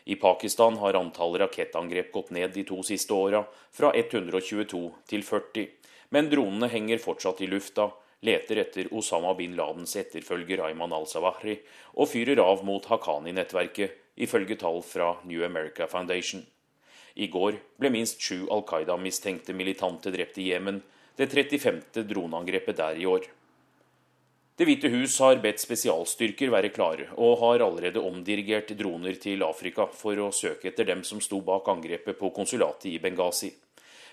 [0.05, 5.69] I Pakistan har antallet rakettangrep gått ned de to siste åra, fra 122 til 40.
[6.13, 7.89] Men dronene henger fortsatt i lufta,
[8.25, 11.59] leter etter Osama bin Ladens etterfølger Ayman al-Sawahri
[11.95, 16.45] og fyrer av mot Haqqani-nettverket, ifølge tall fra New America Foundation.
[17.15, 20.81] I går ble minst sju Al Qaida-mistenkte militante drept i Jemen,
[21.19, 22.03] det 35.
[22.11, 23.27] droneangrepet der i år.
[24.55, 29.89] Det hvite hus har bedt spesialstyrker være klare, og har allerede omdirigert droner til Afrika
[29.91, 33.51] for å søke etter dem som sto bak angrepet på konsulatet i Benghazi.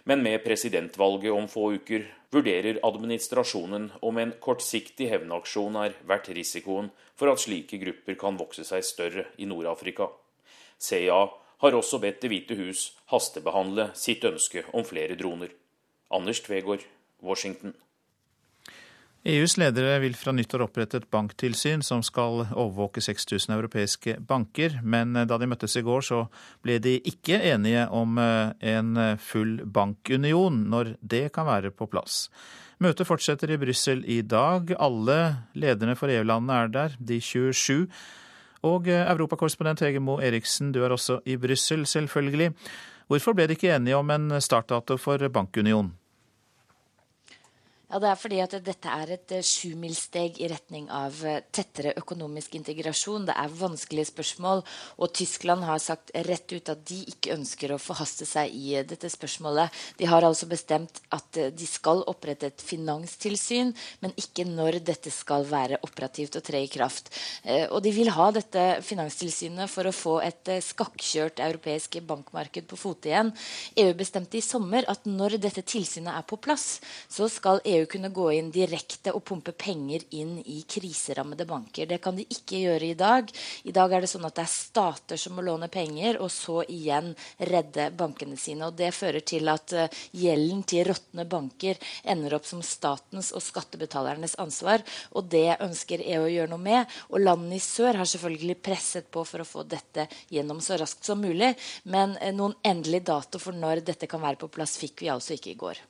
[0.04, 6.90] Men med presidentvalget om få uker vurderer administrasjonen om en kortsiktig hevnaksjon er verdt risikoen
[7.20, 10.10] for at slike grupper kan vokse seg større i Nord-Afrika.
[10.82, 11.22] CIA
[11.62, 15.52] har også bedt Det hvite hus hastebehandle sitt ønske om flere droner.
[16.10, 16.82] Anders Tvegård,
[17.22, 17.76] Washington.
[19.22, 25.14] EUs ledere vil fra nyttår opprette et banktilsyn som skal overvåke 6000 europeiske banker, men
[25.14, 26.24] da de møttes i går, så
[26.66, 32.26] ble de ikke enige om eh, en full bankunion, når det kan være på plass.
[32.82, 34.74] Møtet fortsetter i Brussel i dag.
[34.82, 35.20] Alle
[35.54, 37.86] lederne for EU-landene er der, de 27.
[38.66, 42.56] Og eh, europakorrespondent Hege Moe Eriksen, du er også i Brussel, selvfølgelig.
[43.06, 45.92] Hvorfor ble de ikke enige om en startdato for bankunion?
[47.92, 51.92] Ja, Det er fordi at dette er et uh, sjumilssteg i retning av uh, tettere
[52.00, 53.26] økonomisk integrasjon.
[53.28, 54.62] Det er vanskelige spørsmål,
[54.96, 58.86] og Tyskland har sagt rett ut at de ikke ønsker å forhaste seg i uh,
[58.88, 59.76] dette spørsmålet.
[60.00, 65.44] De har altså bestemt at de skal opprette et finanstilsyn, men ikke når dette skal
[65.52, 67.12] være operativt og tre i kraft.
[67.74, 73.12] Og de vil ha dette finanstilsynet for å få et skakkjørt europeisk bankmarked på fote
[73.12, 73.34] igjen.
[73.84, 76.80] EU bestemte i sommer at når dette tilsynet er på plass,
[77.12, 81.88] så skal EU EU kunne gå inn direkte og pumpe penger inn i kriserammede banker.
[81.90, 83.32] Det kan de ikke gjøre i dag.
[83.64, 86.62] I dag er det sånn at det er stater som må låne penger, og så
[86.70, 88.70] igjen redde bankene sine.
[88.70, 93.44] og Det fører til at uh, gjelden til råtne banker ender opp som statens og
[93.46, 94.86] skattebetalernes ansvar.
[95.12, 96.98] og Det ønsker EU å gjøre noe med.
[97.10, 101.08] og Landene i sør har selvfølgelig presset på for å få dette gjennom så raskt
[101.08, 101.54] som mulig.
[101.84, 105.38] Men uh, noen endelig dato for når dette kan være på plass, fikk vi altså
[105.38, 105.82] ikke i går.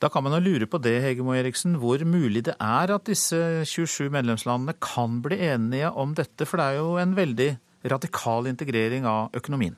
[0.00, 3.36] Da kan man jo lure på det, Hegemo Eriksen, hvor mulig det er at disse
[3.68, 7.50] 27 medlemslandene kan bli enige om dette, for det er jo en veldig
[7.92, 9.76] radikal integrering av økonomien.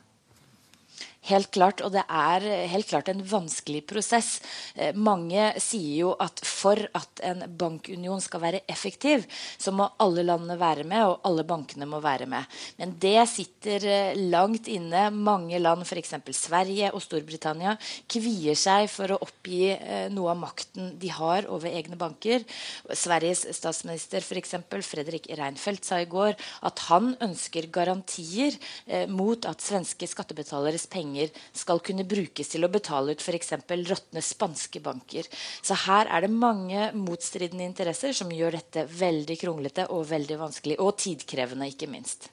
[1.23, 4.41] Helt klart, og det er helt klart en vanskelig prosess.
[4.75, 9.23] Eh, mange sier jo at for at en bankunion skal være effektiv,
[9.55, 12.43] så må alle landene være med, og alle bankene må være med.
[12.75, 15.05] Men det sitter eh, langt inne.
[15.15, 16.11] Mange land, f.eks.
[16.35, 17.77] Sverige og Storbritannia,
[18.11, 22.43] kvier seg for å oppgi eh, noe av makten de har over egne banker.
[22.91, 24.57] Sveriges statsminister f.eks.
[24.83, 26.35] Fredrik Reinfeldt sa i går
[26.67, 28.59] at han ønsker garantier
[29.07, 33.53] mot at svenske skattebetaleres penger penger skal kunne brukes til å betale ut f.eks.
[33.69, 35.23] råtne spanske banker.
[35.61, 40.79] Så her er det mange motstridende interesser som gjør dette veldig kronglete og veldig vanskelig,
[40.79, 42.29] og tidkrevende, ikke minst.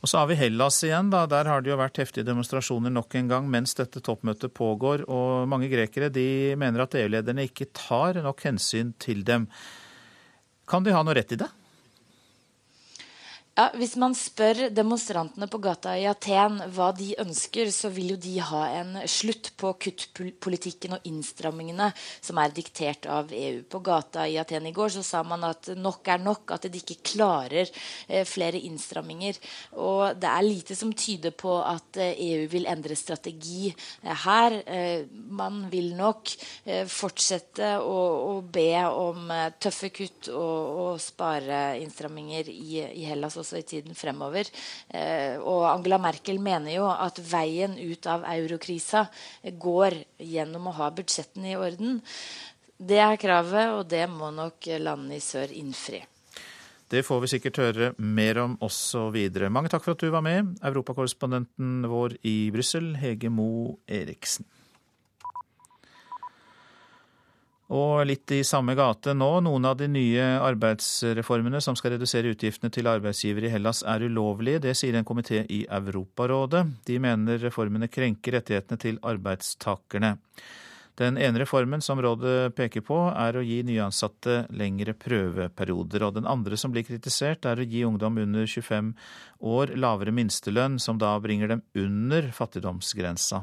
[0.00, 1.10] Og så har vi Hellas igjen.
[1.10, 1.26] da.
[1.26, 5.04] Der har det jo vært heftige demonstrasjoner nok en gang mens dette toppmøtet pågår.
[5.08, 9.48] Og mange grekere de mener at EU-lederne ikke tar nok hensyn til dem.
[10.68, 11.50] Kan de ha noe rett i det?
[13.54, 18.16] Ja, Hvis man spør demonstrantene på gata i Aten hva de ønsker, så vil jo
[18.18, 21.86] de ha en slutt på kuttpolitikken og innstrammingene
[22.18, 23.60] som er diktert av EU.
[23.70, 26.80] På gata i Aten i går så sa man at nok er nok, at de
[26.82, 27.70] ikke klarer
[28.08, 29.38] eh, flere innstramminger.
[29.78, 34.58] Og det er lite som tyder på at eh, EU vil endre strategi eh, her.
[34.66, 36.34] Eh, man vil nok
[36.66, 38.02] eh, fortsette å,
[38.34, 43.62] å, be om eh, tøffe kutt og, og spare innstramminger i, i Hellas også i
[43.66, 44.48] tiden fremover.
[44.88, 49.06] Eh, og Angela Merkel mener jo at veien ut av eurokrisa
[49.44, 52.00] går gjennom å ha budsjettene i orden.
[52.78, 56.02] Det er kravet, og det må nok landene i sør innfri.
[56.90, 59.48] Det får vi sikkert høre mer om også videre.
[59.50, 64.46] Mange takk for at du var med, europakorrespondenten vår i Brussel, Hege Mo Eriksen.
[67.74, 69.28] Og litt i samme gate nå.
[69.42, 74.62] Noen av de nye arbeidsreformene som skal redusere utgiftene til arbeidsgivere i Hellas er ulovlige.
[74.68, 76.62] Det sier en komité i Europarådet.
[76.86, 80.14] De mener reformene krenker rettighetene til arbeidstakerne.
[80.94, 86.04] Den ene reformen som rådet peker på, er å gi nyansatte lengre prøveperioder.
[86.06, 88.92] Og den andre som blir kritisert, er å gi ungdom under 25
[89.42, 93.42] år lavere minstelønn, som da bringer dem under fattigdomsgrensa.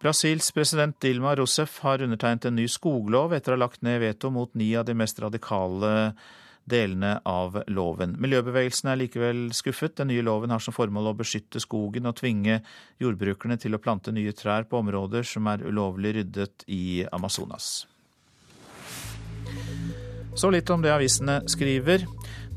[0.00, 4.30] Brasils president Dilma Rousef har undertegnet en ny skoglov etter å ha lagt ned veto
[4.32, 6.14] mot ni av de mest radikale
[6.64, 8.14] delene av loven.
[8.16, 9.98] Miljøbevegelsen er likevel skuffet.
[10.00, 12.62] Den nye loven har som formål å beskytte skogen og tvinge
[13.02, 17.84] jordbrukerne til å plante nye trær på områder som er ulovlig ryddet i Amazonas.
[20.32, 22.06] Så litt om det avisene skriver.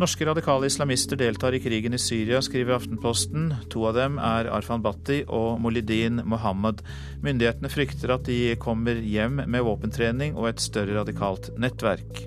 [0.02, 3.52] Norske radikale islamister deltar i krigen i Syria, skriver Aftenposten.
[3.70, 6.82] To av dem er Arfan Bhatti og Molidin Mohammed.
[7.22, 12.24] Myndighetene frykter at de kommer hjem med våpentrening og et større radikalt nettverk.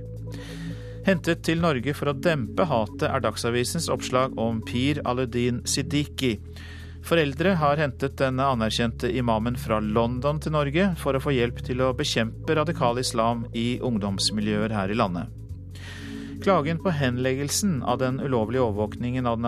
[1.07, 6.37] Hentet til Norge for å dempe hatet er Dagsavisens oppslag om Pir Aluddin Siddiqui.
[7.07, 11.83] Foreldre har hentet denne anerkjente imamen fra London til Norge for å få hjelp til
[11.83, 15.46] å bekjempe radikal islam i ungdomsmiljøer her i landet.
[16.43, 19.47] Klagen på henleggelsen av den ulovlige overvåkningen den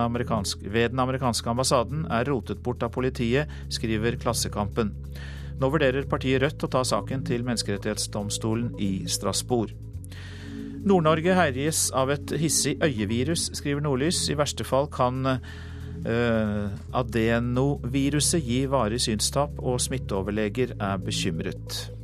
[0.73, 4.93] ved den amerikanske ambassaden er rotet bort av politiet, skriver Klassekampen.
[5.59, 9.75] Nå vurderer partiet Rødt å ta saken til Menneskerettighetsdomstolen i Strasbourg.
[10.79, 14.23] Nord-Norge herjes av et hissig øyevirus, skriver Nordlys.
[14.31, 16.65] I verste fall kan øh,
[16.95, 21.98] adenoviruset gi varig synstap, og smitteoverleger er bekymret.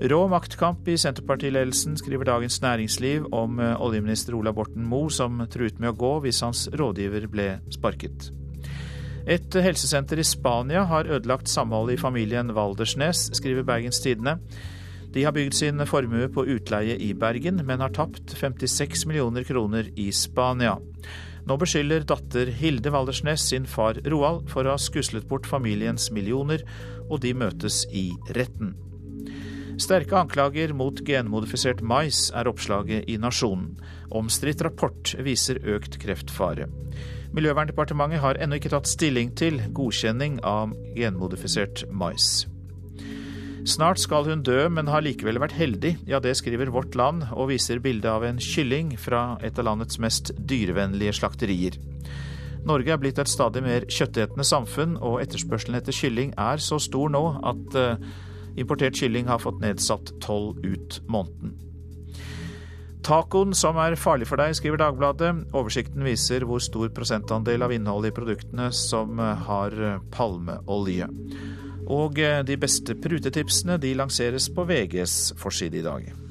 [0.00, 5.78] Rå maktkamp i Senterpartiledelsen, skriver Dagens Næringsliv om eh, oljeminister Ola Borten Moe, som truet
[5.80, 8.28] med å gå hvis hans rådgiver ble sparket.
[9.24, 14.36] Et helsesenter i Spania har ødelagt samholdet i familien Waldersnes, skriver Bergens Tidende.
[15.16, 19.88] De har bygd sin formue på utleie i Bergen, men har tapt 56 millioner kroner
[19.96, 20.76] i Spania.
[21.48, 26.68] Nå beskylder datter Hilde Waldersnes sin far Roald for å ha skuslet bort familiens millioner,
[27.08, 28.76] og de møtes i retten.
[29.76, 33.74] Sterke anklager mot genmodifisert mais er oppslaget i Nasjonen.
[34.08, 36.70] Omstridt rapport viser økt kreftfare.
[37.36, 42.46] Miljøverndepartementet har ennå ikke tatt stilling til godkjenning av genmodifisert mais.
[43.66, 45.96] Snart skal hun dø, men har likevel vært heldig.
[46.08, 49.98] Ja, det skriver Vårt Land, og viser bilde av en kylling fra et av landets
[50.00, 51.76] mest dyrevennlige slakterier.
[52.66, 57.10] Norge er blitt et stadig mer kjøttetende samfunn, og etterspørselen etter kylling er så stor
[57.12, 58.06] nå at eh,
[58.56, 61.54] importert kylling har fått nedsatt toll ut måneden.
[63.06, 65.30] Tacoen som er farlig for deg, skriver Dagbladet.
[65.54, 69.78] Oversikten viser hvor stor prosentandel av innholdet i produktene som eh, har
[70.10, 71.06] palmeolje.
[71.86, 76.25] Og eh, de beste prutetipsene de lanseres på VGs forside i dag.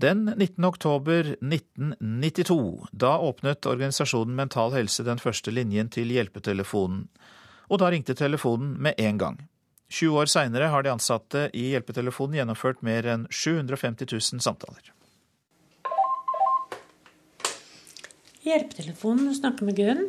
[0.00, 0.64] Den 19.
[0.64, 7.08] oktober 1992, da åpnet organisasjonen Mental Helse den første linjen til hjelpetelefonen.
[7.66, 9.40] Og da ringte telefonen med en gang.
[9.90, 14.94] 20 år seinere har de ansatte i hjelpetelefonen gjennomført mer enn 750 000 samtaler.
[18.46, 20.06] Hjelpetelefonen snakker med Gunn.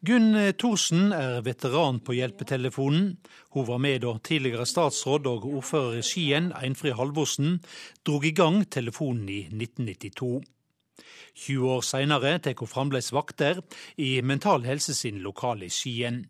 [0.00, 3.18] Gunn Thorsen er veteran på hjelpetelefonen.
[3.52, 7.58] Hun var med da tidligere statsråd og ordfører i Skien, Einfrid Halvorsen,
[8.06, 10.40] drog i gang telefonen i 1992.
[11.36, 13.60] 20 år seinere tar hun fremdeles vakter
[14.00, 16.24] i Mental Helse sin lokale i Skien.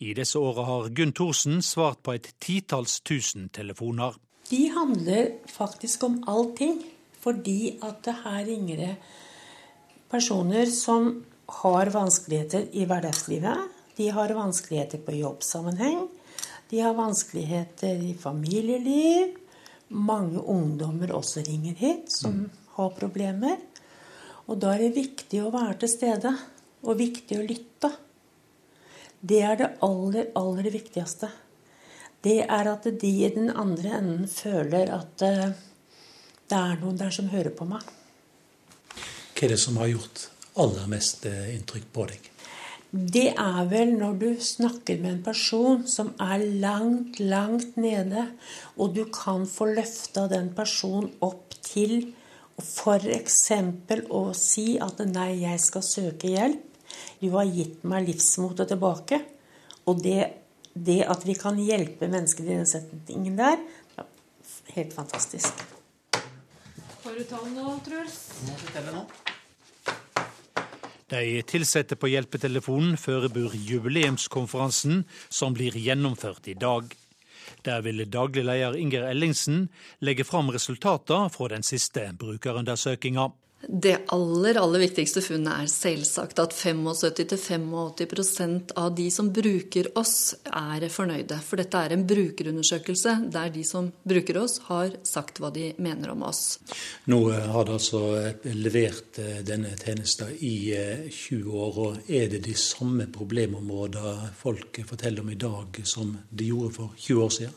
[0.00, 4.16] I disse åra har Gunn Thorsen svart på et titalls tusen telefoner.
[4.48, 6.80] De handler faktisk om allting.
[7.26, 8.92] Fordi at det her ringer det
[10.10, 13.58] personer som har vanskeligheter i hverdagslivet.
[13.96, 16.08] De har vanskeligheter på jobbsammenheng.
[16.70, 19.36] De har vanskeligheter i familieliv.
[19.88, 22.50] Mange ungdommer også ringer hit som mm.
[22.78, 23.56] har problemer.
[24.46, 26.34] Og da er det viktig å være til stede,
[26.86, 27.90] og viktig å lytte.
[29.26, 31.30] Det er det aller, aller viktigste.
[32.22, 35.50] Det er at de i den andre enden føler at uh,
[36.46, 37.82] det er noen der som hører på meg.
[39.36, 40.28] Hva er det som har gjort
[40.62, 42.30] aller mest uh, inntrykk på deg?
[42.96, 48.28] Det er vel når du snakker med en person som er langt, langt nede,
[48.78, 52.14] og du kan få løfta den personen opp til
[52.56, 53.42] f.eks.
[54.08, 56.64] å si at 'nei, jeg skal søke hjelp'.
[57.20, 59.20] Du har gitt meg livsmotet tilbake.
[59.86, 60.32] Og det,
[60.72, 63.60] det, at vi kan hjelpe mennesker i den setningen der,
[63.98, 64.08] er
[64.78, 65.52] helt fantastisk.
[67.02, 68.20] Får du tall nå, Truls?
[68.48, 69.25] Må du telle nå?
[71.06, 76.88] De ansatte på hjelpetelefonen forbereder jubileumskonferansen som blir gjennomført i dag.
[77.62, 79.68] Der vil daglig leder Inger Ellingsen
[80.02, 83.28] legge fram resultatene fra den siste brukerundersøkinga.
[83.68, 90.88] Det aller aller viktigste funnet er selvsagt at 75-85% av de som bruker oss, er
[90.92, 91.38] fornøyde.
[91.40, 96.10] For dette er en brukerundersøkelse der de som bruker oss, har sagt hva de mener
[96.12, 96.58] om oss.
[97.08, 98.00] Nå har dere altså
[98.52, 100.76] levert eh, denne tjenesten i
[101.08, 101.78] 20 eh, år.
[101.86, 106.92] og Er det de samme problemområdene folk forteller om i dag som de gjorde for
[107.08, 107.56] 20 år siden?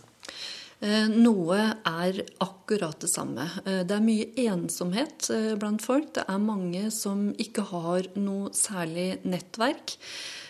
[0.80, 3.44] Eh, noe er akkurat det samme.
[3.66, 6.14] Eh, det er mye ensomhet eh, blant folk.
[6.16, 9.98] Det er mange som ikke har noe særlig nettverk.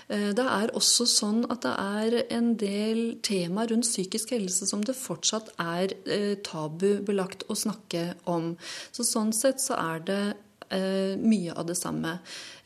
[0.10, 4.96] Det er også sånn at det er en del tema rundt psykisk helse som det
[4.98, 5.94] fortsatt er
[6.42, 8.56] tabubelagt å snakke om.
[8.90, 10.24] Så sånn sett så er det
[10.70, 12.20] mye av det samme.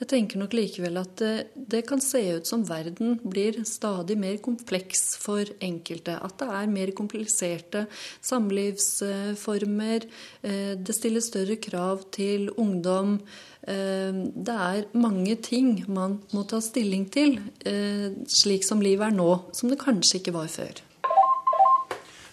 [0.03, 4.35] Jeg tenker nok likevel at eh, det kan se ut som verden blir stadig mer
[4.43, 6.17] kompleks for enkelte.
[6.19, 7.85] At det er mer kompliserte
[8.19, 10.07] samlivsformer.
[10.43, 13.19] Eh, det stiller større krav til ungdom.
[13.63, 19.15] Eh, det er mange ting man må ta stilling til, eh, slik som livet er
[19.15, 20.83] nå, som det kanskje ikke var før.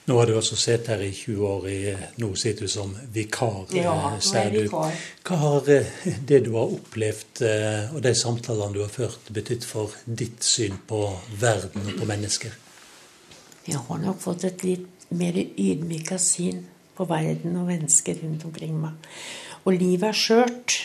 [0.09, 3.61] Nå har du altså sett her i 20 år, i, nå sitter du som vikar.
[3.77, 4.97] Ja, nå er jeg vikar.
[5.29, 5.93] Hva har eh,
[6.27, 10.81] det du har opplevd eh, og de samtalene du har ført, betydd for ditt syn
[10.89, 11.05] på
[11.41, 12.57] verden og på mennesker?
[13.69, 16.65] Jeg har nok fått et litt mer ydmyka syn
[16.97, 18.97] på verden og mennesker rundt omkring meg.
[19.65, 20.79] Og livet er skjørt.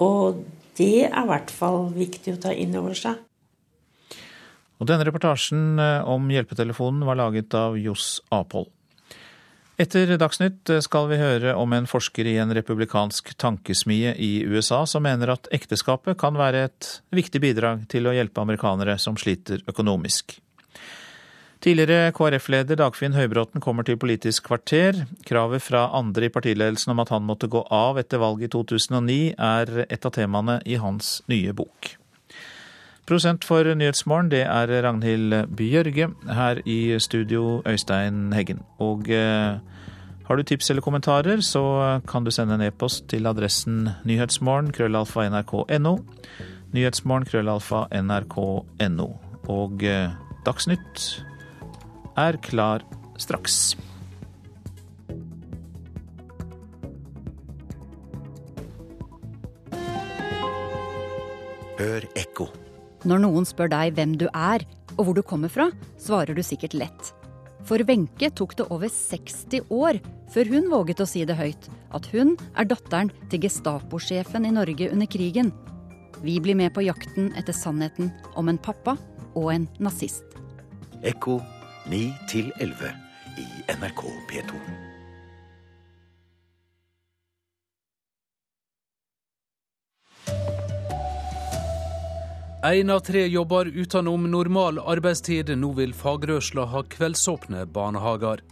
[0.00, 0.44] Og
[0.78, 3.18] det er i hvert fall viktig å ta inn over seg.
[4.80, 8.66] Og denne reportasjen eh, om hjelpetelefonen var laget av Johs Apol.
[9.80, 14.82] Etter Dagsnytt eh, skal vi høre om en forsker i en republikansk tankesmie i USA
[14.88, 19.64] som mener at ekteskapet kan være et viktig bidrag til å hjelpe amerikanere som sliter
[19.68, 20.38] økonomisk.
[21.60, 25.02] Tidligere KrF-leder Dagfinn Høybråten kommer til Politisk kvarter.
[25.28, 29.18] Kravet fra andre i partiledelsen om at han måtte gå av etter valget i 2009,
[29.36, 31.99] er et av temaene i hans nye bok.
[33.10, 36.12] Prosent for Nyhetsmorgen, det er Ragnhild Bjørge.
[36.30, 38.60] Her i studio, Øystein Heggen.
[38.78, 39.58] Og eh,
[40.28, 45.26] har du tips eller kommentarer, så kan du sende en e-post til adressen nyhetsmorgen krøllalfa
[45.26, 45.96] nrk.no.
[46.70, 49.08] Nyhetsmorgen krøllalfa nrk.no.
[49.48, 50.14] Og eh,
[50.46, 51.24] Dagsnytt
[52.14, 52.86] er klar
[53.18, 53.76] straks.
[61.80, 62.52] Hør ekko.
[63.08, 64.66] Når noen spør deg hvem du er
[64.98, 65.70] og hvor du kommer fra,
[66.00, 67.12] svarer du sikkert lett.
[67.64, 70.00] For Wenche tok det over 60 år
[70.32, 74.90] før hun våget å si det høyt, at hun er datteren til Gestapo-sjefen i Norge
[74.92, 75.52] under krigen.
[76.20, 78.96] Vi blir med på jakten etter sannheten om en pappa
[79.34, 80.36] og en nazist.
[81.00, 81.40] Ekko
[81.88, 82.04] 9
[82.60, 82.94] 11
[83.40, 83.48] i
[83.80, 84.89] NRK P2.
[92.64, 95.48] Én av tre jobber utenom normal arbeidstid.
[95.56, 98.42] Nå vil fagrørsla ha kveldsåpne barnehager.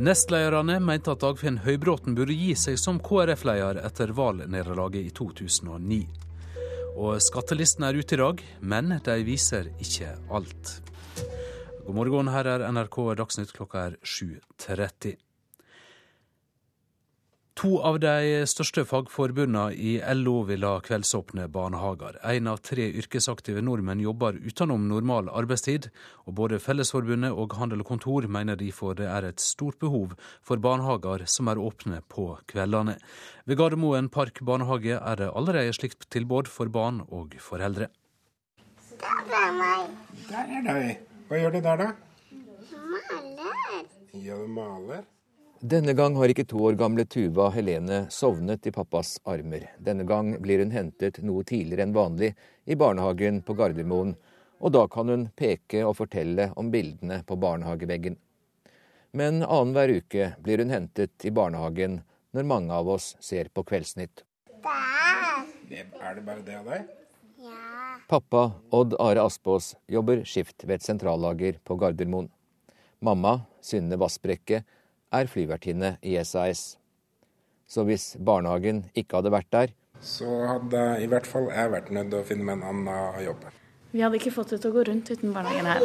[0.00, 6.00] Nestlederne mente at Dagfinn Høybråten burde gi seg som KrF-leder etter valgnederlaget i 2009.
[6.96, 10.78] Og skattelisten er ute i dag, men de viser ikke alt.
[11.84, 15.18] God morgen, her er NRK Dagsnytt klokka er 7.30.
[17.60, 22.14] To av de største fagforbundene i LO vil ha kveldsåpne barnehager.
[22.24, 25.90] Én av tre yrkesaktive nordmenn jobber utenom normal arbeidstid,
[26.24, 30.56] og både Fellesforbundet og Handel og Kontor mener derfor det er et stort behov for
[30.56, 32.96] barnehager som er åpne på kveldene.
[33.44, 37.92] Ved Gardermoen Park barnehage er det allerede slikt tilbud for barn og foreldre.
[39.04, 39.94] Der er meg.
[40.32, 41.06] Der er deg.
[41.28, 41.92] Hva gjør du der, da?
[42.96, 43.88] Maler.
[44.16, 45.04] Ja, du maler.
[45.60, 49.66] Denne gang har ikke to år gamle Tuva Helene sovnet i pappas armer.
[49.76, 52.30] Denne gang blir hun hentet noe tidligere enn vanlig
[52.64, 54.14] i barnehagen på Gardermoen,
[54.56, 58.16] og da kan hun peke og fortelle om bildene på barnehageveggen.
[59.12, 62.00] Men annenhver uke blir hun hentet i barnehagen
[62.32, 64.24] når mange av oss ser på Kveldsnytt.
[64.64, 65.86] Der.
[66.00, 66.88] Er det bare det av deg?
[68.08, 72.32] Pappa, Odd Are Aspås, jobber skift ved et sentrallager på Gardermoen.
[73.04, 74.64] Mamma, Synne Vassbrekke,
[75.12, 76.76] er flyvertinne i SAS.
[77.70, 82.10] Så hvis barnehagen ikke hadde vært der Så hadde i hvert fall jeg vært nødt
[82.10, 83.44] til å finne meg en annen jobb.
[83.92, 85.82] Vi hadde ikke fått det til å gå rundt uten barnehagen her.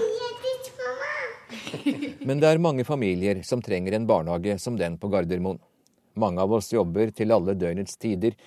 [2.28, 5.60] Men det er mange familier som trenger en barnehage som den på Gardermoen.
[6.16, 8.38] Mange av oss jobber til alle døgnets tider.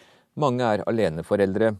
[0.40, 1.74] Mange er aleneforeldre.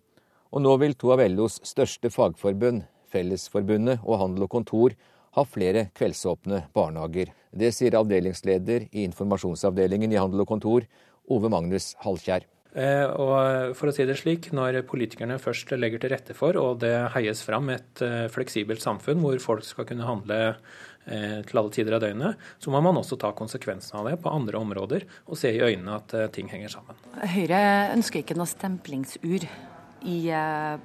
[0.53, 4.95] Og nå vil to av LOs største fagforbund, Fellesforbundet og Handel og Kontor,
[5.37, 7.33] ha flere kveldsåpne barnehager.
[7.51, 10.87] Det sier avdelingsleder i informasjonsavdelingen i Handel og Kontor,
[11.29, 12.47] Ove Magnus Halkjær.
[12.77, 16.81] Eh, og for å si det slik, Når politikerne først legger til rette for, og
[16.85, 20.39] det heies fram et eh, fleksibelt samfunn hvor folk skal kunne handle
[21.09, 24.31] eh, til alle tider av døgnet, så må man også ta konsekvensen av det på
[24.31, 27.01] andre områder og se i øynene at ting henger sammen.
[27.25, 27.63] Høyre
[27.97, 29.49] ønsker ikke noe stemplingsur
[30.03, 30.29] i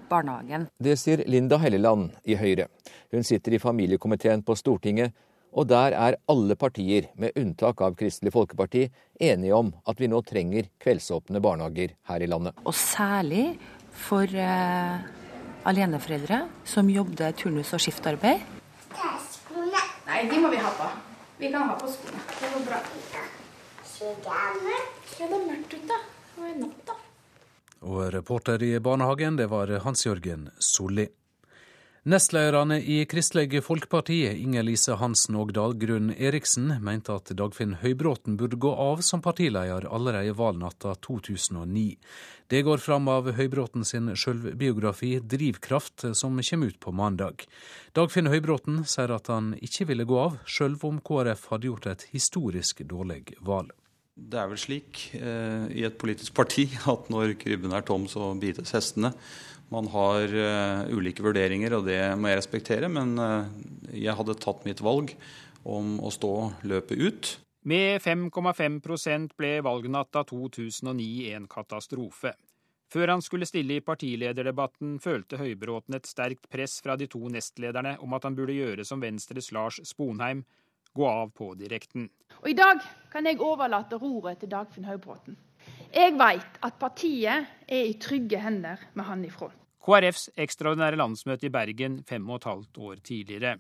[0.10, 0.70] barnehagen.
[0.80, 2.70] Det sier Linda Helleland i Høyre.
[3.14, 5.14] Hun sitter i familiekomiteen på Stortinget
[5.54, 8.88] og der er alle partier, med unntak av Kristelig Folkeparti,
[9.22, 12.58] enige om at vi nå trenger kveldsåpne barnehager her i landet.
[12.66, 13.60] Og særlig
[13.94, 14.98] for uh,
[15.70, 18.42] aleneforeldre som jobber turnus- og skiftarbeid.
[19.30, 19.86] Skoene.
[20.10, 20.90] Nei, de må vi ha på.
[21.38, 22.26] Vi kan ha på skoene.
[22.34, 22.82] Det går bra.
[23.94, 26.04] Se det er mørkt ute.
[26.34, 26.96] Det er natt,
[27.84, 31.10] Og reporter i barnehagen, det var Hans Jørgen Solli.
[32.04, 38.60] Nestlederne i Kristelig Folkeparti, Inger Lise Hansen og Dalgrunn Eriksen, mente at Dagfinn Høybråten burde
[38.60, 41.86] gå av som partileder allerede valgnatta 2009.
[42.52, 47.48] Det går fram av Høybråten sin sjølbiografi 'Drivkraft', som kommer ut på mandag.
[47.96, 52.08] Dagfinn Høybråten sier at han ikke ville gå av, sjøl om KrF hadde gjort et
[52.12, 53.72] historisk dårlig valg.
[54.14, 58.34] Det er vel slik eh, i et politisk parti at når krybben er tom, så
[58.40, 59.14] bites hestene.
[59.74, 62.90] Man har eh, ulike vurderinger, og det må jeg respektere.
[62.94, 63.50] Men eh,
[64.06, 65.16] jeg hadde tatt mitt valg
[65.64, 66.34] om å stå
[66.68, 67.36] løpet ut.
[67.64, 72.34] Med 5,5% ble valgnatta 2009 en katastrofe.
[72.94, 77.96] Før han skulle stille i partilederdebatten, følte Høybråten et sterkt press fra de to nestlederne
[78.04, 80.44] om at han burde gjøre som Venstres Lars Sponheim,
[80.94, 82.10] gå av på direkten.
[82.42, 82.82] Og I dag
[83.12, 85.38] kan jeg overlate roret til Dagfinn Høybråten.
[85.94, 89.58] Jeg veit at partiet er i trygge hender med han i front.
[89.84, 93.58] KrFs ekstraordinære landsmøte i Bergen fem og et halvt år tidligere.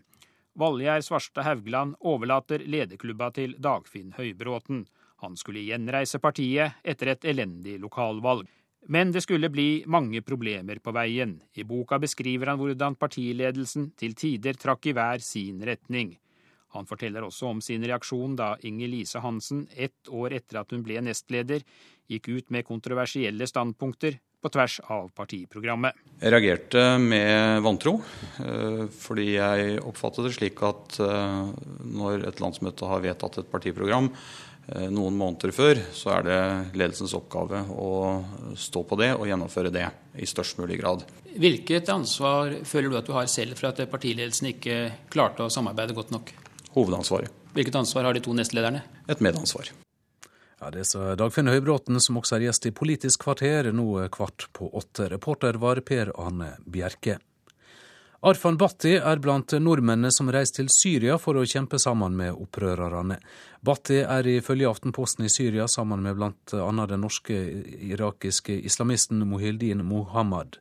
[0.59, 4.85] Valgjerd Svarstad Haugland overlater lederklubba til Dagfinn Høybråten.
[5.23, 8.47] Han skulle gjenreise partiet etter et elendig lokalvalg.
[8.87, 11.37] Men det skulle bli mange problemer på veien.
[11.55, 16.17] I boka beskriver han hvordan partiledelsen til tider trakk i hver sin retning.
[16.73, 20.83] Han forteller også om sin reaksjon da Inger Lise Hansen, ett år etter at hun
[20.85, 21.65] ble nestleder,
[22.11, 25.95] gikk ut med kontroversielle standpunkter, på tvers av partiprogrammet.
[26.19, 27.95] Jeg reagerte med vantro,
[28.43, 31.53] eh, fordi jeg oppfattet det slik at eh,
[31.87, 36.39] når et landsmøte har vedtatt et partiprogram eh, noen måneder før, så er det
[36.75, 37.89] ledelsens oppgave å
[38.59, 39.87] stå på det og gjennomføre det
[40.19, 41.07] i størst mulig grad.
[41.33, 44.79] Hvilket ansvar føler du at du har selv for at partiledelsen ikke
[45.13, 46.35] klarte å samarbeide godt nok?
[46.73, 47.31] Hovedansvaret.
[47.53, 48.81] Hvilket ansvar har de to nestlederne?
[49.07, 49.69] Et medansvar.
[50.61, 54.69] Ja, Det sa Dagfinn Høybråten, som også er gjest i Politisk kvarter, nå kvart på
[54.73, 55.09] åtte.
[55.11, 57.19] Reporter var Per Arne Bjerke.
[58.23, 63.17] Arfan Bhatti er blant nordmennene som reiser til Syria for å kjempe sammen med opprørerne.
[63.59, 66.85] Bhatti er ifølge Aftenposten i Syria sammen med bl.a.
[66.87, 67.35] den norske
[67.89, 70.55] irakiske islamisten Mohildin Mohammed.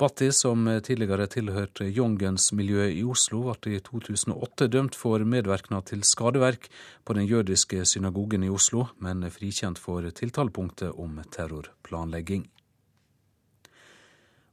[0.00, 6.70] Bhatti, som tidligere tilhørte Jongens-miljøet i Oslo, ble i 2008 dømt for medvirkning til skadeverk
[7.04, 12.48] på den jødiske synagogen i Oslo, men frikjent for tiltalepunktet om terrorplanlegging.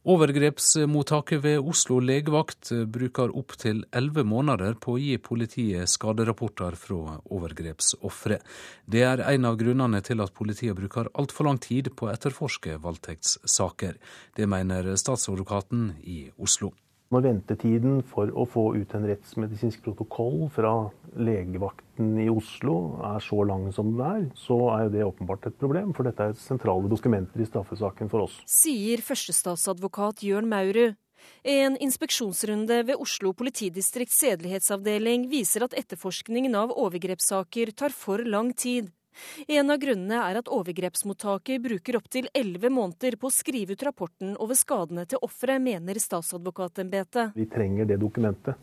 [0.07, 8.39] Overgrepsmottaket ved Oslo legevakt bruker opptil elleve måneder på å gi politiet skaderapporter fra overgrepsofre.
[8.87, 12.79] Det er en av grunnene til at politiet bruker altfor lang tid på å etterforske
[12.79, 13.99] voldtektssaker.
[14.39, 16.71] Det mener statsadvokaten i Oslo.
[17.09, 20.73] Når ventetiden for å få ut en rettsmedisinsk protokoll fra
[21.17, 22.75] legevakten i Oslo
[23.15, 26.37] er så lang som den er, så er det åpenbart et problem, for dette er
[26.37, 28.37] sentrale dokumenter i straffesaken for oss.
[28.45, 30.93] Sier førstestatsadvokat Jørn Maurud.
[31.41, 38.93] En inspeksjonsrunde ved Oslo politidistrikts sedelighetsavdeling viser at etterforskningen av overgrepssaker tar for lang tid.
[39.47, 44.35] En av grunnene er at overgrepsmottaket bruker opptil elleve måneder på å skrive ut rapporten
[44.39, 47.35] over skadene til offeret, mener statsadvokatembetet.
[47.35, 48.59] Vi trenger det dokumentet.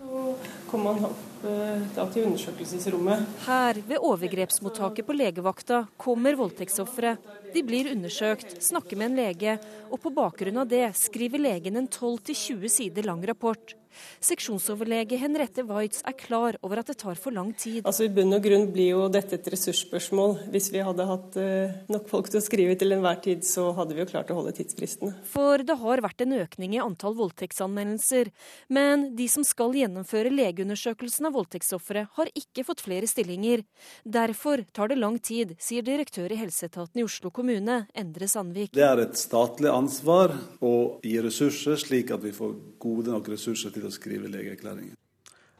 [0.66, 3.38] Kom man opp eh, da, til undersøkelsesrommet.
[3.46, 7.14] Her, ved overgrepsmottaket på legevakta, kommer voldtektsofre.
[7.54, 9.57] De blir undersøkt, snakker med en lege,
[9.90, 13.76] og på bakgrunn av det skriver legen en 12-20 sider lang rapport.
[14.24, 17.82] Seksjonsoverlege Henriette Waitz er klar over at det tar for lang tid.
[17.84, 20.36] Altså I bunn og grunn blir jo dette et ressursspørsmål.
[20.53, 23.97] Hvis vi hadde hatt uh, nok folk til å skrive til enhver tid, så hadde
[23.97, 25.14] vi jo klart å holde tidsfristene.
[25.30, 28.32] For det har vært en økning i antall voldtektsanmeldelser.
[28.72, 33.64] Men de som skal gjennomføre legeundersøkelsen av voldtektsofre, har ikke fått flere stillinger.
[34.05, 38.74] Derfor tar det lang tid, sier direktør i helseetaten i Oslo kommune, Endre Sandvik.
[38.76, 40.34] Det er et statlig ansvar
[40.64, 40.74] å
[41.05, 44.95] gi ressurser, slik at vi får gode nok ressurser til å skrive legeerklæringen.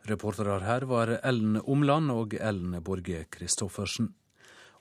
[0.07, 4.13] Reportere her var Ellen Omland og Ellen Borge Christoffersen.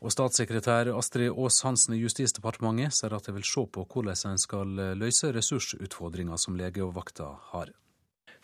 [0.06, 4.41] Og statssekretær Astrid Aas Hansen i Justisdepartementet sier at de vil se på hvordan en
[4.41, 7.72] skal løse ressursutfordringer som legevakta har.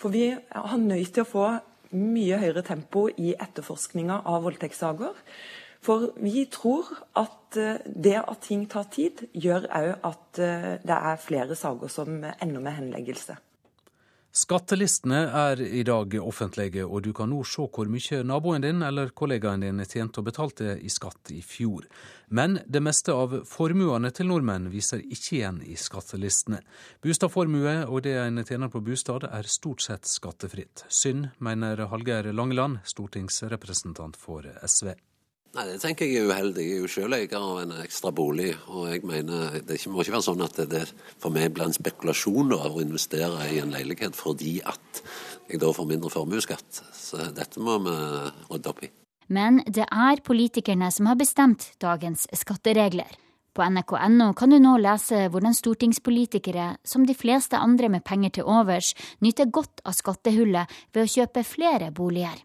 [0.01, 1.47] For vi har nødt til å få
[1.91, 5.13] mye høyere tempo i etterforskninga av voldtektssaker.
[5.85, 10.97] For vi tror at eh, det at ting tar tid, gjør òg at eh, det
[10.97, 13.37] er flere saker som ender med henleggelse.
[14.31, 19.11] Skattelistene er i dag offentlige, og du kan nå se hvor mye naboen din eller
[19.11, 21.83] kollegaen din tjente og betalte i skatt i fjor.
[22.31, 26.61] Men det meste av formuene til nordmenn viser ikke igjen i skattelistene.
[27.03, 30.85] Bostadformue og det en tjener på bostad er stort sett skattefritt.
[30.87, 34.93] Synd, mener Hallgeir Langeland, stortingsrepresentant for SV.
[35.51, 36.63] Nei, Det tenker jeg er uheldig.
[36.63, 38.53] Jeg er jo selv eier av en ekstra bolig.
[38.71, 40.85] Og jeg mener det må ikke være sånn at det
[41.19, 45.01] for meg blir en spekulasjon å investere i en leilighet fordi at
[45.51, 46.83] jeg da får mindre formuesskatt.
[46.95, 47.95] Så dette må vi
[48.47, 48.91] rydde opp i.
[49.31, 53.11] Men det er politikerne som har bestemt dagens skatteregler.
[53.51, 58.47] På nrk.no kan du nå lese hvordan stortingspolitikere, som de fleste andre med penger til
[58.47, 62.39] overs, nyter godt av skattehullet ved å kjøpe flere boliger.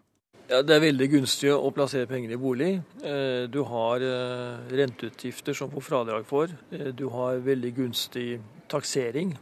[0.47, 2.69] Ja, Det er veldig gunstig å plassere penger i bolig.
[3.03, 6.53] Eh, du har eh, renteutgifter som får fradrag for.
[6.71, 8.39] Eh, du har veldig gunstig
[8.71, 9.33] taksering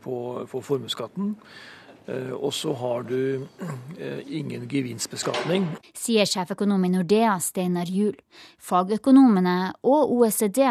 [0.00, 0.14] på,
[0.48, 1.34] for formuesskatten.
[2.06, 3.46] Og så har du
[4.38, 5.66] ingen gevinstbeskatning.
[5.96, 8.14] Sier sjeføkonom i Nordea, Steinar Juel.
[8.62, 10.62] Fagøkonomene og OECD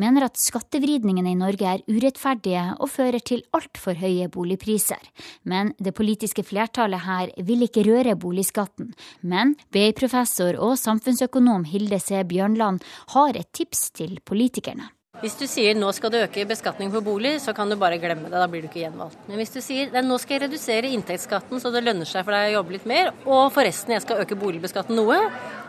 [0.00, 5.02] mener at skattevridningene i Norge er urettferdige og fører til altfor høye boligpriser.
[5.42, 8.92] Men det politiske flertallet her vil ikke røre boligskatten.
[9.22, 12.22] Men BI-professor og samfunnsøkonom Hilde C.
[12.28, 12.84] Bjørnland
[13.16, 14.92] har et tips til politikerne.
[15.22, 18.26] Hvis du sier nå skal du øke beskatning på bolig, så kan du bare glemme
[18.26, 18.34] det.
[18.34, 19.20] Da blir du ikke gjenvalgt.
[19.28, 22.50] Men hvis du sier nå skal jeg redusere inntektsskatten så det lønner seg for deg
[22.50, 25.20] å jobbe litt mer, og forresten jeg skal øke boligbeskatten noe,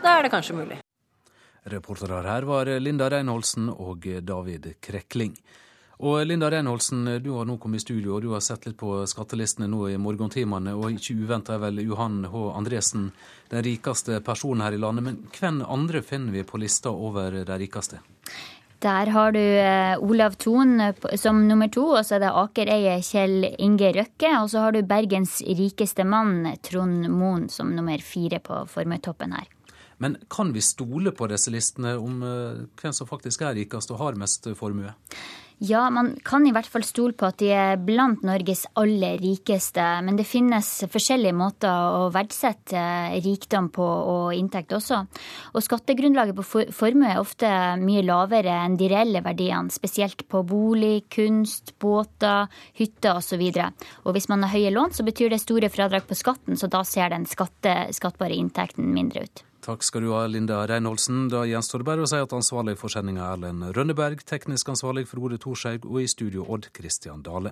[0.02, 0.80] da er det kanskje mulig.
[1.66, 5.32] Reportere her var Linda Reinholdsen og David Krekling.
[6.06, 8.98] Og Linda Reinholdsen, du har nå kommet i studio, og du har sett litt på
[9.08, 10.74] skattelistene nå i morgentimene.
[10.76, 12.42] Og ikke uventa er vel Johan H.
[12.58, 13.08] Andresen
[13.48, 15.06] den rikeste personen her i landet.
[15.06, 18.02] Men hvem andre finner vi på lista over de rikeste?
[18.84, 20.80] Der har du eh, Olav Thon
[21.16, 24.32] som nummer to, og så er det Akereie Kjell Inge Røkke.
[24.42, 29.48] Og så har du Bergens rikeste mann, Trond Moen, som nummer fire på formuetoppen her.
[29.98, 34.18] Men kan vi stole på disse listene om hvem som faktisk er rikest og har
[34.20, 34.92] mest formue?
[35.58, 39.84] Ja, man kan i hvert fall stole på at de er blant Norges aller rikeste.
[40.04, 42.82] Men det finnes forskjellige måter å verdsette
[43.24, 45.00] rikdom på og inntekt også.
[45.56, 46.44] Og skattegrunnlaget på
[46.76, 47.48] formue er ofte
[47.80, 49.72] mye lavere enn de reelle verdiene.
[49.72, 53.48] Spesielt på bolig, kunst, båter, hytter osv.
[53.48, 56.68] Og, og hvis man har høye lån, så betyr det store fradrag på skatten, så
[56.68, 59.46] da ser den skatte, skattbare inntekten mindre ut.
[59.66, 61.24] Takk skal du ha, Linda Reinholdsen.
[61.26, 65.08] Da gjenstår det bare å si at ansvarlig for sendinga er Erlend Rønneberg, teknisk ansvarlig
[65.08, 67.50] for Frode Thorshaug, og i studio Odd Christian Dale.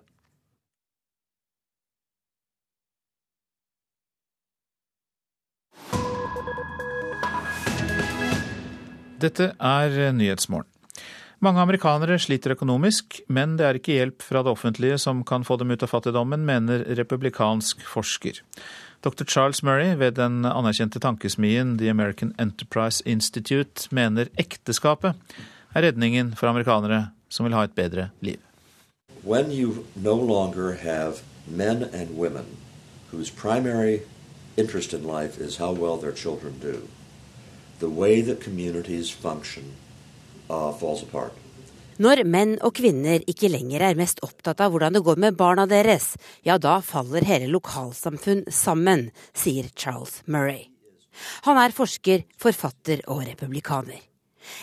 [9.25, 10.74] Dette er Nyhetsmorgen.
[11.45, 15.59] Mange amerikanere sliter økonomisk, men det er ikke hjelp fra det offentlige som kan få
[15.61, 18.39] dem ut av fattigdommen, mener republikansk forsker.
[19.05, 19.27] Dr.
[19.29, 25.21] Charles Murray ved den anerkjente tankesmien The American Enterprise Institute mener ekteskapet
[25.75, 28.41] er redningen for amerikanere som vil ha et bedre liv.
[29.21, 32.57] When you no longer have men and women
[33.13, 34.01] whose primary
[34.57, 36.89] interest in life is how well their children do,
[37.81, 39.75] the way that communities function.
[42.05, 45.65] Når menn og kvinner ikke lenger er mest opptatt av hvordan det går med barna
[45.71, 50.67] deres, ja da faller hele lokalsamfunn sammen, sier Charles Murray.
[51.47, 54.03] Han er forsker, forfatter og republikaner.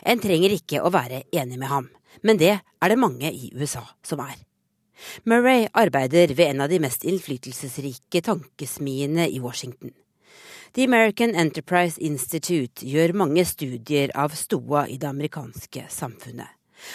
[0.06, 1.90] En trenger ikke å være enig med ham,
[2.22, 4.36] men det er det mange i USA som er.
[5.26, 9.96] Murray arbeider ved en av de mest innflytelsesrike tankesmiene i Washington.
[10.74, 16.48] The American Enterprise Institute gjør mange studier av stoda i det amerikanske samfunnet.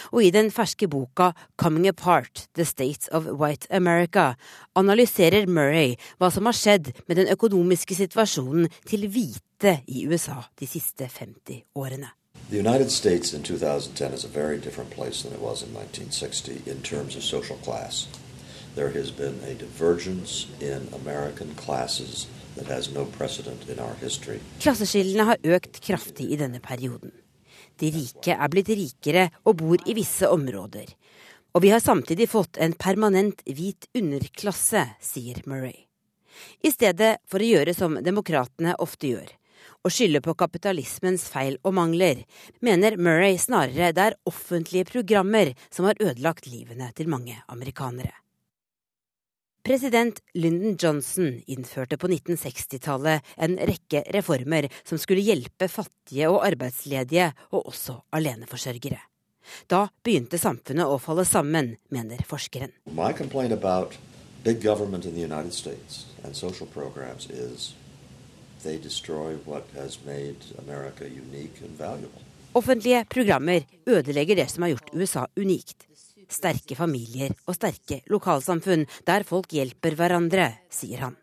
[0.09, 1.27] Og i den ferske boka
[1.61, 4.33] Coming Apart The States of White America
[4.75, 10.65] analyserer Murray hva som har skjedd med den økonomiske situasjonen til hvite i USA de
[10.65, 12.09] siste 50 årene.
[12.49, 16.65] The United States in 2010 is a very different place than it was in 1960
[16.65, 18.07] in terms of social class.
[18.73, 22.27] There has been a divergence in American classes
[24.61, 27.11] Klasseskillene har økt kraftig i denne perioden.
[27.77, 30.87] De rike er blitt rikere og bor i visse områder.
[31.55, 35.87] Og vi har samtidig fått en permanent hvit underklasse, sier Murray.
[36.61, 39.31] I stedet for å gjøre som demokratene ofte gjør,
[39.85, 42.23] å skylde på kapitalismens feil og mangler,
[42.61, 48.13] mener Murray snarere det er offentlige programmer som har ødelagt livene til mange amerikanere.
[49.63, 57.31] President Lyndon Johnson innførte på 1960-tallet en rekke reformer som skulle hjelpe fattige og arbeidsledige,
[57.51, 59.01] og også aleneforsørgere.
[59.67, 62.71] Da begynte samfunnet å falle sammen, mener forskeren.
[72.57, 75.86] Offentlige programmer ødelegger det som har gjort USA unikt
[76.31, 81.17] sterke familier og sterke lokalsamfunn der folk hjelper hverandre, sier han.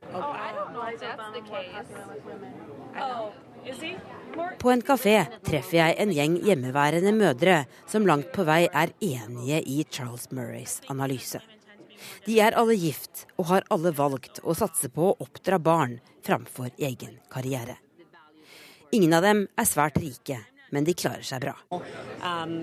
[4.59, 5.17] På en kafé
[5.47, 7.59] treffer jeg en gjeng hjemmeværende mødre
[7.91, 11.41] som langt på vei er enige i Charles Murrays analyse.
[12.27, 16.73] De er alle gift og har alle valgt å satse på å oppdra barn framfor
[16.79, 17.79] egen karriere.
[18.95, 20.39] Ingen av dem er svært rike,
[20.71, 21.55] men de klarer seg bra.
[22.23, 22.61] Um,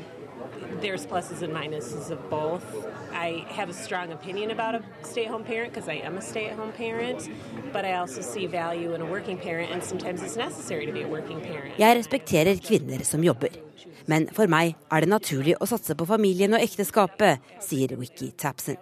[0.82, 2.66] there's pluses and minuses of both.
[3.14, 7.30] I have a strong opinion about a stay-at-home parent because I am a stay-at-home parent,
[7.74, 11.04] but I also see value in a working parent, and sometimes it's necessary to be
[11.04, 11.78] a working parent.
[11.78, 13.54] Jeg respekterer kvinner som jobber,
[14.08, 18.80] men for meg er det naturlig å satse på familien og ekteskapet, sier Wiki Tapson.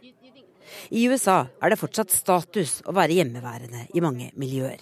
[0.93, 4.79] I USA er det fortsatt status å være hjemmeværende i mange miljøer.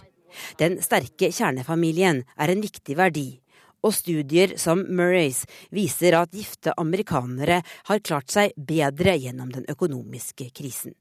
[0.60, 3.40] Den sterke kjernefamilien er en viktig verdi
[3.84, 5.44] og studier som Murrays
[5.74, 10.96] viser at gifte amerikanere har klart seg bedre gjennom den økonomiske krisen.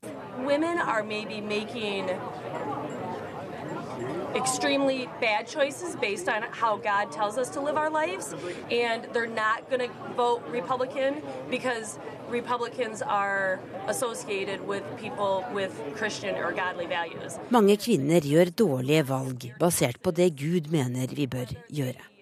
[4.37, 8.35] extremely bad choices based on how God tells us to live our lives,
[8.71, 11.99] and they're not going to vote Republican because
[12.29, 17.39] Republicans are associated with people with Christian or godly values.
[17.51, 22.16] Mange kvinner gjør dårlige valg basert på det Gud mener vi bør gjøre.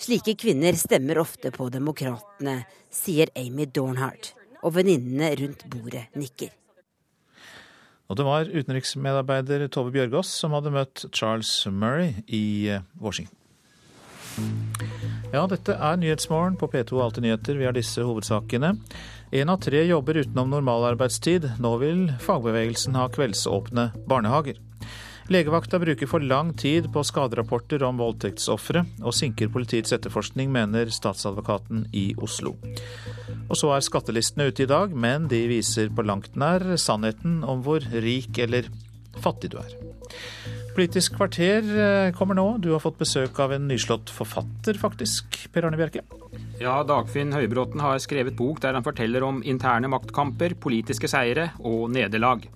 [0.00, 4.32] Slike kvinner stemmer ofte på demokratene, sier Amy Dornhardt,
[4.64, 6.54] og venninnene rundt bordet nikker.
[8.10, 13.36] Og det var utenriksmedarbeider Tove Bjørgaas som hadde møtt Charles Murray i eh, Washington.
[15.30, 17.60] Ja, dette er Nyhetsmorgen på P2 Alltid nyheter.
[17.60, 18.72] Vi har disse hovedsakene.
[19.36, 21.52] Én av tre jobber utenom normalarbeidstid.
[21.62, 24.58] Nå vil fagbevegelsen ha kveldsåpne barnehager.
[25.30, 31.84] Legevakta bruker for lang tid på skaderapporter om voldtektsofre, og sinker politiets etterforskning, mener statsadvokaten
[31.94, 32.56] i Oslo.
[33.46, 37.62] Og så er skattelistene ute i dag, men de viser på langt nær sannheten om
[37.62, 38.66] hvor rik eller
[39.22, 39.78] fattig du er.
[40.74, 42.48] Politisk kvarter eh, kommer nå.
[42.58, 45.44] Du har fått besøk av en nyslått forfatter, faktisk.
[45.54, 46.02] Per Arne Bjerke.
[46.58, 51.86] Ja, Dagfinn Høybråten har skrevet bok der han forteller om interne maktkamper, politiske seire og
[51.94, 52.50] nederlag.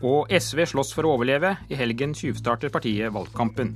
[0.00, 1.52] Og SV slåss for å overleve.
[1.68, 3.74] I helgen tjuvstarter partiet valgkampen.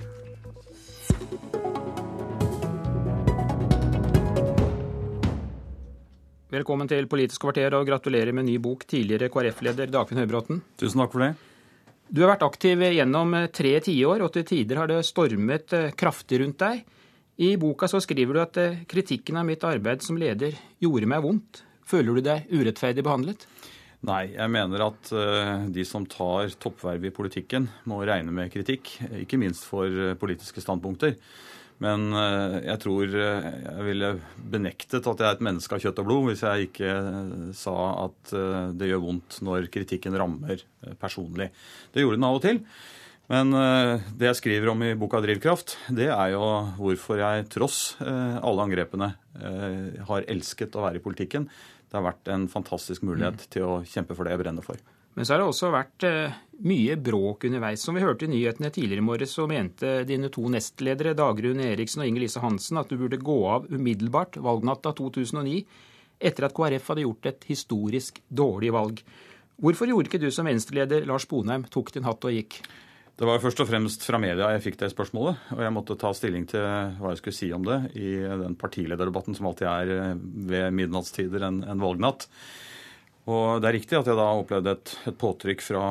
[6.54, 10.62] Velkommen til Politisk kvarter, og gratulerer med ny bok, tidligere KrF-leder Dagfinn Høybråten.
[10.80, 11.34] Tusen takk for det.
[12.08, 15.90] Du har vært aktiv gjennom eh, tre tiår, og til tider har det stormet eh,
[15.98, 16.84] kraftig rundt deg.
[17.42, 21.24] I boka så skriver du at eh, kritikken av mitt arbeid som leder gjorde meg
[21.24, 21.64] vondt.
[21.84, 23.48] Føler du deg urettferdig behandlet?
[24.04, 25.10] Nei, jeg mener at
[25.72, 28.90] de som tar toppverv i politikken, må regne med kritikk.
[29.22, 29.88] Ikke minst for
[30.20, 31.14] politiske standpunkter.
[31.82, 36.00] Men eh, jeg tror eh, jeg ville benektet at jeg er et menneske av kjøtt
[36.02, 37.76] og blod hvis jeg ikke eh, sa
[38.06, 38.34] at
[38.78, 40.62] det gjør vondt når kritikken rammer
[41.00, 41.50] personlig.
[41.92, 42.62] Det gjorde den av og til.
[43.32, 43.54] Men
[44.20, 46.42] det jeg skriver om i boka 'Drivkraft', det er jo
[46.76, 49.14] hvorfor jeg tross alle angrepene
[50.10, 51.46] har elsket å være i politikken.
[51.94, 53.50] Det har vært en fantastisk mulighet mm.
[53.54, 54.80] til å kjempe for det jeg brenner for.
[55.14, 57.84] Men så har det også vært eh, mye bråk underveis.
[57.86, 62.02] Som vi hørte i nyhetene tidligere i morges, så mente dine to nestledere, Dagrun Eriksen
[62.02, 65.60] og Inger Lise Hansen, at du burde gå av umiddelbart valgnatta 2009,
[66.18, 69.04] etter at KrF hadde gjort et historisk dårlig valg.
[69.62, 72.58] Hvorfor gjorde ikke du som venstreleder Lars Bonheim tok din hatt og gikk?
[73.14, 76.10] Det var først og fremst fra media jeg fikk det spørsmålet, og jeg måtte ta
[76.18, 76.64] stilling til
[76.98, 80.16] hva jeg skulle si om det i den partilederdebatten som alltid er eh,
[80.50, 82.26] ved midnattstider en, en valgnatt.
[83.30, 85.84] Og det er riktig at jeg da opplevde et, et påtrykk fra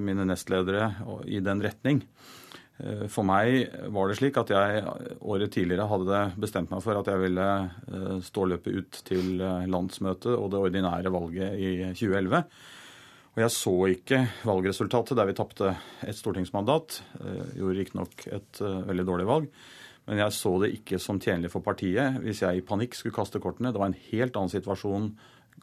[0.00, 0.88] mine nestledere
[1.28, 2.00] i den retning.
[2.80, 4.82] Eh, for meg var det slik at jeg
[5.20, 9.34] året tidligere hadde bestemt meg for at jeg ville eh, stå løpet ut til
[9.68, 12.46] landsmøtet og det ordinære valget i 2011.
[13.36, 16.96] Og jeg så ikke valgresultatet der vi tapte et stortingsmandat.
[17.54, 19.52] Gjorde riktignok et veldig dårlig valg.
[20.10, 23.38] Men jeg så det ikke som tjenlig for partiet hvis jeg i panikk skulle kaste
[23.42, 23.70] kortene.
[23.70, 25.12] Det var en helt annen situasjon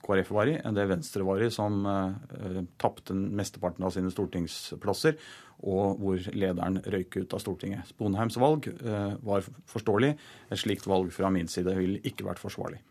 [0.03, 5.17] KrF var i, enn det Venstre var i, som uh, tapte mesteparten av sine stortingsplasser,
[5.65, 7.89] og hvor lederen røyk ut av Stortinget.
[7.89, 10.13] Sponheims valg uh, var forståelig.
[10.51, 12.83] Et slikt valg fra min side ville ikke vært forsvarlig.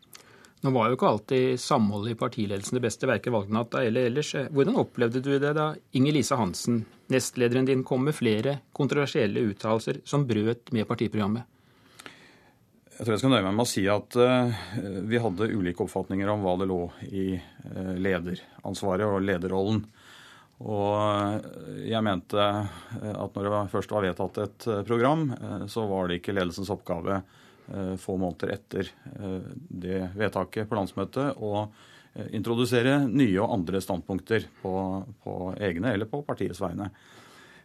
[0.65, 4.31] Nå var jo ikke alltid samholdet i partiledelsen det beste, verken valgnatta eller ellers.
[4.49, 5.67] Hvordan opplevde du det da
[5.97, 6.81] Inger Lise Hansen,
[7.13, 11.45] nestlederen din, kom med flere kontroversielle uttalelser som brøt med partiprogrammet?
[12.97, 14.61] Jeg tror jeg skal nøye meg med å si at uh,
[15.05, 19.83] vi hadde ulike oppfatninger om hva det lå i uh, lederansvaret og lederrollen.
[20.65, 21.35] Og uh,
[21.85, 25.29] jeg mente at når det først var vedtatt et program,
[25.69, 27.21] så var det ikke ledelsens oppgave
[27.99, 28.89] få måneder etter
[29.67, 31.67] det vedtaket på landsmøtet å
[32.33, 34.73] introdusere nye og andre standpunkter på,
[35.23, 36.89] på egne eller på partiets vegne.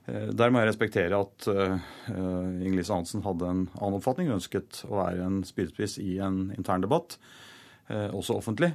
[0.07, 1.47] Eh, der må jeg respektere at
[2.11, 4.29] Inglis Hansen hadde en annen oppfatning.
[4.29, 7.19] Hun ønsket å være en spydspiss i en intern debatt,
[7.93, 8.71] også offentlig.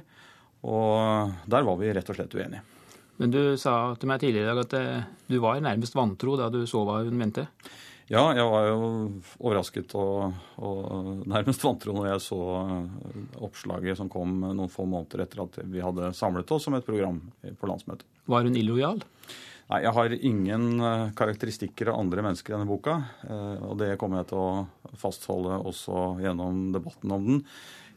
[0.68, 2.60] Og der var vi rett og slett uenige.
[3.18, 6.60] Men du sa til meg tidligere i dag at du var nærmest vantro da du
[6.70, 7.48] så hva hun mente?
[8.08, 8.84] Ja, jeg var jo
[9.36, 12.38] overrasket og, og nærmest vantro når jeg så
[13.44, 17.20] oppslaget som kom noen få måneder etter at vi hadde samlet oss som et program
[17.44, 18.08] på landsmøtet.
[18.28, 19.02] Var hun illojal?
[19.68, 22.94] Nei, Jeg har ingen eh, karakteristikker av andre mennesker i denne boka.
[23.28, 27.42] Eh, og det kommer jeg til å fastholde også gjennom debatten om den.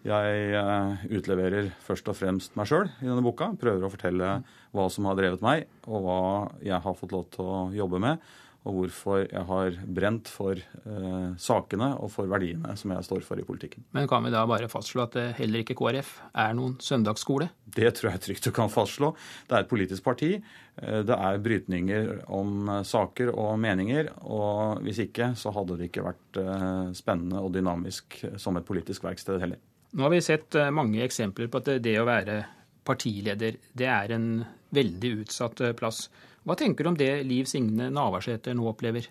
[0.04, 3.54] Jeg eh, utleverer først og fremst meg sjøl i denne boka.
[3.62, 4.34] Prøver å fortelle
[4.76, 6.22] hva som har drevet meg, og hva
[6.60, 8.32] jeg har fått lov til å jobbe med
[8.62, 13.42] og hvorfor jeg har brent for eh, sakene og for verdiene som jeg står for
[13.42, 13.88] i politikken.
[13.98, 16.12] Men kan vi da bare fastslå at det heller ikke KrF
[16.44, 17.50] er noen søndagsskole?
[17.66, 19.14] Det tror jeg trygt du kan fastslå.
[19.50, 20.36] Det er et politisk parti.
[20.38, 24.14] Eh, det er brytninger om eh, saker og meninger.
[24.30, 29.10] Og hvis ikke, så hadde det ikke vært eh, spennende og dynamisk som et politisk
[29.10, 29.62] verksted heller.
[29.92, 32.44] Nå har vi sett eh, mange eksempler på at det å være
[32.86, 34.28] partileder, det er en
[34.74, 36.06] veldig utsatt plass.
[36.42, 39.06] Hva tenker du om det Liv Signe Navarsete nå opplever?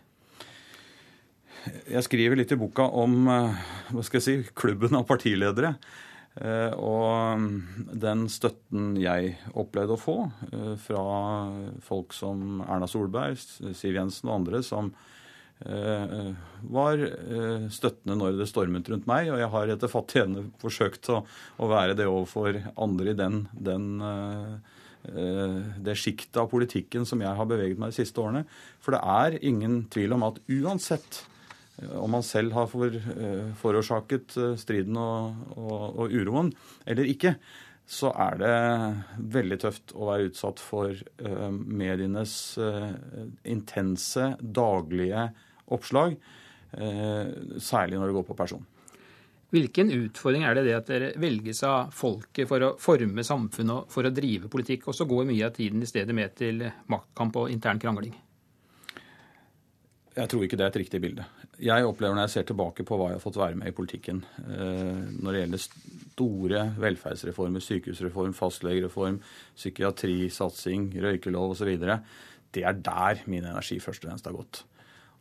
[1.91, 5.75] Jeg skriver litt i boka om eh, hva skal jeg si, klubben av partiledere.
[6.41, 7.45] Eh, og
[8.01, 10.17] den støtten jeg opplevde å få
[10.49, 11.05] eh, fra
[11.87, 13.39] folk som Erna Solberg,
[13.77, 14.93] Siv Jensen og andre, som
[15.61, 17.03] var
[17.69, 19.27] støttende når det stormet rundt meg.
[19.29, 21.19] Og jeg har etter fattig evne forsøkt å,
[21.61, 24.01] å, være det overfor andre i den, den
[25.01, 28.45] det sjiktet av politikken som jeg har beveget meg de siste årene.
[28.85, 31.23] For det er ingen tvil om at uansett
[31.97, 32.93] om man selv har for,
[33.63, 36.51] forårsaket striden og, og, og uroen
[36.85, 37.35] eller ikke,
[37.91, 38.59] så er det
[39.35, 40.95] veldig tøft å være utsatt for
[41.51, 42.35] medienes
[43.43, 45.25] intense, daglige
[45.75, 46.15] oppslag.
[46.71, 48.63] Særlig når det går på person.
[49.51, 53.91] Hvilken utfordring er det det at dere velges av folket for å forme samfunnet og
[53.91, 56.63] for å drive politikk, og så går mye av tiden i stedet med til
[56.93, 58.15] maktkamp og intern krangling?
[60.11, 61.27] Jeg tror ikke det er et riktig bilde.
[61.63, 64.23] Jeg opplever når jeg ser tilbake på hva jeg har fått være med i politikken,
[64.47, 69.21] når det gjelder store velferdsreformer, sykehusreform, fastlegereform,
[69.59, 71.71] psykiatrisatsing, røykelov osv.
[72.51, 74.65] Det er der min energi først og fremst har gått.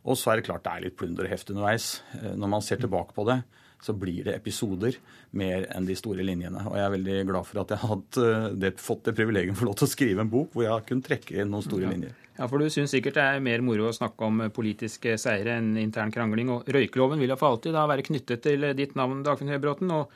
[0.08, 1.88] Og så er det klart det er litt plunder og heft underveis.
[2.16, 3.42] Eh, når man ser tilbake på det,
[3.80, 4.96] så blir det episoder
[5.36, 6.62] mer enn de store linjene.
[6.68, 9.70] Og jeg er veldig glad for at jeg har eh, det, fått det privilegium for
[9.70, 11.92] lov til å skrive en bok hvor jeg har kunnet trekke inn noen store ja.
[11.94, 12.16] linjer.
[12.40, 15.74] Ja, for du syns sikkert det er mer moro å snakke om politiske seire enn
[15.80, 16.52] intern krangling.
[16.54, 19.92] Og røykeloven vil jo for alltid da være knyttet til ditt navn, Dagfinn Høybråten.
[19.96, 20.12] og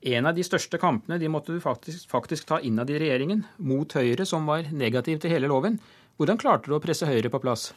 [0.00, 3.92] en av de største kampene de måtte du faktisk, faktisk ta innad i regjeringen, mot
[3.92, 5.76] Høyre, som var negativ til hele loven.
[6.16, 7.70] Hvordan klarte du å presse Høyre på plass?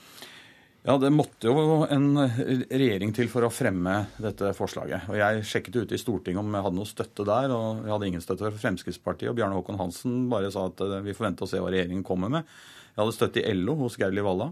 [0.84, 5.06] Ja, Det måtte jo en regjering til for å fremme dette forslaget.
[5.08, 8.10] Og Jeg sjekket ute i Stortinget om jeg hadde noe støtte der, og jeg hadde
[8.10, 9.30] ingen støtte fra Fremskrittspartiet.
[9.32, 12.34] Og Bjarne Håkon Hansen bare sa at vi får vente å se hva regjeringen kommer
[12.34, 12.52] med.
[12.92, 14.50] Jeg hadde støtte i LO hos Geir Valla.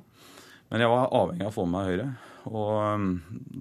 [0.71, 2.07] Men jeg var avhengig av å få med meg Høyre.
[2.47, 3.09] Og um,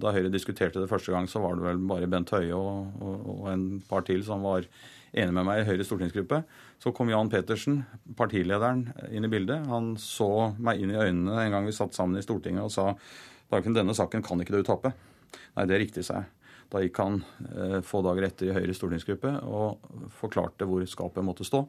[0.05, 3.27] da Høyre diskuterte det første gang, så var det vel bare Bent Høie og, og,
[3.35, 4.71] og en par til som var
[5.13, 6.43] enig med meg i Høyres stortingsgruppe.
[6.81, 7.83] Så kom Jan Petersen,
[8.17, 9.67] partilederen, inn i bildet.
[9.71, 12.93] Han så meg inn i øynene en gang vi satt sammen i Stortinget og sa
[13.51, 14.93] Dagfinn, denne saken kan ikke du tape.
[15.57, 16.31] Nei, det riktig, sa jeg.
[16.71, 17.17] Da gikk han
[17.51, 19.89] eh, få dager etter i Høyres stortingsgruppe og
[20.21, 21.65] forklarte hvor skapet måtte stå.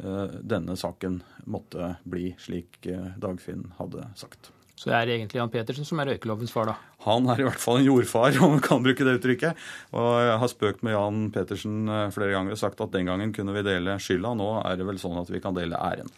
[0.00, 4.50] Eh, denne saken måtte bli slik eh, Dagfinn hadde sagt.
[4.76, 6.74] Så det er egentlig Jan Petersen som er røykelovens far, da?
[7.04, 9.64] Han er i hvert fall en jordfar, om man kan bruke det uttrykket.
[9.94, 13.34] Og jeg har spøkt med Jan Petersen eh, flere ganger og sagt at den gangen
[13.36, 14.34] kunne vi dele skylda.
[14.38, 16.10] Nå er det vel sånn at vi kan dele æren.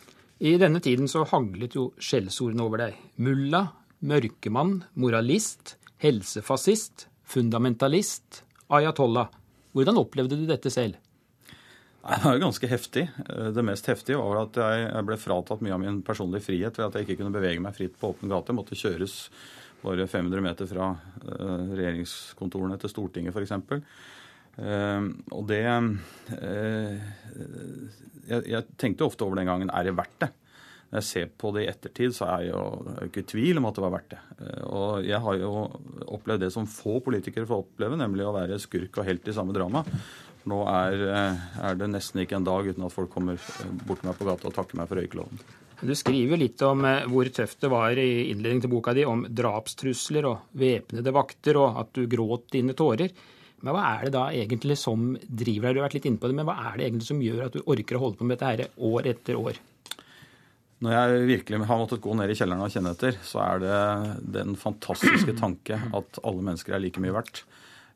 [0.45, 2.99] I denne tiden så haglet jo skjellsordene over deg.
[3.23, 3.67] Mulla,
[4.05, 8.43] mørkemann, moralist, helsefascist, fundamentalist,
[8.75, 9.31] ayatollah.
[9.75, 10.99] Hvordan opplevde du dette selv?
[12.05, 13.05] Det var jo ganske heftig.
[13.31, 16.87] Eh, det mest heftige var at jeg ble fratatt mye av min personlige frihet ved
[16.87, 18.53] at jeg ikke kunne bevege meg fritt på åpen gate.
[18.53, 19.15] Jeg måtte kjøres
[19.85, 20.91] bare 500 meter fra
[21.25, 23.53] eh, regjeringskontorene til Stortinget f.eks.
[24.61, 25.03] Eh,
[25.33, 25.63] og det
[28.25, 30.31] jeg, tenkte ofte over den gangen er det verdt det?
[30.93, 32.61] Når jeg ser på det i ettertid, så er jeg jo
[33.09, 34.21] ikke i tvil om at det var verdt det.
[34.69, 35.51] Og jeg har jo
[36.15, 39.57] opplevd det som få politikere får oppleve, nemlig å være skurk og helt i samme
[39.57, 39.83] drama.
[40.51, 44.03] Nå er, eh, er, det nesten ikke en dag uten at folk kommer eh, bort
[44.03, 45.45] til meg på gata og takker meg for røykeloven.
[45.85, 49.25] Du skriver litt om eh, hvor tøft det var i innledningen til boka di, om
[49.29, 53.15] drapstrusler og væpnede vakter, og at du gråt dine tårer.
[53.65, 55.79] Men hva er det da egentlig som driver deg?
[55.79, 57.57] Du har vært litt inne på det, men hva er det egentlig som gjør at
[57.57, 59.61] du orker å holde på med dette her år etter år?
[60.85, 63.79] Når jeg virkelig har måttet gå ned i kjelleren og kjenne etter, så er det
[64.37, 67.47] den fantastiske tanke at alle mennesker er like mye verdt.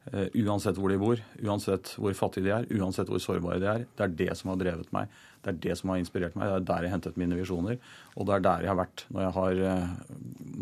[0.08, 3.82] Eh, uansett hvor de bor, uansett hvor fattige de er, uansett hvor sårbare de er.
[3.98, 5.10] Det er det som har drevet meg.
[5.44, 6.48] Det er det som har inspirert meg.
[6.48, 7.76] Det er der jeg har hentet mine visjoner.
[8.16, 9.90] Og det er der jeg har vært når jeg har eh,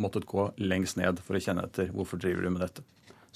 [0.06, 2.82] måttet gå lengst ned for å kjenne etter hvorfor driver du med dette.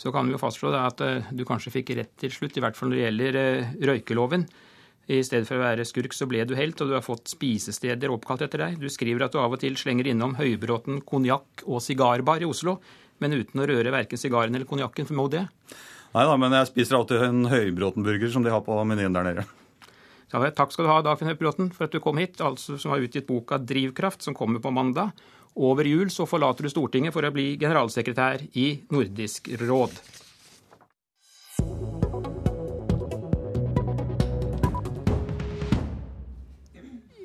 [0.00, 2.78] Så kan vi jo fastslå at eh, du kanskje fikk rett til slutt, i hvert
[2.78, 3.40] fall når det gjelder
[3.92, 4.48] røykeloven.
[5.10, 8.12] I stedet for å være skurk, så ble du helt, og du har fått spisesteder
[8.14, 8.76] oppkalt etter deg.
[8.82, 12.76] Du skriver at du av og til slenger innom Høybråten konjakk og sigarbar i Oslo,
[13.20, 15.46] men uten å røre verken sigaren eller konjakken, formod det?
[16.10, 19.44] Nei da, men jeg spiser alltid en Høybråten-burger som de har på menyen der nede.
[20.30, 23.02] Ja, takk skal du ha, Dagfinn Høybråten, for at du kom hit, altså som har
[23.02, 25.14] utgitt boka 'Drivkraft', som kommer på mandag.
[25.54, 29.98] Over jul så forlater du Stortinget for å bli generalsekretær i Nordisk råd.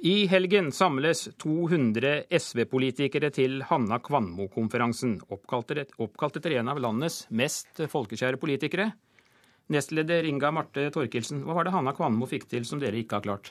[0.05, 8.37] I helgen samles 200 SV-politikere til Hanna Kvanmo-konferansen, oppkalt etter en av landets mest folkekjære
[8.37, 8.91] politikere.
[9.73, 13.25] Nestleder Inga Marte Torkelsen, hva var det Hanna Kvanmo fikk til som dere ikke har
[13.25, 13.49] klart?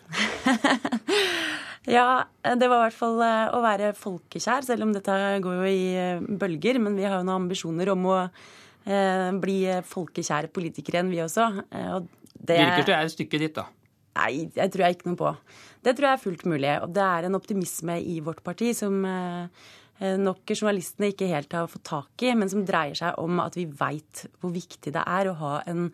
[1.97, 5.69] ja, det var i hvert fall eh, å være folkekjær, selv om dette går jo
[5.75, 6.79] i eh, bølger.
[6.87, 9.59] Men vi har jo noen ambisjoner om å eh, bli
[9.91, 11.51] folkekjære politikere enn vi også.
[11.99, 13.73] Og det Virker det er stykket ditt, da.
[14.15, 15.39] Nei, jeg tror jeg ikke noe på.
[15.85, 16.75] Det tror jeg er fullt mulig.
[16.83, 21.71] Og det er en optimisme i vårt parti som, eh, nok journalistene ikke helt har
[21.71, 25.31] fått tak i, men som dreier seg om at vi veit hvor viktig det er
[25.31, 25.91] å ha en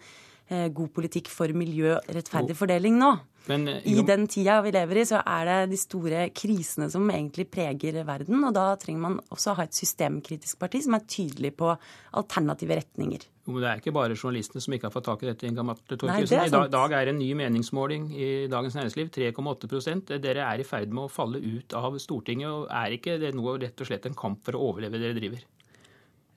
[0.50, 3.12] god politikk for miljø rettferdig fordeling nå.
[3.50, 7.08] Men, eh, I den tida vi lever i, så er det de store krisene som
[7.10, 8.44] egentlig preger verden.
[8.46, 11.72] Og da trenger man også å ha et systemkritisk parti som er tydelig på
[12.20, 13.26] alternative retninger.
[13.46, 15.48] Jo, men Det er ikke bare journalistene som ikke har fått tak i dette.
[15.48, 16.46] Inga Marte Torkelsen.
[16.46, 20.92] I dag, dag er en ny meningsmåling i Dagens Næringsliv 3,8% Dere er i ferd
[20.94, 22.48] med å falle ut av Stortinget.
[22.48, 25.42] og Er ikke det noe rett og slett en kamp for å overleve dere driver?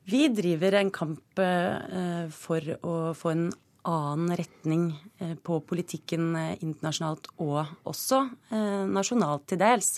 [0.10, 3.46] Vi driver en kamp eh, for å få en
[3.84, 4.86] annen retning
[5.20, 8.22] eh, på politikken eh, internasjonalt og også
[8.54, 9.98] eh, nasjonalt til dels.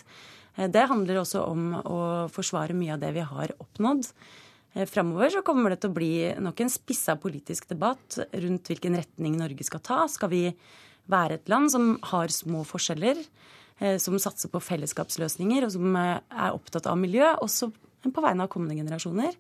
[0.55, 1.99] Det handler også om å
[2.31, 4.07] forsvare mye av det vi har oppnådd.
[4.87, 9.35] Framover så kommer det til å bli nok en spissa politisk debatt rundt hvilken retning
[9.35, 9.97] Norge skal ta.
[10.07, 10.39] Skal vi
[11.11, 13.19] være et land som har små forskjeller,
[13.99, 17.73] som satser på fellesskapsløsninger, og som er opptatt av miljø, også
[18.07, 19.35] på vegne av kommende generasjoner?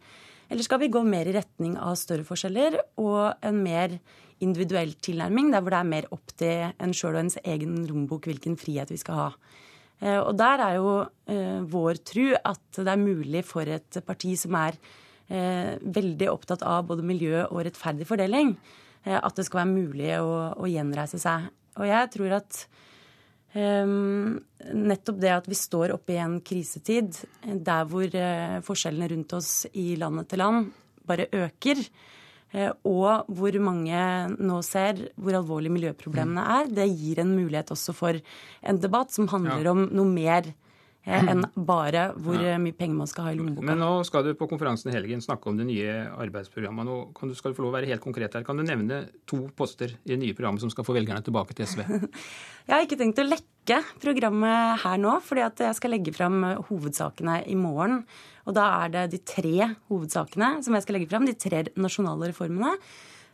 [0.51, 4.01] Eller skal vi gå mer i retning av større forskjeller og en mer
[4.43, 8.27] individuell tilnærming, der hvor det er mer opp til en sjøl og ens egen rombok
[8.29, 9.29] hvilken frihet vi skal ha.
[10.03, 10.93] Eh, og der er jo
[11.31, 14.75] eh, vår tru at det er mulig for et parti som er
[15.29, 18.55] eh, veldig opptatt av både miljø og rettferdig fordeling,
[19.05, 21.43] at det skal være mulig å, gjenreise seg.
[21.77, 22.55] Og jeg tror at
[23.53, 24.39] um,
[24.73, 27.19] nettopp det at vi står oppe i en krisetid
[27.67, 28.17] der hvor
[28.65, 30.71] forskjellene rundt oss i landet til land
[31.05, 31.83] bare øker,
[32.87, 34.01] og hvor mange
[34.35, 36.51] nå ser hvor alvorlige miljøproblemene mm.
[36.57, 36.69] er.
[36.81, 38.19] Det gir en mulighet også for
[38.65, 39.73] en debatt som handler ja.
[39.73, 42.57] om noe mer eh, enn bare hvor ja.
[42.61, 43.67] mye penger man skal ha i lommeboka.
[43.67, 46.87] Men nå skal du på konferansen i helgen snakke om det nye arbeidsprogrammet.
[46.87, 48.45] Nå kan du, skal du få lov å være helt konkret her.
[48.47, 51.67] Kan du nevne to poster i det nye programmet som skal få velgerne tilbake til
[51.71, 51.83] SV?
[52.67, 56.39] jeg har ikke tenkt å lekke programmet her nå, fordi at jeg skal legge fram
[56.69, 58.03] hovedsakene i morgen.
[58.45, 62.31] Og da er det de tre hovedsakene som jeg skal legge fram, de tre nasjonale
[62.31, 62.75] reformene.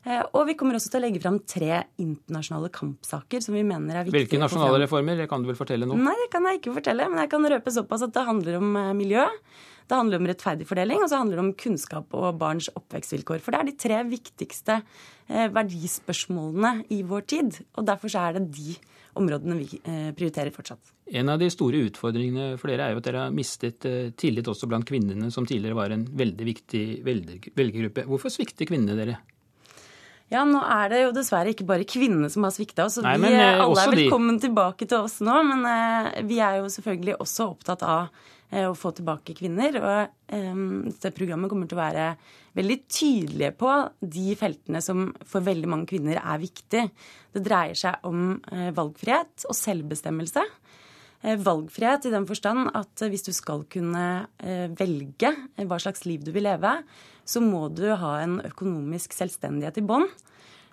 [0.01, 3.99] Eh, og vi kommer også til å legge fram tre internasjonale kampsaker som vi mener
[3.99, 4.23] er viktige.
[4.23, 5.19] Hvilke nasjonale reformer?
[5.19, 5.97] Det kan du vel fortelle nå?
[5.99, 7.09] Nei, det kan jeg ikke fortelle.
[7.11, 9.27] Men jeg kan røpe såpass at det handler om eh, miljø.
[9.91, 13.41] Det handler om rettferdig fordeling, og så handler det om kunnskap og barns oppvekstvilkår.
[13.43, 17.61] For det er de tre viktigste eh, verdispørsmålene i vår tid.
[17.75, 18.77] Og derfor så er det de
[19.19, 20.93] områdene vi eh, prioriterer fortsatt.
[21.11, 24.47] En av de store utfordringene for dere er jo at dere har mistet eh, tillit
[24.47, 28.07] også blant kvinnene, som tidligere var en veldig viktig velgergruppe.
[28.07, 29.19] Hvorfor svikter kvinnene dere?
[30.31, 33.01] Ja, nå er det jo dessverre ikke bare kvinnene som har svikta oss.
[33.03, 34.45] Nei, vi eh, alle er velkommen de...
[34.47, 35.67] tilbake til oss nå, men
[36.29, 39.77] vi er jo selvfølgelig også opptatt av å få tilbake kvinner.
[39.79, 40.31] Og
[40.91, 42.07] dette programmet kommer til å være
[42.57, 46.83] veldig tydelige på de feltene som for veldig mange kvinner er viktig.
[47.31, 50.43] Det dreier seg om eh, valgfrihet og selvbestemmelse.
[51.21, 54.05] Eh, valgfrihet i den forstand at hvis du skal kunne
[54.43, 56.75] eh, velge hva slags liv du vil leve,
[57.23, 60.09] så må du ha en økonomisk selvstendighet i bånn.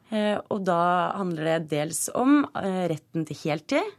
[0.09, 0.83] Og da
[1.21, 3.91] handler det dels om retten til heltid.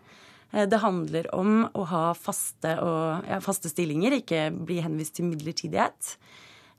[0.49, 6.15] Det handler om å ha faste, og, ja, faste stillinger, ikke bli henvist til midlertidighet.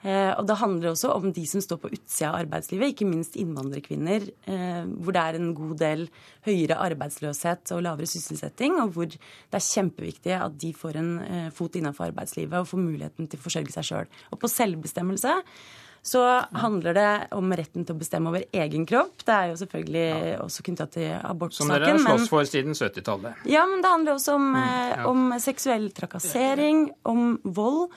[0.00, 3.36] Eh, og det handler også om de som står på utsida av arbeidslivet, ikke minst
[3.40, 6.06] innvandrerkvinner, eh, hvor det er en god del
[6.46, 11.50] høyere arbeidsløshet og lavere sysselsetting, og hvor det er kjempeviktig at de får en eh,
[11.52, 14.10] fot innenfor arbeidslivet og får muligheten til å forsørge seg sjøl.
[14.32, 15.36] Og på selvbestemmelse
[16.02, 16.22] så
[16.56, 19.20] handler det om retten til å bestemme over egen kropp.
[19.24, 20.38] Det er jo selvfølgelig ja.
[20.46, 21.66] også knytta til abortsaken.
[21.66, 23.44] Som dere har slåss for siden 70-tallet.
[23.50, 25.04] Ja, men det handler også om, mm, ja.
[25.10, 27.90] om seksuell trakassering, om vold.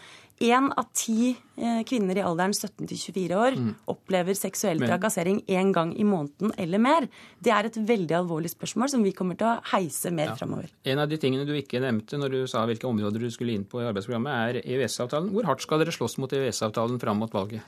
[0.44, 3.68] Én av ti eh, kvinner i alderen 17 til 24 år mm.
[3.94, 7.08] opplever seksuell trakassering én gang i måneden eller mer.
[7.40, 10.36] Det er et veldig alvorlig spørsmål som vi kommer til å heise mer ja.
[10.40, 10.74] framover.
[10.90, 13.64] En av de tingene du ikke nevnte når du sa hvilke områder du skulle inn
[13.70, 15.32] på i arbeidsprogrammet, er EØS-avtalen.
[15.38, 17.64] Hvor hardt skal dere slåss mot EØS-avtalen fram mot valget?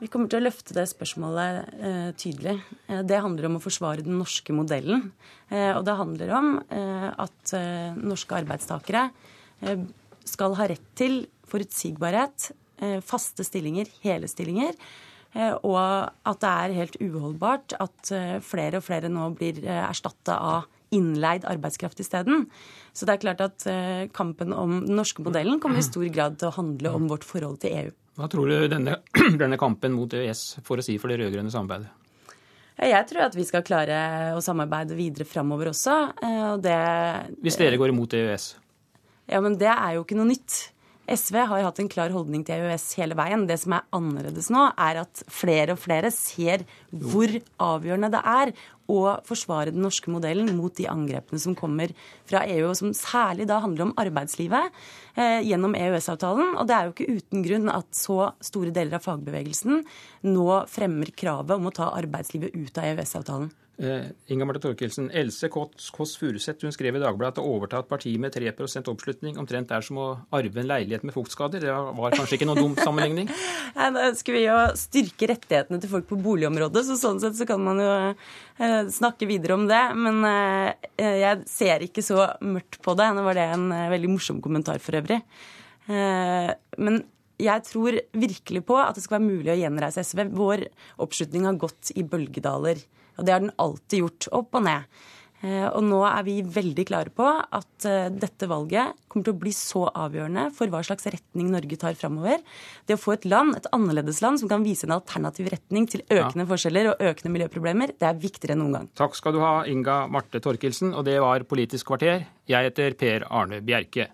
[0.00, 2.56] Vi kommer til å løfte det spørsmålet eh, tydelig.
[2.88, 5.10] Eh, det handler om å forsvare den norske modellen.
[5.52, 9.10] Eh, og det handler om eh, at eh, norske arbeidstakere
[10.24, 12.50] skal ha rett til forutsigbarhet,
[12.80, 14.76] eh, faste stillinger, hele stillinger.
[15.34, 20.38] Eh, og at det er helt uholdbart at eh, flere og flere nå blir erstatta
[20.40, 22.48] av innleid arbeidskraft isteden.
[22.96, 23.62] Så det er klart at
[24.10, 27.60] kampen om den norske modellen kommer i stor grad til å handle om vårt forhold
[27.62, 27.92] til EU.
[28.20, 28.98] Hva tror du denne,
[29.42, 31.88] denne kampen mot EØS får å si for det rød-grønne samarbeidet?
[32.80, 33.96] Jeg tror at vi skal klare
[34.32, 35.96] å samarbeide videre framover også.
[36.64, 36.76] Det,
[37.44, 38.46] Hvis dere går imot EØS?
[39.28, 40.70] Ja, men det er jo ikke noe nytt.
[41.10, 43.44] SV har hatt en klar holdning til EØS hele veien.
[43.48, 48.52] Det som er annerledes nå, er at flere og flere ser hvor avgjørende det er
[48.90, 51.94] å forsvare den norske modellen mot de angrepene som kommer
[52.28, 54.74] fra EU, og som særlig da handler om arbeidslivet
[55.14, 56.56] eh, gjennom EØS-avtalen.
[56.58, 59.84] Og det er jo ikke uten grunn at så store deler av fagbevegelsen
[60.28, 63.50] nå fremmer kravet om å ta arbeidslivet ut av EØS-avtalen.
[63.80, 67.88] Uh, Inga Marte Thorkildsen, Else Kåss Furuseth hun skrev i Dagbladet at å overta et
[67.88, 68.50] parti med 3
[68.92, 71.64] oppslutning omtrent er som å arve en leilighet med fuktskader.
[71.64, 73.30] Det var kanskje ikke noen dum sammenligning?
[73.78, 77.48] Nei, da ønsker vi å styrke rettighetene til folk på boligområdet, så sånn sett så
[77.48, 79.80] kan man jo eh, snakke videre om det.
[79.96, 80.90] Men eh,
[81.22, 83.08] jeg ser ikke så mørkt på det.
[83.16, 83.66] Nå var det en
[83.96, 85.22] veldig morsom kommentar for øvrig.
[85.88, 87.02] men
[87.40, 90.26] jeg tror virkelig på at det skal være mulig å gjenreise SV.
[90.36, 90.68] Vår
[91.00, 92.82] oppslutning har gått i bølgedaler.
[93.18, 94.30] Og det har den alltid gjort.
[94.40, 95.00] Opp og ned.
[95.40, 99.40] Eh, og nå er vi veldig klare på at eh, dette valget kommer til å
[99.40, 102.42] bli så avgjørende for hva slags retning Norge tar framover.
[102.84, 106.04] Det å få et land, et annerledes land, som kan vise en alternativ retning til
[106.04, 106.50] økende ja.
[106.52, 108.92] forskjeller og økende miljøproblemer, det er viktigere enn noen gang.
[109.00, 110.92] Takk skal du ha, Inga Marte Torkelsen.
[110.92, 112.26] Og det var Politisk kvarter.
[112.50, 114.10] Jeg heter Per Arne Bjerke.